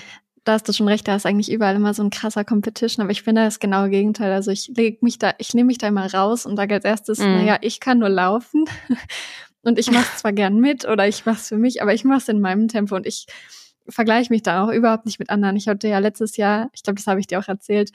da 0.47 0.53
hast 0.53 0.69
du 0.69 0.73
schon 0.73 0.87
recht, 0.87 1.09
da 1.09 1.17
ist 1.17 1.27
eigentlich 1.27 1.51
überall 1.51 1.75
immer 1.75 1.93
so 1.93 2.05
ein 2.05 2.11
krasser 2.11 2.45
Competition, 2.45 3.03
aber 3.03 3.11
ich 3.11 3.23
finde 3.23 3.43
das 3.43 3.59
genaue 3.59 3.91
Gegenteil. 3.91 4.33
Also 4.33 4.53
ich 4.53 4.69
leg 4.69 5.03
mich 5.03 5.19
da, 5.19 5.35
ich 5.39 5.55
nehme 5.55 5.67
mich 5.67 5.79
da 5.79 5.89
immer 5.89 6.13
raus 6.13 6.47
und 6.47 6.57
sage 6.57 6.75
als 6.75 6.85
erstes, 6.85 7.19
mhm. 7.19 7.33
naja, 7.33 7.59
ich 7.63 7.81
kann 7.81 7.99
nur 7.99 8.09
laufen 8.09 8.65
und 9.63 9.79
ich 9.79 9.91
mache 9.91 10.17
zwar 10.17 10.33
gern 10.33 10.61
mit 10.61 10.87
oder 10.87 11.09
ich 11.09 11.27
mache 11.27 11.39
es 11.39 11.49
für 11.49 11.57
mich, 11.57 11.83
aber 11.83 11.95
ich 11.95 12.05
mache 12.05 12.19
es 12.19 12.29
in 12.29 12.41
meinem 12.41 12.69
Tempo 12.69 12.95
und 12.95 13.07
ich 13.07 13.27
vergleiche 13.89 14.33
mich 14.33 14.43
da 14.43 14.65
auch 14.65 14.73
überhaupt 14.73 15.07
nicht 15.07 15.19
mit 15.19 15.31
anderen. 15.31 15.57
Ich 15.57 15.69
hatte 15.69 15.89
ja 15.89 15.99
letztes 15.99 16.37
Jahr, 16.37 16.71
ich 16.73 16.83
glaube, 16.83 16.97
das 16.97 17.07
habe 17.07 17.21
ich 17.21 17.27
dir 17.27 17.39
auch 17.39 17.49
erzählt, 17.49 17.91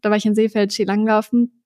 da 0.00 0.10
war 0.10 0.16
ich 0.16 0.26
in 0.26 0.34
Seefeld 0.34 0.72
Skilanglaufen. 0.72 1.60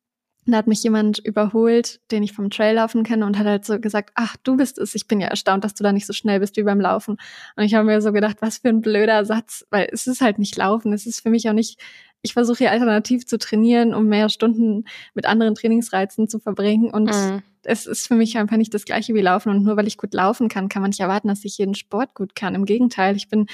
Da 0.46 0.56
hat 0.56 0.66
mich 0.66 0.82
jemand 0.82 1.18
überholt, 1.18 2.00
den 2.10 2.22
ich 2.22 2.32
vom 2.32 2.48
Trail 2.48 2.76
laufen 2.76 3.02
kenne 3.02 3.26
und 3.26 3.38
hat 3.38 3.46
halt 3.46 3.66
so 3.66 3.78
gesagt, 3.78 4.12
ach, 4.14 4.36
du 4.44 4.56
bist 4.56 4.78
es. 4.78 4.94
Ich 4.94 5.06
bin 5.06 5.20
ja 5.20 5.28
erstaunt, 5.28 5.62
dass 5.62 5.74
du 5.74 5.84
da 5.84 5.92
nicht 5.92 6.06
so 6.06 6.14
schnell 6.14 6.40
bist 6.40 6.56
wie 6.56 6.62
beim 6.62 6.80
Laufen. 6.80 7.18
Und 7.56 7.64
ich 7.64 7.74
habe 7.74 7.84
mir 7.84 8.00
so 8.00 8.12
gedacht, 8.12 8.38
was 8.40 8.58
für 8.58 8.70
ein 8.70 8.80
blöder 8.80 9.26
Satz, 9.26 9.66
weil 9.70 9.88
es 9.92 10.06
ist 10.06 10.22
halt 10.22 10.38
nicht 10.38 10.56
Laufen. 10.56 10.94
Es 10.94 11.04
ist 11.04 11.20
für 11.20 11.28
mich 11.28 11.48
auch 11.50 11.52
nicht 11.52 11.78
ich 12.22 12.32
versuche 12.32 12.58
hier 12.58 12.72
alternativ 12.72 13.26
zu 13.26 13.38
trainieren, 13.38 13.94
um 13.94 14.06
mehr 14.06 14.28
Stunden 14.28 14.84
mit 15.14 15.26
anderen 15.26 15.54
Trainingsreizen 15.54 16.28
zu 16.28 16.38
verbringen. 16.38 16.90
Und 16.90 17.10
mhm. 17.10 17.42
es 17.62 17.86
ist 17.86 18.08
für 18.08 18.14
mich 18.14 18.36
einfach 18.38 18.56
nicht 18.56 18.74
das 18.74 18.84
gleiche 18.84 19.14
wie 19.14 19.20
Laufen. 19.20 19.50
Und 19.50 19.62
nur 19.62 19.76
weil 19.76 19.86
ich 19.86 19.96
gut 19.96 20.14
laufen 20.14 20.48
kann, 20.48 20.68
kann 20.68 20.82
man 20.82 20.90
nicht 20.90 21.00
erwarten, 21.00 21.28
dass 21.28 21.44
ich 21.44 21.58
jeden 21.58 21.74
Sport 21.74 22.14
gut 22.14 22.34
kann. 22.34 22.54
Im 22.54 22.64
Gegenteil, 22.64 23.16
ich 23.16 23.28
bin 23.28 23.46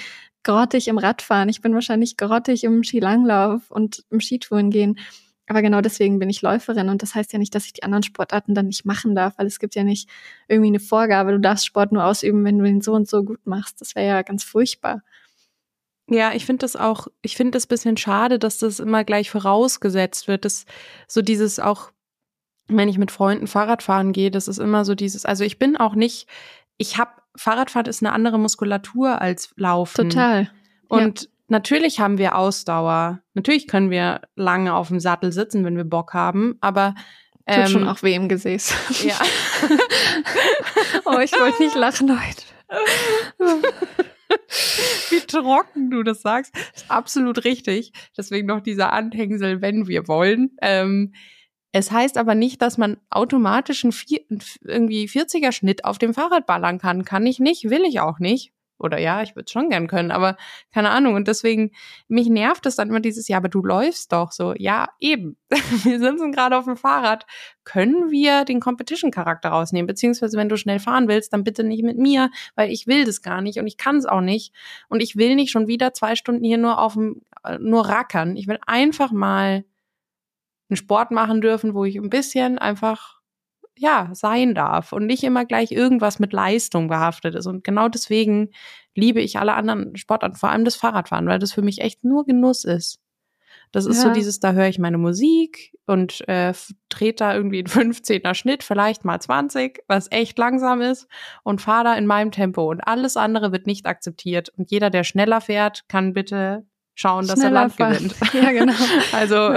grottig 0.42 0.88
im 0.88 0.98
Radfahren, 0.98 1.48
ich 1.48 1.60
bin 1.60 1.74
wahrscheinlich 1.74 2.16
grottig 2.16 2.64
im 2.64 2.84
Skilanglauf 2.84 3.70
und 3.70 4.04
im 4.10 4.20
Skitouren 4.20 4.70
gehen. 4.70 4.98
Aber 5.46 5.60
genau 5.60 5.82
deswegen 5.82 6.18
bin 6.18 6.30
ich 6.30 6.40
Läuferin 6.40 6.88
und 6.88 7.02
das 7.02 7.14
heißt 7.14 7.32
ja 7.34 7.38
nicht, 7.38 7.54
dass 7.54 7.66
ich 7.66 7.74
die 7.74 7.82
anderen 7.82 8.02
Sportarten 8.02 8.54
dann 8.54 8.66
nicht 8.66 8.86
machen 8.86 9.14
darf, 9.14 9.34
weil 9.36 9.46
es 9.46 9.58
gibt 9.58 9.74
ja 9.74 9.84
nicht 9.84 10.08
irgendwie 10.48 10.68
eine 10.68 10.80
Vorgabe, 10.80 11.32
du 11.32 11.40
darfst 11.40 11.66
Sport 11.66 11.92
nur 11.92 12.04
ausüben, 12.04 12.44
wenn 12.44 12.58
du 12.58 12.64
ihn 12.64 12.80
so 12.80 12.94
und 12.94 13.08
so 13.08 13.24
gut 13.24 13.46
machst. 13.46 13.80
Das 13.80 13.94
wäre 13.94 14.06
ja 14.06 14.22
ganz 14.22 14.42
furchtbar. 14.42 15.02
Ja, 16.08 16.32
ich 16.34 16.44
finde 16.44 16.60
das 16.60 16.76
auch, 16.76 17.06
ich 17.22 17.36
finde 17.36 17.52
das 17.52 17.66
bisschen 17.66 17.96
schade, 17.96 18.38
dass 18.38 18.58
das 18.58 18.78
immer 18.78 19.04
gleich 19.04 19.30
vorausgesetzt 19.30 20.28
wird, 20.28 20.44
dass 20.44 20.66
so 21.08 21.22
dieses 21.22 21.58
auch, 21.58 21.90
wenn 22.68 22.88
ich 22.88 22.98
mit 22.98 23.10
Freunden 23.10 23.46
Fahrrad 23.46 23.82
fahren 23.82 24.12
gehe, 24.12 24.30
das 24.30 24.48
ist 24.48 24.58
immer 24.58 24.84
so 24.84 24.94
dieses, 24.94 25.24
also 25.24 25.44
ich 25.44 25.58
bin 25.58 25.76
auch 25.76 25.94
nicht, 25.94 26.28
ich 26.76 26.98
habe, 26.98 27.10
Fahrradfahren 27.36 27.86
ist 27.86 28.02
eine 28.02 28.12
andere 28.12 28.38
Muskulatur 28.38 29.20
als 29.20 29.52
Laufen. 29.56 30.10
Total. 30.10 30.50
Und 30.88 31.22
ja. 31.22 31.28
natürlich 31.48 32.00
haben 32.00 32.18
wir 32.18 32.36
Ausdauer. 32.36 33.20
Natürlich 33.32 33.66
können 33.66 33.90
wir 33.90 34.20
lange 34.36 34.74
auf 34.74 34.88
dem 34.88 35.00
Sattel 35.00 35.32
sitzen, 35.32 35.64
wenn 35.64 35.76
wir 35.76 35.84
Bock 35.84 36.12
haben, 36.12 36.56
aber 36.60 36.94
Tut 37.46 37.56
ähm, 37.58 37.66
schon 37.66 37.88
auch 37.88 38.02
weh 38.02 38.14
im 38.14 38.28
Gesäß. 38.28 38.74
Ja. 39.04 39.16
oh, 41.04 41.18
ich 41.18 41.32
wollte 41.32 41.62
nicht 41.62 41.74
lachen 41.74 42.10
heute. 42.10 42.42
Wie 45.10 45.20
trocken 45.20 45.90
du 45.90 46.02
das 46.02 46.22
sagst. 46.22 46.54
Ist 46.74 46.90
absolut 46.90 47.44
richtig. 47.44 47.92
Deswegen 48.16 48.46
noch 48.46 48.60
dieser 48.60 48.92
Anhängsel, 48.92 49.60
wenn 49.60 49.86
wir 49.86 50.08
wollen. 50.08 50.56
Ähm, 50.62 51.12
es 51.76 51.90
heißt 51.90 52.18
aber 52.18 52.34
nicht, 52.34 52.62
dass 52.62 52.78
man 52.78 52.98
automatisch 53.10 53.84
einen 53.84 53.92
vier, 53.92 54.20
irgendwie 54.62 55.06
40er 55.06 55.50
Schnitt 55.50 55.84
auf 55.84 55.98
dem 55.98 56.14
Fahrrad 56.14 56.46
ballern 56.46 56.78
kann. 56.78 57.04
Kann 57.04 57.26
ich 57.26 57.40
nicht, 57.40 57.68
will 57.68 57.82
ich 57.84 58.00
auch 58.00 58.20
nicht. 58.20 58.53
Oder 58.78 58.98
ja, 58.98 59.22
ich 59.22 59.36
würde 59.36 59.50
schon 59.50 59.70
gern 59.70 59.86
können, 59.86 60.10
aber 60.10 60.36
keine 60.72 60.90
Ahnung. 60.90 61.14
Und 61.14 61.28
deswegen, 61.28 61.70
mich 62.08 62.28
nervt 62.28 62.66
es 62.66 62.76
dann 62.76 62.88
immer 62.88 63.00
dieses, 63.00 63.28
ja, 63.28 63.36
aber 63.36 63.48
du 63.48 63.62
läufst 63.62 64.12
doch 64.12 64.32
so. 64.32 64.54
Ja, 64.56 64.88
eben. 65.00 65.36
wir 65.50 65.98
sitzen 65.98 66.32
gerade 66.32 66.56
auf 66.56 66.64
dem 66.64 66.76
Fahrrad. 66.76 67.24
Können 67.64 68.10
wir 68.10 68.44
den 68.44 68.60
Competition-Charakter 68.60 69.50
rausnehmen? 69.50 69.86
Beziehungsweise, 69.86 70.36
wenn 70.36 70.48
du 70.48 70.56
schnell 70.56 70.80
fahren 70.80 71.08
willst, 71.08 71.32
dann 71.32 71.44
bitte 71.44 71.64
nicht 71.64 71.84
mit 71.84 71.98
mir, 71.98 72.30
weil 72.56 72.70
ich 72.70 72.86
will 72.86 73.04
das 73.04 73.22
gar 73.22 73.40
nicht 73.40 73.58
und 73.58 73.66
ich 73.66 73.76
kann 73.76 73.96
es 73.96 74.06
auch 74.06 74.20
nicht. 74.20 74.52
Und 74.88 75.02
ich 75.02 75.16
will 75.16 75.34
nicht 75.36 75.50
schon 75.50 75.68
wieder 75.68 75.94
zwei 75.94 76.16
Stunden 76.16 76.44
hier 76.44 76.58
nur 76.58 76.78
auf 76.78 76.94
dem, 76.94 77.22
äh, 77.44 77.58
nur 77.58 77.88
rackern. 77.88 78.36
Ich 78.36 78.48
will 78.48 78.58
einfach 78.66 79.12
mal 79.12 79.64
einen 80.68 80.76
Sport 80.76 81.10
machen 81.10 81.40
dürfen, 81.40 81.74
wo 81.74 81.84
ich 81.84 81.96
ein 81.96 82.10
bisschen 82.10 82.58
einfach 82.58 83.20
ja, 83.76 84.10
sein 84.12 84.54
darf 84.54 84.92
und 84.92 85.06
nicht 85.06 85.24
immer 85.24 85.44
gleich 85.44 85.72
irgendwas 85.72 86.18
mit 86.18 86.32
Leistung 86.32 86.88
behaftet 86.88 87.34
ist. 87.34 87.46
Und 87.46 87.64
genau 87.64 87.88
deswegen 87.88 88.50
liebe 88.94 89.20
ich 89.20 89.38
alle 89.38 89.54
anderen 89.54 89.96
Sportarten, 89.96 90.36
vor 90.36 90.50
allem 90.50 90.64
das 90.64 90.76
Fahrradfahren, 90.76 91.26
weil 91.26 91.38
das 91.38 91.52
für 91.52 91.62
mich 91.62 91.80
echt 91.80 92.04
nur 92.04 92.24
Genuss 92.24 92.64
ist. 92.64 93.00
Das 93.72 93.86
ist 93.86 93.96
ja. 93.96 94.02
so 94.04 94.12
dieses, 94.12 94.38
da 94.38 94.52
höre 94.52 94.68
ich 94.68 94.78
meine 94.78 94.98
Musik 94.98 95.76
und 95.86 96.26
äh, 96.28 96.52
trete 96.90 97.24
da 97.24 97.34
irgendwie 97.34 97.58
in 97.58 97.66
15er 97.66 98.34
Schnitt, 98.34 98.62
vielleicht 98.62 99.04
mal 99.04 99.20
20, 99.20 99.82
was 99.88 100.10
echt 100.12 100.38
langsam 100.38 100.80
ist, 100.80 101.08
und 101.42 101.60
fahre 101.60 101.84
da 101.84 101.94
in 101.94 102.06
meinem 102.06 102.30
Tempo. 102.30 102.70
Und 102.70 102.82
alles 102.82 103.16
andere 103.16 103.50
wird 103.50 103.66
nicht 103.66 103.86
akzeptiert. 103.86 104.50
Und 104.56 104.70
jeder, 104.70 104.90
der 104.90 105.02
schneller 105.02 105.40
fährt, 105.40 105.88
kann 105.88 106.12
bitte 106.12 106.64
schauen, 106.94 107.26
dass 107.26 107.40
schneller 107.40 107.48
er 107.48 107.62
Land 107.62 107.72
fahren. 107.74 107.94
gewinnt. 107.94 108.14
Ja, 108.34 108.52
genau. 108.52 108.74
also, 109.12 109.54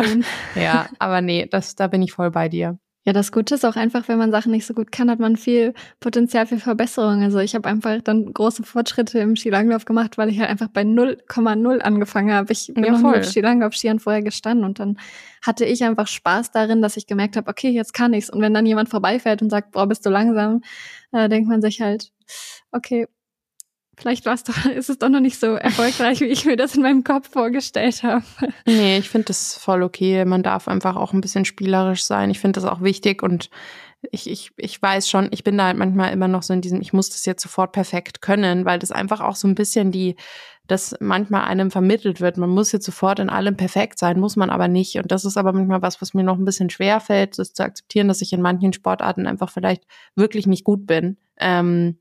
ja, 0.55 0.89
aber 0.97 1.21
nee, 1.21 1.45
das, 1.45 1.75
da 1.75 1.85
bin 1.85 2.01
ich 2.01 2.11
voll 2.11 2.31
bei 2.31 2.49
dir. 2.49 2.79
Ja, 3.07 3.13
das 3.13 3.31
Gute 3.31 3.55
ist 3.55 3.63
auch 3.65 3.77
einfach, 3.77 4.09
wenn 4.09 4.17
man 4.17 4.31
Sachen 4.31 4.51
nicht 4.51 4.65
so 4.65 4.73
gut 4.73 4.91
kann, 4.91 5.09
hat 5.09 5.19
man 5.19 5.37
viel 5.37 5.73
Potenzial 6.01 6.45
für 6.45 6.59
Verbesserungen. 6.59 7.23
Also 7.23 7.39
ich 7.39 7.55
habe 7.55 7.69
einfach 7.69 8.01
dann 8.03 8.33
große 8.33 8.63
Fortschritte 8.63 9.19
im 9.19 9.37
Skilanglauf 9.37 9.85
gemacht, 9.85 10.17
weil 10.17 10.27
ich 10.27 10.39
halt 10.41 10.49
einfach 10.49 10.67
bei 10.67 10.81
0,0 10.81 11.79
angefangen 11.79 12.33
habe. 12.33 12.51
Ich 12.51 12.69
bin 12.73 12.83
Ja, 12.83 12.91
noch 12.91 12.99
voll. 12.99 13.11
nie 13.13 13.17
auf 13.19 13.25
Skilanglauf-Skiern 13.25 13.99
vorher 13.99 14.21
gestanden 14.23 14.65
und 14.65 14.79
dann 14.79 14.99
hatte 15.41 15.63
ich 15.63 15.85
einfach 15.85 16.07
Spaß 16.07 16.51
darin, 16.51 16.81
dass 16.81 16.97
ich 16.97 17.07
gemerkt 17.07 17.37
habe, 17.37 17.49
okay, 17.49 17.69
jetzt 17.69 17.93
kann 17.93 18.11
ich's. 18.13 18.29
Und 18.29 18.41
wenn 18.41 18.53
dann 18.53 18.65
jemand 18.65 18.89
vorbeifährt 18.89 19.41
und 19.41 19.51
sagt, 19.51 19.71
boah, 19.71 19.87
bist 19.87 20.05
du 20.05 20.09
langsam, 20.09 20.59
äh, 21.13 21.29
denkt 21.29 21.47
man 21.47 21.61
sich 21.61 21.79
halt, 21.79 22.11
okay, 22.73 23.07
vielleicht 23.97 24.25
war's 24.25 24.43
doch, 24.43 24.65
ist 24.75 24.89
es 24.89 24.99
doch 24.99 25.09
noch 25.09 25.19
nicht 25.19 25.39
so 25.39 25.47
erfolgreich, 25.55 26.21
wie 26.21 26.25
ich 26.25 26.45
mir 26.45 26.55
das 26.55 26.75
in 26.75 26.83
meinem 26.83 27.03
Kopf 27.03 27.29
vorgestellt 27.29 28.03
habe. 28.03 28.23
Nee, 28.65 28.97
ich 28.97 29.09
finde 29.09 29.25
das 29.25 29.55
voll 29.57 29.83
okay. 29.83 30.23
Man 30.23 30.43
darf 30.43 30.67
einfach 30.67 30.95
auch 30.95 31.13
ein 31.13 31.21
bisschen 31.21 31.45
spielerisch 31.45 32.05
sein. 32.05 32.29
Ich 32.29 32.39
finde 32.39 32.61
das 32.61 32.69
auch 32.69 32.81
wichtig 32.81 33.23
und 33.23 33.49
ich, 34.11 34.29
ich, 34.29 34.51
ich 34.57 34.79
weiß 34.79 35.09
schon, 35.09 35.27
ich 35.31 35.43
bin 35.43 35.57
da 35.57 35.65
halt 35.65 35.77
manchmal 35.77 36.13
immer 36.13 36.27
noch 36.27 36.43
so 36.43 36.53
in 36.53 36.61
diesem, 36.61 36.81
ich 36.81 36.93
muss 36.93 37.09
das 37.09 37.25
jetzt 37.25 37.41
sofort 37.41 37.71
perfekt 37.71 38.21
können, 38.21 38.63
weil 38.63 38.77
das 38.77 38.91
einfach 38.91 39.21
auch 39.21 39.35
so 39.35 39.47
ein 39.47 39.55
bisschen 39.55 39.91
die, 39.91 40.15
das 40.67 40.95
manchmal 40.99 41.45
einem 41.45 41.71
vermittelt 41.71 42.21
wird. 42.21 42.37
Man 42.37 42.51
muss 42.51 42.71
jetzt 42.71 42.85
sofort 42.85 43.19
in 43.19 43.29
allem 43.29 43.57
perfekt 43.57 43.97
sein, 43.97 44.19
muss 44.19 44.35
man 44.35 44.51
aber 44.51 44.67
nicht. 44.67 44.97
Und 44.97 45.11
das 45.11 45.25
ist 45.25 45.35
aber 45.35 45.51
manchmal 45.51 45.81
was, 45.81 45.99
was 46.01 46.13
mir 46.13 46.23
noch 46.23 46.37
ein 46.37 46.45
bisschen 46.45 46.69
schwer 46.69 46.99
fällt, 46.99 47.39
das 47.39 47.53
zu 47.53 47.63
akzeptieren, 47.63 48.07
dass 48.07 48.21
ich 48.21 48.33
in 48.33 48.41
manchen 48.41 48.73
Sportarten 48.73 49.25
einfach 49.25 49.49
vielleicht 49.49 49.83
wirklich 50.15 50.45
nicht 50.45 50.63
gut 50.63 50.85
bin. 50.85 51.17
Ähm, 51.39 51.97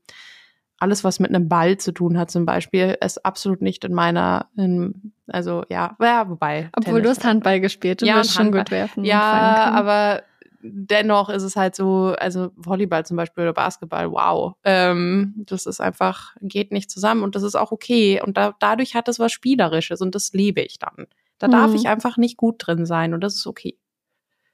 alles, 0.79 1.03
was 1.03 1.19
mit 1.19 1.33
einem 1.33 1.47
Ball 1.49 1.77
zu 1.77 1.91
tun 1.91 2.17
hat, 2.17 2.29
zum 2.31 2.45
Beispiel, 2.45 2.97
ist 3.03 3.25
absolut 3.25 3.61
nicht 3.61 3.83
in 3.83 3.93
meiner, 3.93 4.47
in, 4.55 5.11
also 5.27 5.63
ja, 5.69 5.95
ja, 6.01 6.29
wobei. 6.29 6.69
Obwohl 6.75 6.95
du 7.01 7.03
Tennis- 7.03 7.17
hast 7.17 7.25
Handball 7.25 7.59
gespielt, 7.59 8.01
du 8.01 8.05
Ja, 8.05 8.17
wirst 8.17 8.33
schon 8.33 8.51
gut 8.51 8.69
werfen. 8.71 9.03
Ja, 9.03 9.71
aber 9.73 10.21
dennoch 10.61 11.29
ist 11.29 11.43
es 11.43 11.55
halt 11.55 11.75
so, 11.75 12.15
also 12.19 12.51
Volleyball 12.55 13.05
zum 13.05 13.17
Beispiel 13.17 13.43
oder 13.43 13.53
Basketball, 13.53 14.11
wow. 14.11 14.55
Ähm, 14.63 15.33
das 15.47 15.65
ist 15.65 15.79
einfach, 15.79 16.35
geht 16.41 16.71
nicht 16.71 16.89
zusammen 16.91 17.23
und 17.23 17.35
das 17.35 17.43
ist 17.43 17.55
auch 17.55 17.71
okay. 17.71 18.21
Und 18.21 18.37
da, 18.37 18.53
dadurch 18.59 18.95
hat 18.95 19.07
es 19.07 19.19
was 19.19 19.31
Spielerisches 19.31 20.01
und 20.01 20.13
das 20.15 20.33
liebe 20.33 20.61
ich 20.61 20.79
dann. 20.79 21.07
Da 21.39 21.47
darf 21.47 21.69
Mhm. 21.71 21.75
ich 21.75 21.87
einfach 21.87 22.17
nicht 22.17 22.37
gut 22.37 22.55
drin 22.59 22.85
sein 22.85 23.13
und 23.13 23.21
das 23.21 23.35
ist 23.35 23.45
okay. 23.47 23.77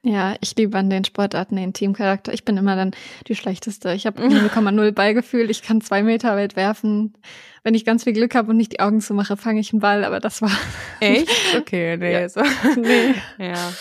Ja, 0.06 0.36
ich 0.42 0.54
liebe 0.56 0.76
an 0.76 0.90
den 0.90 1.02
Sportarten 1.06 1.56
den 1.56 1.72
Teamcharakter. 1.72 2.34
Ich 2.34 2.44
bin 2.44 2.58
immer 2.58 2.76
dann 2.76 2.90
die 3.26 3.34
Schlechteste. 3.34 3.94
Ich 3.94 4.04
habe 4.06 4.22
0,0 4.22 4.92
Ballgefühl. 4.92 5.48
Ich 5.50 5.62
kann 5.62 5.80
zwei 5.80 6.02
Meter 6.02 6.36
weit 6.36 6.56
werfen. 6.56 7.14
Wenn 7.62 7.72
ich 7.74 7.86
ganz 7.86 8.04
viel 8.04 8.12
Glück 8.12 8.34
habe 8.34 8.50
und 8.50 8.58
nicht 8.58 8.72
die 8.72 8.80
Augen 8.80 9.00
zumache, 9.00 9.38
fange 9.38 9.60
ich 9.60 9.72
einen 9.72 9.80
Ball. 9.80 10.04
Aber 10.04 10.20
das 10.20 10.42
war 10.42 10.50
Echt? 11.00 11.30
Okay, 11.56 11.96
nee. 11.96 12.12
Ja. 12.12 12.28
So. 12.28 12.42
nee. 12.76 13.14
Ja. 13.38 13.72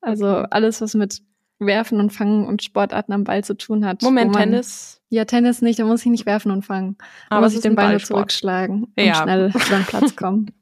Also 0.00 0.26
alles, 0.28 0.80
was 0.80 0.94
mit 0.94 1.22
Werfen 1.58 1.98
und 1.98 2.10
Fangen 2.10 2.46
und 2.46 2.62
Sportarten 2.62 3.12
am 3.12 3.24
Ball 3.24 3.42
zu 3.42 3.54
tun 3.56 3.84
hat. 3.84 4.02
Moment, 4.02 4.32
man, 4.32 4.42
Tennis. 4.50 5.00
Ja, 5.08 5.24
Tennis 5.24 5.60
nicht. 5.60 5.80
Da 5.80 5.84
muss 5.84 6.02
ich 6.02 6.06
nicht 6.12 6.24
werfen 6.24 6.52
und 6.52 6.62
fangen. 6.64 6.96
Da 7.30 7.36
Aber 7.38 7.46
muss 7.46 7.54
ich 7.56 7.62
den 7.62 7.74
Ball 7.74 7.90
nur 7.90 8.00
zurückschlagen 8.00 8.84
und 8.84 8.92
Ja. 8.96 9.16
schnell 9.24 9.50
über 9.52 9.58
den 9.76 9.84
Platz 9.86 10.14
kommen. 10.14 10.52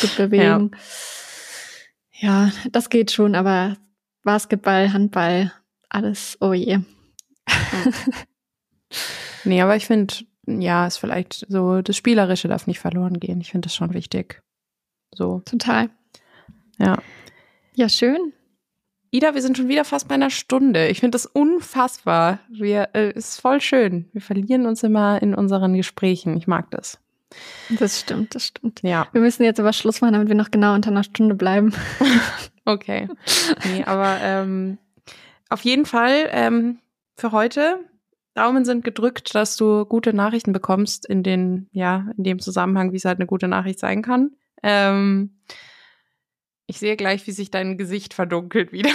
Gut 0.00 0.16
bewegen. 0.16 0.70
Ja. 2.18 2.50
das 2.72 2.88
geht 2.88 3.10
schon. 3.12 3.34
Aber 3.34 3.76
Basketball, 4.26 4.92
Handball, 4.92 5.52
alles, 5.88 6.36
oh 6.40 6.52
je. 6.52 6.80
Nee, 9.44 9.62
aber 9.62 9.76
ich 9.76 9.86
finde, 9.86 10.14
ja, 10.46 10.86
ist 10.86 10.98
vielleicht 10.98 11.46
so, 11.48 11.80
das 11.80 11.96
Spielerische 11.96 12.48
darf 12.48 12.66
nicht 12.66 12.80
verloren 12.80 13.20
gehen. 13.20 13.40
Ich 13.40 13.52
finde 13.52 13.66
das 13.66 13.76
schon 13.76 13.94
wichtig. 13.94 14.42
So, 15.14 15.40
Total. 15.44 15.90
ja. 16.78 16.98
Ja, 17.74 17.88
schön. 17.88 18.32
Ida, 19.12 19.34
wir 19.34 19.42
sind 19.42 19.56
schon 19.56 19.68
wieder 19.68 19.84
fast 19.84 20.08
bei 20.08 20.16
einer 20.16 20.30
Stunde. 20.30 20.88
Ich 20.88 21.00
finde 21.00 21.12
das 21.12 21.26
unfassbar. 21.26 22.40
Wir, 22.50 22.88
äh, 22.94 23.12
ist 23.12 23.40
voll 23.40 23.60
schön. 23.60 24.08
Wir 24.12 24.20
verlieren 24.20 24.66
uns 24.66 24.82
immer 24.82 25.22
in 25.22 25.34
unseren 25.34 25.74
Gesprächen. 25.74 26.36
Ich 26.36 26.48
mag 26.48 26.70
das. 26.72 26.98
Das 27.78 28.00
stimmt, 28.00 28.34
das 28.34 28.46
stimmt. 28.46 28.80
Ja, 28.82 29.08
Wir 29.12 29.20
müssen 29.20 29.42
jetzt 29.42 29.58
aber 29.58 29.72
Schluss 29.72 30.00
machen, 30.00 30.12
damit 30.12 30.28
wir 30.28 30.36
noch 30.36 30.50
genau 30.50 30.74
unter 30.74 30.90
einer 30.90 31.04
Stunde 31.04 31.34
bleiben. 31.34 31.72
okay. 32.64 33.08
Nee, 33.64 33.84
aber 33.84 34.18
ähm, 34.20 34.78
auf 35.48 35.62
jeden 35.62 35.86
Fall 35.86 36.28
ähm, 36.30 36.78
für 37.16 37.32
heute. 37.32 37.80
Daumen 38.34 38.66
sind 38.66 38.84
gedrückt, 38.84 39.34
dass 39.34 39.56
du 39.56 39.86
gute 39.86 40.12
Nachrichten 40.12 40.52
bekommst 40.52 41.06
in 41.06 41.22
den, 41.22 41.68
ja, 41.72 42.06
in 42.18 42.24
dem 42.24 42.38
Zusammenhang, 42.38 42.92
wie 42.92 42.96
es 42.96 43.06
halt 43.06 43.18
eine 43.18 43.26
gute 43.26 43.48
Nachricht 43.48 43.78
sein 43.78 44.02
kann. 44.02 44.32
Ähm, 44.62 45.38
ich 46.66 46.78
sehe 46.78 46.96
gleich, 46.96 47.26
wie 47.26 47.32
sich 47.32 47.50
dein 47.50 47.78
Gesicht 47.78 48.12
verdunkelt 48.12 48.72
wieder. 48.72 48.90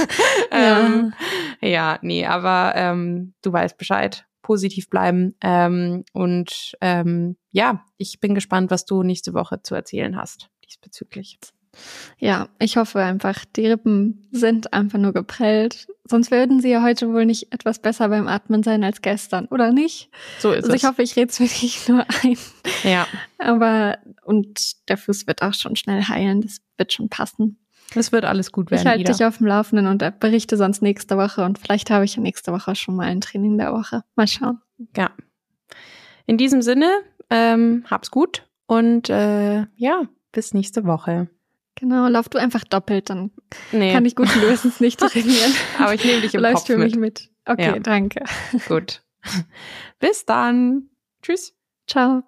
ähm, 0.50 1.14
Ja, 1.62 1.98
nee, 2.02 2.26
aber 2.26 2.72
ähm, 2.74 3.34
du 3.42 3.52
weißt 3.52 3.78
Bescheid. 3.78 4.26
Positiv 4.42 4.90
bleiben. 4.90 5.34
Ähm, 5.40 6.04
und 6.12 6.72
ähm, 6.80 7.36
ja, 7.52 7.84
ich 7.96 8.20
bin 8.20 8.34
gespannt, 8.34 8.70
was 8.70 8.84
du 8.84 9.02
nächste 9.02 9.34
Woche 9.34 9.62
zu 9.62 9.74
erzählen 9.74 10.16
hast 10.16 10.50
diesbezüglich. 10.64 11.38
Ja, 12.18 12.50
ich 12.58 12.76
hoffe 12.76 12.98
einfach, 13.00 13.46
die 13.56 13.66
Rippen 13.66 14.28
sind 14.30 14.74
einfach 14.74 14.98
nur 14.98 15.14
geprellt. 15.14 15.86
Sonst 16.04 16.30
würden 16.30 16.60
sie 16.60 16.68
ja 16.68 16.82
heute 16.82 17.08
wohl 17.12 17.24
nicht 17.24 17.50
etwas 17.52 17.78
besser 17.78 18.10
beim 18.10 18.28
Atmen 18.28 18.62
sein 18.62 18.84
als 18.84 19.00
gestern, 19.00 19.46
oder 19.46 19.72
nicht? 19.72 20.10
So 20.38 20.52
ist 20.52 20.64
Also 20.64 20.74
ich 20.76 20.82
es. 20.82 20.88
hoffe, 20.88 21.02
ich 21.02 21.16
rede 21.16 21.30
es 21.30 21.40
wirklich 21.40 21.88
nur 21.88 22.04
ein. 22.22 22.36
ja, 22.84 23.06
Aber, 23.38 23.98
und 24.24 24.88
der 24.90 24.98
Fuß 24.98 25.26
wird 25.26 25.40
auch 25.40 25.54
schon 25.54 25.74
schnell 25.76 26.02
heilen. 26.02 26.42
Das 26.42 26.58
wird 26.76 26.92
schon 26.92 27.08
passen. 27.08 27.58
Es 27.96 28.12
wird 28.12 28.24
alles 28.24 28.52
gut 28.52 28.70
werden. 28.70 28.82
ich 28.82 28.86
halte 28.88 29.04
dich 29.12 29.24
auf 29.24 29.38
dem 29.38 29.46
Laufenden 29.46 29.86
und 29.86 30.04
berichte 30.20 30.56
sonst 30.56 30.82
nächste 30.82 31.16
Woche. 31.16 31.44
Und 31.44 31.58
vielleicht 31.58 31.90
habe 31.90 32.04
ich 32.04 32.16
ja 32.16 32.22
nächste 32.22 32.52
Woche 32.52 32.74
schon 32.74 32.96
mal 32.96 33.06
ein 33.06 33.20
Training 33.20 33.58
der 33.58 33.72
Woche. 33.72 34.02
Mal 34.16 34.26
schauen. 34.26 34.60
Ja. 34.96 35.10
In 36.26 36.38
diesem 36.38 36.62
Sinne, 36.62 36.90
ähm, 37.30 37.84
hab's 37.90 38.10
gut 38.10 38.46
und 38.66 39.10
äh, 39.10 39.66
ja, 39.76 40.02
bis 40.32 40.54
nächste 40.54 40.84
Woche. 40.84 41.28
Genau, 41.74 42.06
lauf 42.08 42.28
du 42.28 42.38
einfach 42.38 42.64
doppelt, 42.64 43.10
dann 43.10 43.30
Nee, 43.72 43.92
kann 43.92 44.04
ich 44.04 44.14
gut 44.14 44.34
lösen, 44.36 44.72
nicht 44.78 45.00
trainieren. 45.00 45.52
aber 45.78 45.94
ich 45.94 46.04
nehme 46.04 46.20
dich 46.20 46.34
im 46.34 46.40
läufst 46.42 46.66
Kopf 46.66 46.66
für 46.66 46.78
mich 46.78 46.94
mit. 46.94 47.00
mit. 47.00 47.30
Okay, 47.46 47.74
Ja. 47.74 47.78
danke. 47.80 48.22
Gut. 48.68 49.02
bis 49.98 50.24
dann. 50.26 50.90
Tschüss. 51.22 51.54
Ciao. 51.86 52.22